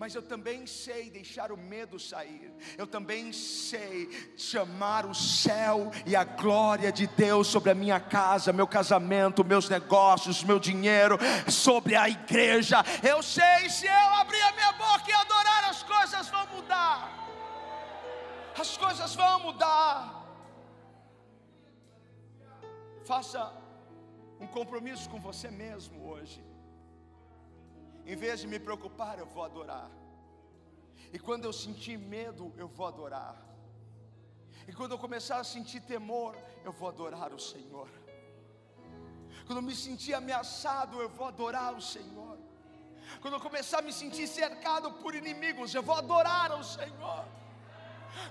mas 0.00 0.14
eu 0.14 0.22
também 0.22 0.66
sei 0.66 1.10
deixar 1.10 1.52
o 1.52 1.58
medo 1.58 1.98
sair, 1.98 2.50
eu 2.78 2.86
também 2.86 3.34
sei 3.34 4.08
chamar 4.34 5.04
o 5.04 5.14
céu 5.14 5.90
e 6.06 6.16
a 6.16 6.24
glória 6.24 6.90
de 6.90 7.06
Deus 7.06 7.48
sobre 7.48 7.70
a 7.70 7.74
minha 7.74 8.00
casa, 8.00 8.50
meu 8.50 8.66
casamento, 8.66 9.44
meus 9.44 9.68
negócios, 9.68 10.42
meu 10.42 10.58
dinheiro, 10.58 11.18
sobre 11.50 11.96
a 11.96 12.08
igreja. 12.08 12.78
Eu 13.06 13.22
sei, 13.22 13.68
se 13.68 13.84
eu 13.84 14.14
abrir 14.14 14.40
a 14.40 14.52
minha 14.52 14.72
boca 14.72 15.04
e 15.06 15.12
adorar, 15.12 15.68
as 15.68 15.82
coisas 15.82 16.28
vão 16.30 16.46
mudar, 16.46 17.28
as 18.58 18.78
coisas 18.78 19.14
vão 19.14 19.40
mudar. 19.40 20.24
Faça 23.04 23.52
um 24.40 24.46
compromisso 24.46 25.10
com 25.10 25.20
você 25.20 25.50
mesmo 25.50 26.08
hoje. 26.08 26.49
Em 28.12 28.16
vez 28.16 28.40
de 28.42 28.46
me 28.52 28.58
preocupar, 28.58 29.14
eu 29.20 29.26
vou 29.34 29.44
adorar. 29.44 29.88
E 31.14 31.18
quando 31.26 31.44
eu 31.44 31.52
sentir 31.52 31.96
medo, 31.96 32.44
eu 32.62 32.66
vou 32.76 32.86
adorar. 32.92 33.36
E 34.68 34.72
quando 34.78 34.92
eu 34.94 34.98
começar 35.04 35.38
a 35.38 35.44
sentir 35.44 35.80
temor, 35.92 36.32
eu 36.64 36.72
vou 36.78 36.88
adorar 36.88 37.32
o 37.32 37.38
Senhor. 37.38 37.88
Quando 39.46 39.58
eu 39.58 39.66
me 39.68 39.76
sentir 39.76 40.12
ameaçado, 40.14 41.00
eu 41.00 41.08
vou 41.08 41.28
adorar 41.28 41.72
o 41.80 41.80
Senhor. 41.80 42.36
Quando 43.20 43.34
eu 43.34 43.40
começar 43.48 43.78
a 43.78 43.86
me 43.88 43.92
sentir 43.92 44.26
cercado 44.26 44.90
por 45.02 45.14
inimigos, 45.14 45.72
eu 45.72 45.82
vou 45.88 45.94
adorar 45.94 46.50
o 46.58 46.64
Senhor. 46.64 47.19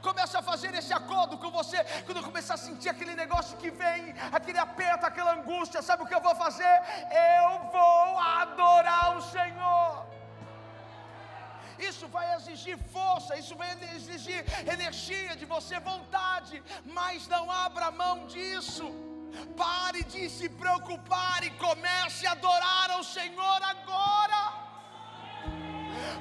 Começa 0.01 0.39
a 0.39 0.41
fazer 0.41 0.73
esse 0.73 0.93
acordo 0.93 1.37
com 1.37 1.51
você. 1.51 1.83
Quando 2.05 2.17
eu 2.17 2.23
começar 2.23 2.55
a 2.55 2.57
sentir 2.57 2.89
aquele 2.89 3.15
negócio 3.15 3.57
que 3.57 3.71
vem, 3.71 4.15
aquele 4.31 4.59
aperto, 4.59 5.05
aquela 5.05 5.33
angústia, 5.33 5.81
sabe 5.81 6.03
o 6.03 6.07
que 6.07 6.15
eu 6.15 6.21
vou 6.21 6.35
fazer? 6.35 6.75
Eu 7.41 7.69
vou 7.71 8.19
adorar 8.19 9.17
o 9.17 9.21
Senhor. 9.21 10.09
Isso 11.79 12.07
vai 12.09 12.35
exigir 12.35 12.77
força, 12.91 13.37
isso 13.37 13.55
vai 13.55 13.69
exigir 13.95 14.43
energia 14.69 15.35
de 15.35 15.45
você, 15.45 15.79
vontade, 15.79 16.61
mas 16.83 17.27
não 17.27 17.49
abra 17.49 17.89
mão 17.89 18.27
disso. 18.27 18.87
Pare 19.55 20.03
de 20.03 20.29
se 20.29 20.49
preocupar 20.49 21.43
e 21.43 21.51
comece 21.51 22.25
a 22.27 22.31
adorar 22.31 22.91
ao 22.91 23.03
Senhor 23.03 23.61
agora, 23.63 24.41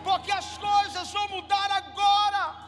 porque 0.04 0.30
as 0.30 0.58
coisas 0.58 1.10
vão 1.10 1.26
mudar 1.28 1.70
agora. 1.72 2.67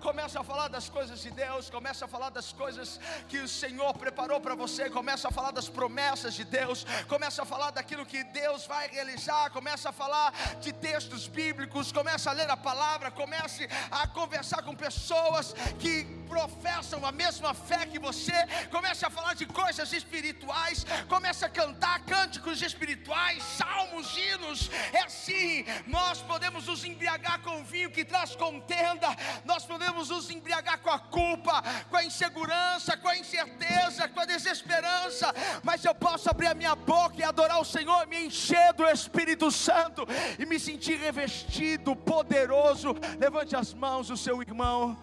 Começa 0.00 0.40
a 0.40 0.44
falar 0.44 0.68
das 0.68 0.88
coisas 0.88 1.20
de 1.20 1.30
Deus, 1.30 1.68
começa 1.70 2.04
a 2.04 2.08
falar 2.08 2.30
das 2.30 2.52
coisas 2.52 3.00
que 3.28 3.38
o 3.38 3.48
Senhor 3.48 3.92
preparou 3.94 4.40
para 4.40 4.54
você, 4.54 4.88
começa 4.88 5.28
a 5.28 5.30
falar 5.30 5.50
das 5.50 5.68
promessas 5.68 6.34
de 6.34 6.44
Deus, 6.44 6.84
começa 7.08 7.42
a 7.42 7.44
falar 7.44 7.70
daquilo 7.70 8.06
que 8.06 8.22
Deus 8.24 8.66
vai 8.66 8.88
realizar, 8.88 9.50
começa 9.50 9.88
a 9.90 9.92
falar 9.92 10.32
de 10.60 10.72
textos 10.72 11.26
bíblicos, 11.26 11.92
começa 11.92 12.30
a 12.30 12.32
ler 12.32 12.50
a 12.50 12.56
palavra, 12.56 13.10
comece 13.10 13.68
a 13.90 14.06
conversar 14.06 14.62
com 14.62 14.74
pessoas 14.74 15.54
que 15.78 16.17
professam 16.28 17.04
a 17.04 17.12
mesma 17.12 17.52
fé 17.54 17.86
que 17.86 17.98
você, 17.98 18.38
comece 18.70 19.04
a 19.04 19.10
falar 19.10 19.34
de 19.34 19.46
coisas 19.46 19.92
espirituais, 19.92 20.86
comece 21.08 21.44
a 21.44 21.48
cantar 21.48 22.04
cânticos 22.04 22.62
espirituais, 22.62 23.42
salmos, 23.42 24.16
hinos. 24.16 24.70
É 24.92 25.02
assim, 25.02 25.64
nós 25.86 26.20
podemos 26.22 26.66
nos 26.66 26.84
embriagar 26.84 27.40
com 27.40 27.64
vinho 27.64 27.90
que 27.90 28.04
traz 28.04 28.36
contenda, 28.36 29.08
nós 29.44 29.64
podemos 29.64 29.88
podemos 29.88 30.10
nos 30.10 30.30
embriagar 30.30 30.78
com 30.80 30.90
a 30.90 30.98
culpa, 30.98 31.62
com 31.88 31.96
a 31.96 32.04
insegurança, 32.04 32.96
com 32.96 33.08
a 33.08 33.16
incerteza, 33.16 34.08
com 34.08 34.20
a 34.20 34.24
desesperança, 34.24 35.32
mas 35.62 35.84
eu 35.84 35.94
posso 35.94 36.28
abrir 36.28 36.48
a 36.48 36.54
minha 36.54 36.74
boca 36.74 37.16
e 37.18 37.22
adorar 37.22 37.60
o 37.60 37.64
Senhor, 37.64 38.06
me 38.06 38.26
encher 38.26 38.72
do 38.74 38.86
Espírito 38.86 39.50
Santo 39.50 40.06
e 40.38 40.44
me 40.44 40.58
sentir 40.58 40.98
revestido, 40.98 41.96
poderoso. 41.96 42.94
Levante 43.18 43.56
as 43.56 43.72
mãos, 43.72 44.10
o 44.10 44.16
seu 44.16 44.42
irmão. 44.42 44.96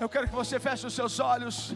Eu 0.00 0.08
quero 0.08 0.28
que 0.28 0.34
você 0.34 0.60
feche 0.60 0.86
os 0.86 0.94
seus 0.94 1.18
olhos. 1.18 1.74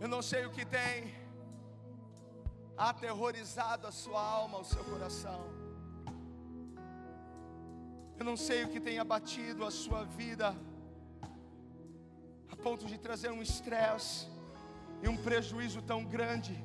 Eu 0.00 0.06
não 0.06 0.22
sei 0.22 0.46
o 0.46 0.50
que 0.50 0.64
tem 0.64 1.12
aterrorizado 2.76 3.88
a 3.88 3.90
sua 3.90 4.22
alma, 4.22 4.58
o 4.58 4.64
seu 4.64 4.84
coração. 4.84 5.40
Eu 8.16 8.24
não 8.24 8.36
sei 8.36 8.62
o 8.62 8.68
que 8.68 8.78
tem 8.78 9.00
abatido 9.00 9.64
a 9.64 9.70
sua 9.70 10.04
vida, 10.04 10.54
a 12.52 12.56
ponto 12.56 12.86
de 12.86 12.98
trazer 12.98 13.32
um 13.32 13.42
estresse 13.42 14.28
e 15.02 15.08
um 15.08 15.16
prejuízo 15.16 15.82
tão 15.82 16.04
grande. 16.04 16.56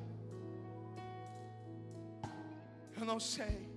Eu 2.96 3.04
não 3.04 3.18
sei. 3.18 3.73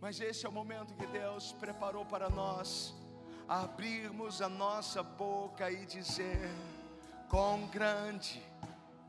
Mas 0.00 0.20
esse 0.20 0.46
é 0.46 0.48
o 0.48 0.52
momento 0.52 0.94
que 0.94 1.06
Deus 1.06 1.52
preparou 1.52 2.04
para 2.04 2.28
nós 2.30 2.94
abrirmos 3.48 4.42
a 4.42 4.48
nossa 4.48 5.02
boca 5.02 5.70
e 5.70 5.86
dizer: 5.86 6.48
Quão 7.28 7.66
grande 7.66 8.42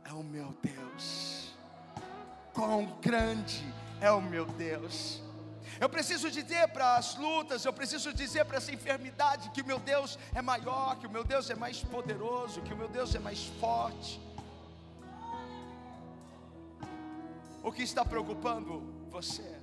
é 0.04 0.14
o 0.14 0.24
meu 0.24 0.56
Deus! 0.62 1.54
Quão 2.54 2.86
grande 3.00 3.64
é 4.02 4.10
o 4.12 4.22
meu 4.22 4.46
Deus! 4.46 5.22
Eu 5.80 5.88
preciso 5.88 6.32
dizer 6.32 6.68
para 6.70 6.98
as 6.98 7.16
lutas, 7.16 7.64
eu 7.64 7.72
preciso 7.72 8.12
dizer 8.12 8.44
para 8.46 8.58
essa 8.58 8.74
enfermidade 8.74 9.50
que 9.52 9.62
o 9.62 9.66
meu 9.66 9.80
Deus 9.80 10.18
é 10.34 10.42
maior, 10.42 10.98
que 10.98 11.08
o 11.08 11.10
meu 11.10 11.24
Deus 11.24 11.50
é 11.50 11.56
mais 11.56 11.82
poderoso, 11.82 12.62
que 12.62 12.74
o 12.74 12.78
meu 12.78 12.90
Deus 12.90 13.14
é 13.14 13.20
mais 13.20 13.46
forte. 13.62 14.20
O 17.62 17.72
que 17.72 17.84
está 17.84 18.04
preocupando 18.04 18.82
você? 19.10 19.59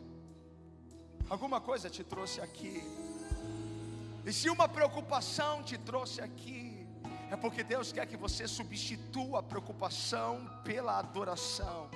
Alguma 1.28 1.60
coisa 1.60 1.90
te 1.90 2.04
trouxe 2.04 2.40
aqui. 2.40 2.82
E 4.24 4.32
se 4.32 4.48
uma 4.48 4.68
preocupação 4.68 5.62
te 5.62 5.76
trouxe 5.78 6.20
aqui, 6.20 6.86
é 7.30 7.36
porque 7.36 7.62
Deus 7.62 7.92
quer 7.92 8.06
que 8.06 8.16
você 8.16 8.46
substitua 8.46 9.40
a 9.40 9.42
preocupação 9.42 10.48
pela 10.64 10.98
adoração. 10.98 11.88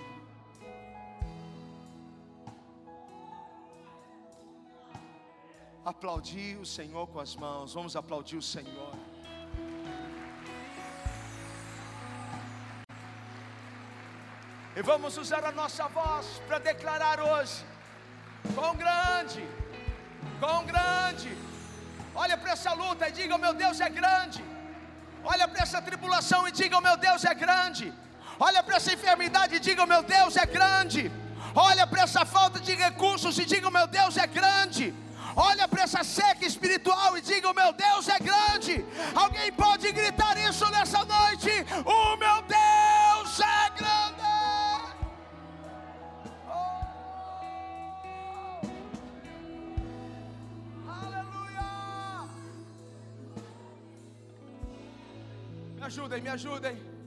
aplaudir 5.85 6.57
o 6.57 6.67
Senhor 6.67 7.07
com 7.09 7.21
as 7.21 7.35
mãos. 7.35 7.75
Vamos 7.75 7.97
aplaudir 7.97 8.37
o 8.37 8.43
Senhor. 8.43 8.95
E 14.77 14.83
vamos 14.83 15.17
usar 15.17 15.45
a 15.45 15.53
nossa 15.53 15.89
voz 15.89 16.41
para 16.47 16.59
declarar 16.59 17.21
hoje: 17.21 17.65
quão 18.55 18.75
grande, 18.77 19.43
quão 20.39 20.65
grande. 20.65 21.31
Olha 22.15 22.37
para 22.37 22.53
essa 22.53 22.73
luta 22.73 23.09
e 23.09 23.13
diga: 23.13 23.35
o 23.37 23.39
meu 23.39 23.55
Deus 23.55 23.81
é 23.81 23.89
grande. 23.89 24.45
Olha 25.25 25.47
para 25.47 25.63
essa 25.63 25.81
tribulação 25.83 26.47
e 26.49 26.53
diga: 26.53 26.79
o 26.79 26.87
meu 26.89 26.97
Deus 26.97 27.25
é 27.25 27.35
grande. 27.35 27.93
Olha 28.39 28.63
para 28.63 28.77
essa 28.77 28.93
enfermidade 28.93 29.55
e 29.57 29.61
diga: 29.61 29.85
o 29.85 29.87
meu 29.87 30.03
Deus 30.03 30.37
é 30.37 30.47
grande. 30.47 31.11
Olha 31.55 31.87
para 31.87 32.03
essa 32.03 32.25
falta 32.25 32.59
de 32.61 32.75
recursos 32.75 33.39
e 33.39 33.45
diga: 33.45 33.71
meu 33.71 33.87
Deus 33.87 34.17
é 34.17 34.27
grande. 34.27 34.95
Olha 35.37 35.69
para 35.69 35.83
essa 35.83 36.03
seca 36.03 36.45
espiritual 36.45 37.17
e 37.17 37.21
diga: 37.21 37.53
meu 37.53 37.73
Deus 37.73 38.09
é 38.09 38.19
grande. 38.19 38.85
Alguém 39.15 39.53
pode 39.53 39.91
gritar 39.93 40.37
isso 40.39 40.69
nessa 40.71 41.05
noite? 41.05 41.51
O 41.85 42.17
meu 42.17 42.43
Deus 42.43 43.41
é 43.41 43.71
grande. 43.79 44.00
Ajudem, 56.11 56.23
me 56.23 56.31
ajudem. 56.31 57.00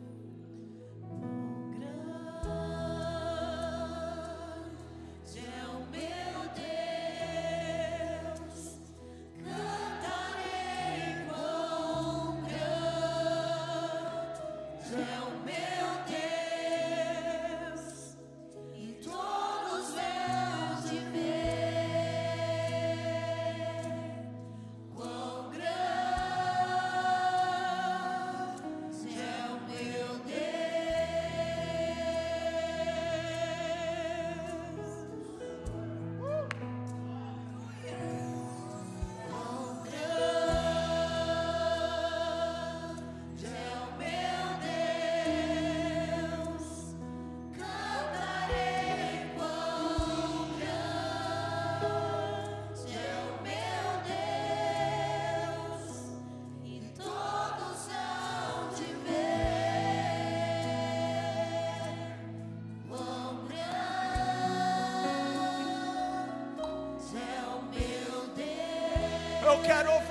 Eu 69.63 69.67
quero 69.67 69.93
ouvir 69.93 70.02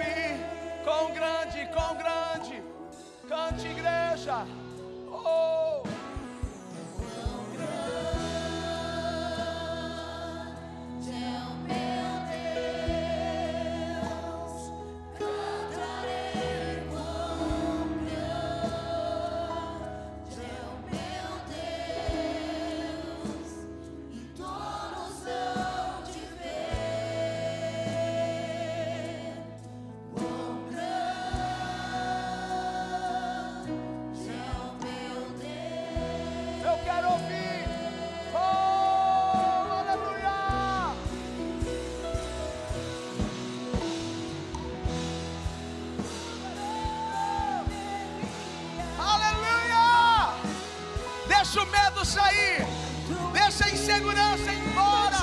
insegurança 53.82 54.52
embora. 54.52 55.22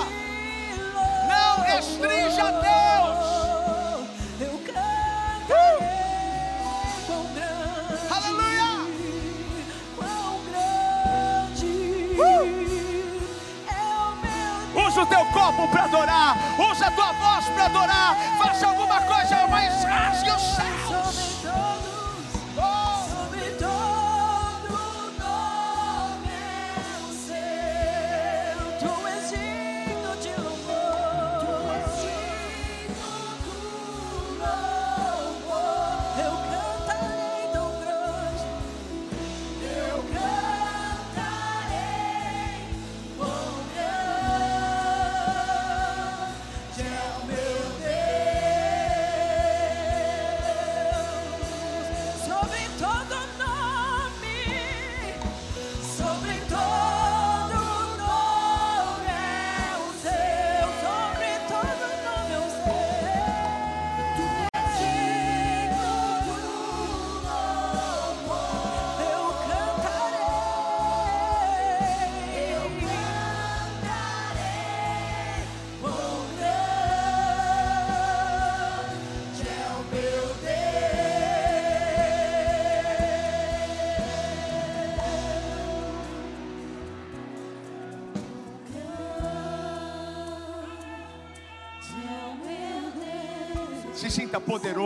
Não 1.30 1.62
restrinja 1.64 2.43
a 2.43 2.51
Deus. 2.51 3.20
Eu 4.41 4.60
quão 7.05 7.24
grande, 7.34 8.14
Aleluia. 8.14 8.70
quão 9.95 10.41
grande 10.49 11.72
é 13.70 13.72
o 13.95 14.76
meu 14.76 14.88
Usa 14.88 15.01
o 15.03 15.05
teu 15.05 15.26
corpo 15.28 15.68
para 15.70 15.84
adorar. 15.86 16.38
Usa 16.70 16.88
a 16.88 16.91
tua 16.91 17.14
voz 17.14 17.45
para 17.45 17.66
adorar. 17.66 18.18
Faça 18.38 18.68
alguma 18.68 19.01
coisa, 19.01 19.47
mas 19.47 19.84
rasgue 19.86 20.32
os 20.32 20.41
céus. 20.41 20.89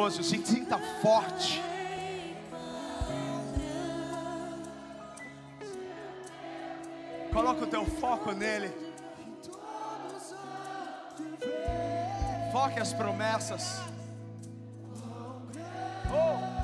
Poderoso, 0.04 0.24
se 0.24 0.38
sinta 0.46 0.78
forte. 1.02 1.62
Coloca 7.32 7.64
o 7.64 7.68
teu 7.68 7.86
foco 7.86 8.32
nele. 8.32 8.72
Foque 12.52 12.80
as 12.80 12.94
promessas. 12.94 13.82
Oh. 16.12 16.63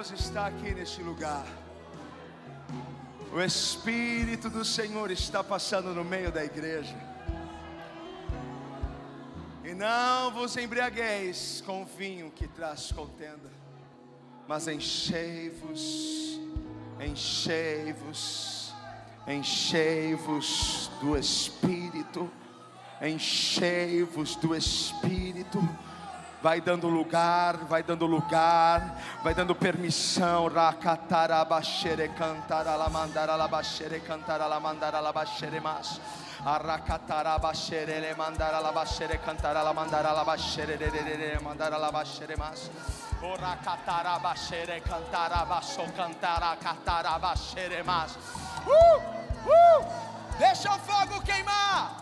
Deus 0.00 0.12
está 0.12 0.46
aqui 0.46 0.72
neste 0.72 1.02
lugar. 1.02 1.44
O 3.34 3.38
Espírito 3.38 4.48
do 4.48 4.64
Senhor 4.64 5.10
está 5.10 5.44
passando 5.44 5.94
no 5.94 6.02
meio 6.02 6.32
da 6.32 6.42
igreja. 6.42 6.96
E 9.62 9.74
não 9.74 10.30
vos 10.30 10.56
embriagueis 10.56 11.62
com 11.66 11.82
o 11.82 11.84
vinho 11.84 12.30
que 12.30 12.48
traz 12.48 12.90
contenda, 12.90 13.50
mas 14.48 14.68
enchei-vos, 14.68 16.40
enchei-vos, 16.98 18.72
enchei-vos 19.28 20.90
do 21.02 21.14
Espírito. 21.14 22.30
Enchei-vos 23.02 24.36
do 24.36 24.54
Espírito. 24.54 25.58
Vai 26.42 26.60
dando 26.62 26.88
lugar, 26.88 27.56
vai 27.68 27.82
dando 27.82 28.06
lugar, 28.06 28.96
vai 29.22 29.34
dando 29.34 29.54
permissão. 29.54 30.48
Rakatarabaxere 30.48 32.08
cantara 32.14 32.76
la 32.76 32.88
mandara 32.88 33.36
la 33.36 33.46
baxere 33.46 34.00
cantara 34.00 34.46
la 34.46 34.58
mandara 34.58 35.00
la 35.00 35.12
baxere 35.12 35.60
mas. 35.60 36.00
Arrakatarabaxere 36.42 38.00
le 38.00 38.14
mandara 38.14 38.58
la 38.58 38.72
baxere 38.72 39.18
cantara 39.18 39.62
la 39.62 39.74
mandara 39.74 40.12
la 40.12 40.24
baxere 40.24 40.78
de 40.78 40.90
de 40.90 41.02
de 41.04 41.16
de 41.18 41.38
mandara 41.40 41.76
la 41.76 41.90
baxere 41.90 42.36
mas. 42.36 42.70
Orakatarabaxere 43.20 44.80
cantara 44.80 45.44
baixo 45.44 45.84
cantara 45.94 46.56
catarabaxere 46.56 47.82
mas. 47.82 48.16
Uh! 48.66 48.98
Uh! 49.46 49.84
Deixa 50.38 50.74
o 50.74 50.78
fogo 50.78 51.20
queimar. 51.20 51.99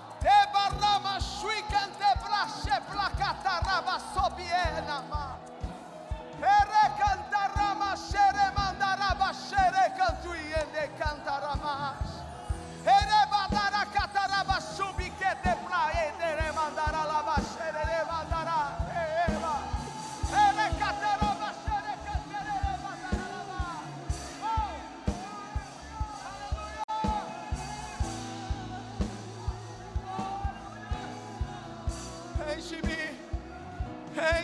Cantarama 6.98 7.94
xere 7.96 8.46
mandaraba 8.56 9.32
xere 9.32 9.92
cantuiende 9.96 10.90
cantaramas. 10.98 12.08
Ere 12.84 13.17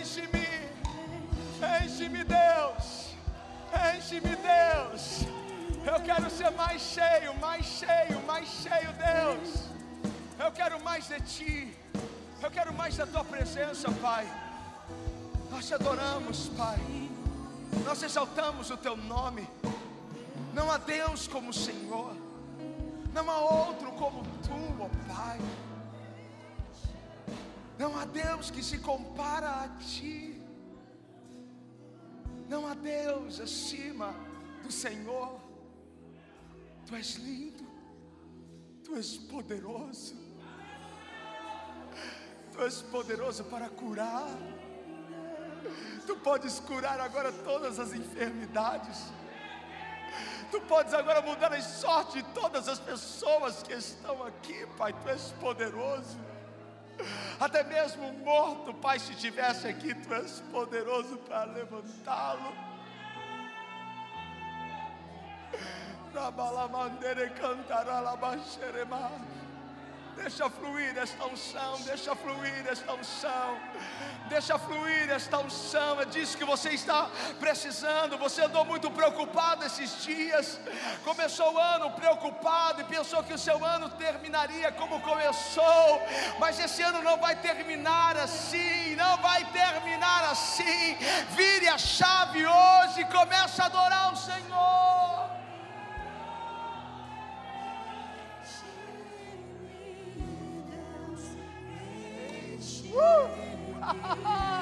enche-me, 0.05 0.47
enche-me, 1.83 2.25
Deus, 2.25 3.17
enche-me, 3.97 4.37
Deus. 4.37 5.25
Eu 5.87 6.01
quero 6.03 6.31
ser 6.31 6.51
mais 6.51 6.83
cheio, 6.83 7.35
mais 7.41 7.65
cheio, 7.65 8.21
mais 8.27 8.47
cheio, 8.47 8.91
Deus. 8.93 9.65
Eu 10.39 10.53
quero 10.53 10.83
mais 10.85 11.09
de 11.09 11.21
Ti, 11.23 11.77
eu 12.43 12.51
quero 12.51 12.73
mais 12.75 12.97
da 12.97 13.07
Tua 13.07 13.25
presença, 13.25 13.91
Pai. 13.93 14.27
Nós 15.51 15.67
te 15.67 15.75
adoramos, 15.75 16.49
Pai. 16.49 16.79
Nós 17.83 18.03
exaltamos 18.03 18.71
o 18.71 18.77
Teu 18.77 18.97
nome. 18.97 19.49
Não 20.53 20.71
há 20.71 20.77
Deus 20.77 21.27
como 21.27 21.49
o 21.49 21.55
Senhor, 21.55 22.15
não 23.13 23.31
há 23.31 23.39
outro 23.39 23.91
como 23.93 24.23
Tu, 24.43 24.53
ó 24.81 24.89
Pai. 25.13 25.39
Não 27.79 27.99
há 27.99 28.05
Deus 28.05 28.51
que 28.51 28.63
se 28.63 28.79
compara 28.79 29.65
a 29.65 29.69
ti. 29.79 30.41
Não 32.49 32.67
há 32.67 32.75
Deus 32.75 33.41
acima 33.41 34.15
do 34.63 34.71
Senhor. 34.71 35.41
Tu 36.87 36.95
és 36.95 37.15
lindo. 37.17 37.65
Tu 38.85 38.95
és 38.97 39.17
poderoso. 39.17 40.15
Tu 42.53 42.63
és 42.63 42.83
poderoso 42.83 43.45
para 43.45 43.69
curar. 43.69 44.29
Tu 46.07 46.17
podes 46.17 46.61
curar 46.61 47.01
agora 47.01 47.33
todas 47.33 47.79
as 47.79 47.93
enfermidades. 47.93 49.13
Tu 50.51 50.61
podes 50.61 50.95
agora 50.95 51.21
mudar 51.23 51.53
a 51.53 51.61
sorte 51.61 52.23
de 52.23 52.29
todas 52.35 52.69
as 52.69 52.79
pessoas 52.79 53.63
que 53.63 53.73
estão 53.73 54.23
aqui, 54.25 54.67
Pai. 54.77 54.93
Tu 54.93 55.09
és 55.09 55.33
poderoso. 55.41 56.34
Até 57.41 57.63
mesmo 57.65 58.13
morto, 58.25 58.73
Pai, 58.75 58.99
se 58.99 59.13
estivesse 59.13 59.67
aqui, 59.69 59.95
Tu 59.95 60.15
és 60.15 60.41
poderoso 60.53 61.17
para 61.19 61.45
levantá-lo. 61.45 62.53
Rabalamandere 66.15 67.31
cantaralabaxerema. 67.31 69.11
Deixa 70.17 70.49
fluir 70.49 70.97
esta 70.97 71.27
unção, 71.27 71.81
deixa 71.83 72.15
fluir 72.15 72.67
esta 72.69 72.93
unção, 72.95 73.59
deixa 74.29 74.59
fluir 74.59 75.11
esta 75.11 75.39
unção. 75.39 76.01
É 76.01 76.05
disso 76.05 76.39
que 76.39 76.45
você 76.45 76.71
está 76.71 77.11
precisando. 77.41 78.17
Você 78.19 78.43
andou 78.43 78.65
muito 78.65 78.91
preocupado 78.91 79.65
esses 79.65 80.03
dias. 80.03 80.61
Começou 81.05 81.53
o 81.55 81.59
ano 81.59 81.91
preocupado 81.93 82.81
e 82.81 82.85
pensou 82.85 83.23
que 83.23 83.35
o 83.35 83.39
seu 83.39 83.65
ano 83.65 83.91
terminaria 83.91 84.73
como 84.73 85.01
começou, 85.01 86.03
mas 86.39 86.59
esse 86.59 86.83
ano 86.83 87.03
não 87.03 87.19
vai 87.19 87.37
terminar 87.37 88.17
assim, 88.17 88.95
não 88.97 89.17
vai 89.19 89.45
terminar 89.47 90.25
assim. 90.31 90.97
Vire 91.31 91.69
a 91.69 91.79
chave 91.79 92.47
hoje 92.47 93.01
e 93.01 93.05
comece 93.07 93.61
a 93.61 93.67
adorar 93.67 94.13
o 94.13 94.17
Senhor. 94.17 95.14
Woo! 102.95 104.51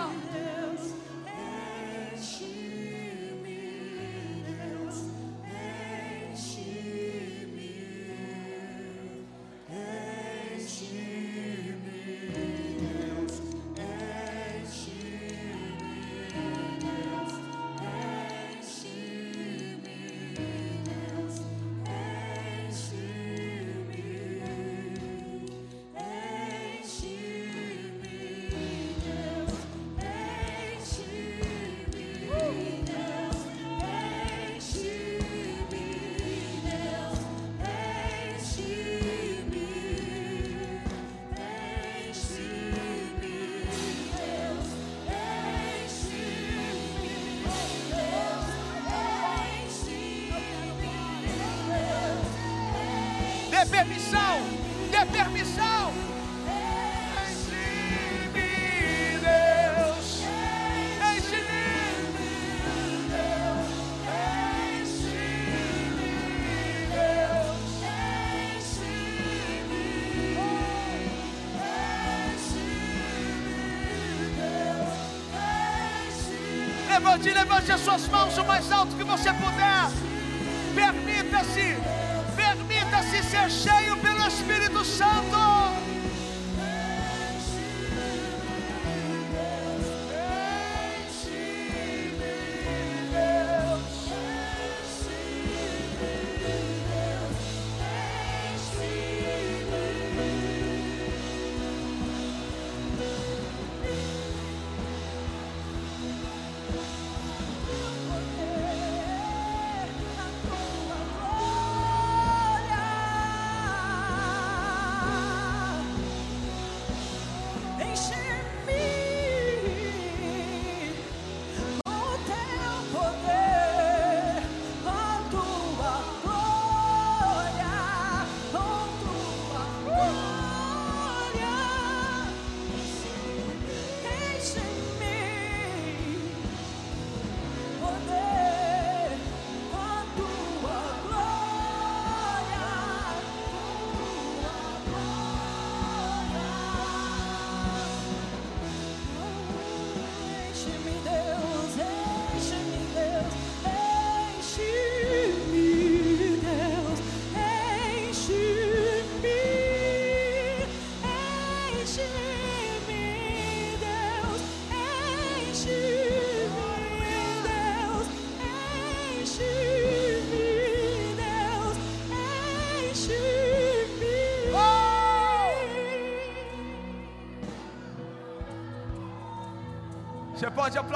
Levante, 77.31 77.71
as 77.71 77.81
suas 77.81 78.09
mãos 78.09 78.37
o 78.37 78.45
mais 78.45 78.71
alto 78.73 78.97
que 78.97 79.05
você 79.05 79.33
puder. 79.35 80.02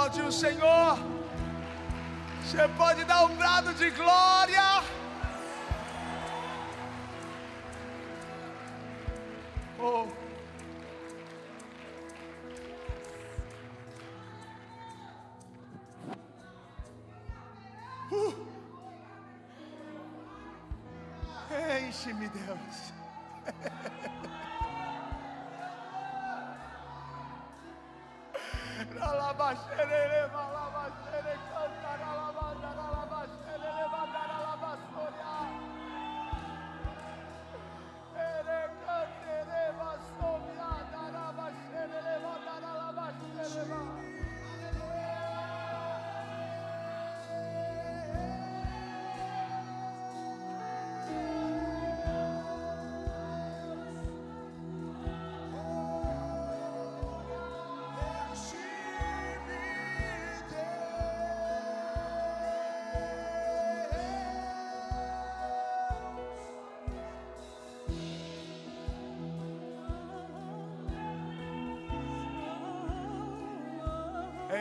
Aplaudir 0.07 0.23
o 0.23 0.33
Senhor. 0.33 0.99
Você 2.43 2.69
pode 2.77 3.05
dar 3.05 3.25
um 3.25 3.35
brado 3.35 3.75
de 3.75 3.91
glória. 3.91 4.66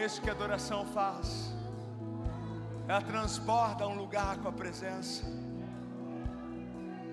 Isso 0.06 0.22
que 0.22 0.30
a 0.30 0.34
adoração 0.34 0.86
faz. 0.86 1.52
Ela 2.88 3.02
transborda 3.02 3.88
um 3.88 3.96
lugar 3.96 4.38
com 4.38 4.48
a 4.48 4.52
presença. 4.52 5.26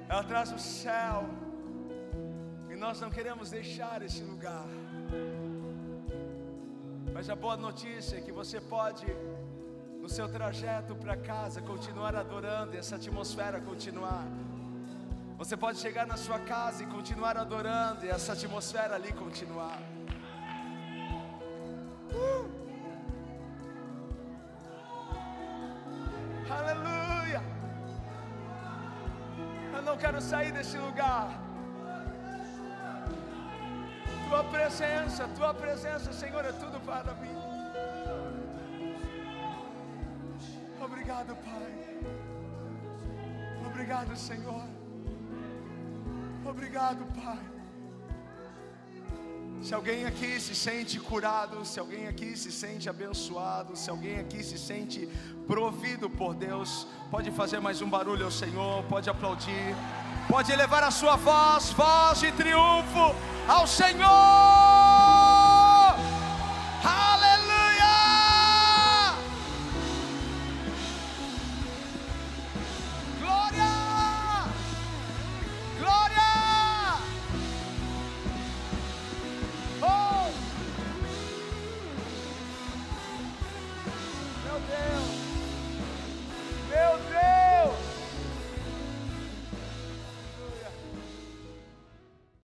Ela 0.09 0.22
traz 0.22 0.53
o 0.53 0.59
céu. 0.59 1.24
E 2.70 2.76
nós 2.76 3.01
não 3.01 3.11
queremos 3.11 3.51
deixar 3.51 4.03
esse 4.03 4.22
lugar. 4.22 4.66
Mas 7.14 7.30
a 7.30 7.34
boa 7.34 7.57
notícia 7.57 8.18
é 8.18 8.20
que 8.20 8.32
você 8.32 8.61
pode, 8.61 9.07
no 10.01 10.09
seu 10.09 10.28
trajeto 10.28 10.95
para 10.95 11.16
casa, 11.16 11.62
continuar 11.62 12.14
adorando 12.14 12.74
e 12.74 12.78
essa 12.78 12.97
atmosfera 12.97 13.61
continuar. 13.61 14.26
Você 15.38 15.57
pode 15.57 15.78
chegar 15.78 16.07
na 16.07 16.16
sua 16.16 16.38
casa 16.38 16.82
e 16.82 16.86
continuar 16.86 17.36
adorando 17.36 18.05
e 18.05 18.11
essa 18.11 18.34
atmosfera 18.34 18.95
ali 18.97 19.12
continuar. 19.12 19.80
Presença, 34.53 35.26
tua 35.36 35.55
presença, 35.55 36.12
Senhor, 36.12 36.44
é 36.44 36.53
tudo 36.53 36.78
para 36.80 37.14
mim. 37.14 37.36
Obrigado, 40.86 41.34
Pai. 41.36 41.72
Obrigado, 43.66 44.16
Senhor. 44.16 44.64
Obrigado, 46.44 47.03
Pai. 47.18 47.38
Se 49.62 49.72
alguém 49.74 50.05
aqui 50.05 50.40
se 50.40 50.55
sente 50.55 50.98
curado, 51.00 51.64
se 51.64 51.78
alguém 51.80 52.07
aqui 52.09 52.36
se 52.36 52.50
sente 52.53 52.90
abençoado, 52.90 53.76
se 53.76 53.88
alguém 53.88 54.18
aqui 54.18 54.42
se 54.42 54.59
sente 54.59 55.09
provido 55.46 56.11
por 56.11 56.34
Deus, 56.34 56.86
pode 57.11 57.30
fazer 57.30 57.61
mais 57.61 57.80
um 57.80 57.88
barulho 57.88 58.24
ao 58.24 58.30
Senhor, 58.30 58.82
pode 58.84 59.09
aplaudir, 59.09 59.74
pode 60.28 60.50
elevar 60.50 60.82
a 60.82 60.90
sua 60.90 61.14
voz, 61.16 61.70
voz 61.70 62.18
de 62.20 62.32
triunfo 62.32 63.14
ao 63.49 63.66
Senhor. 63.66 64.51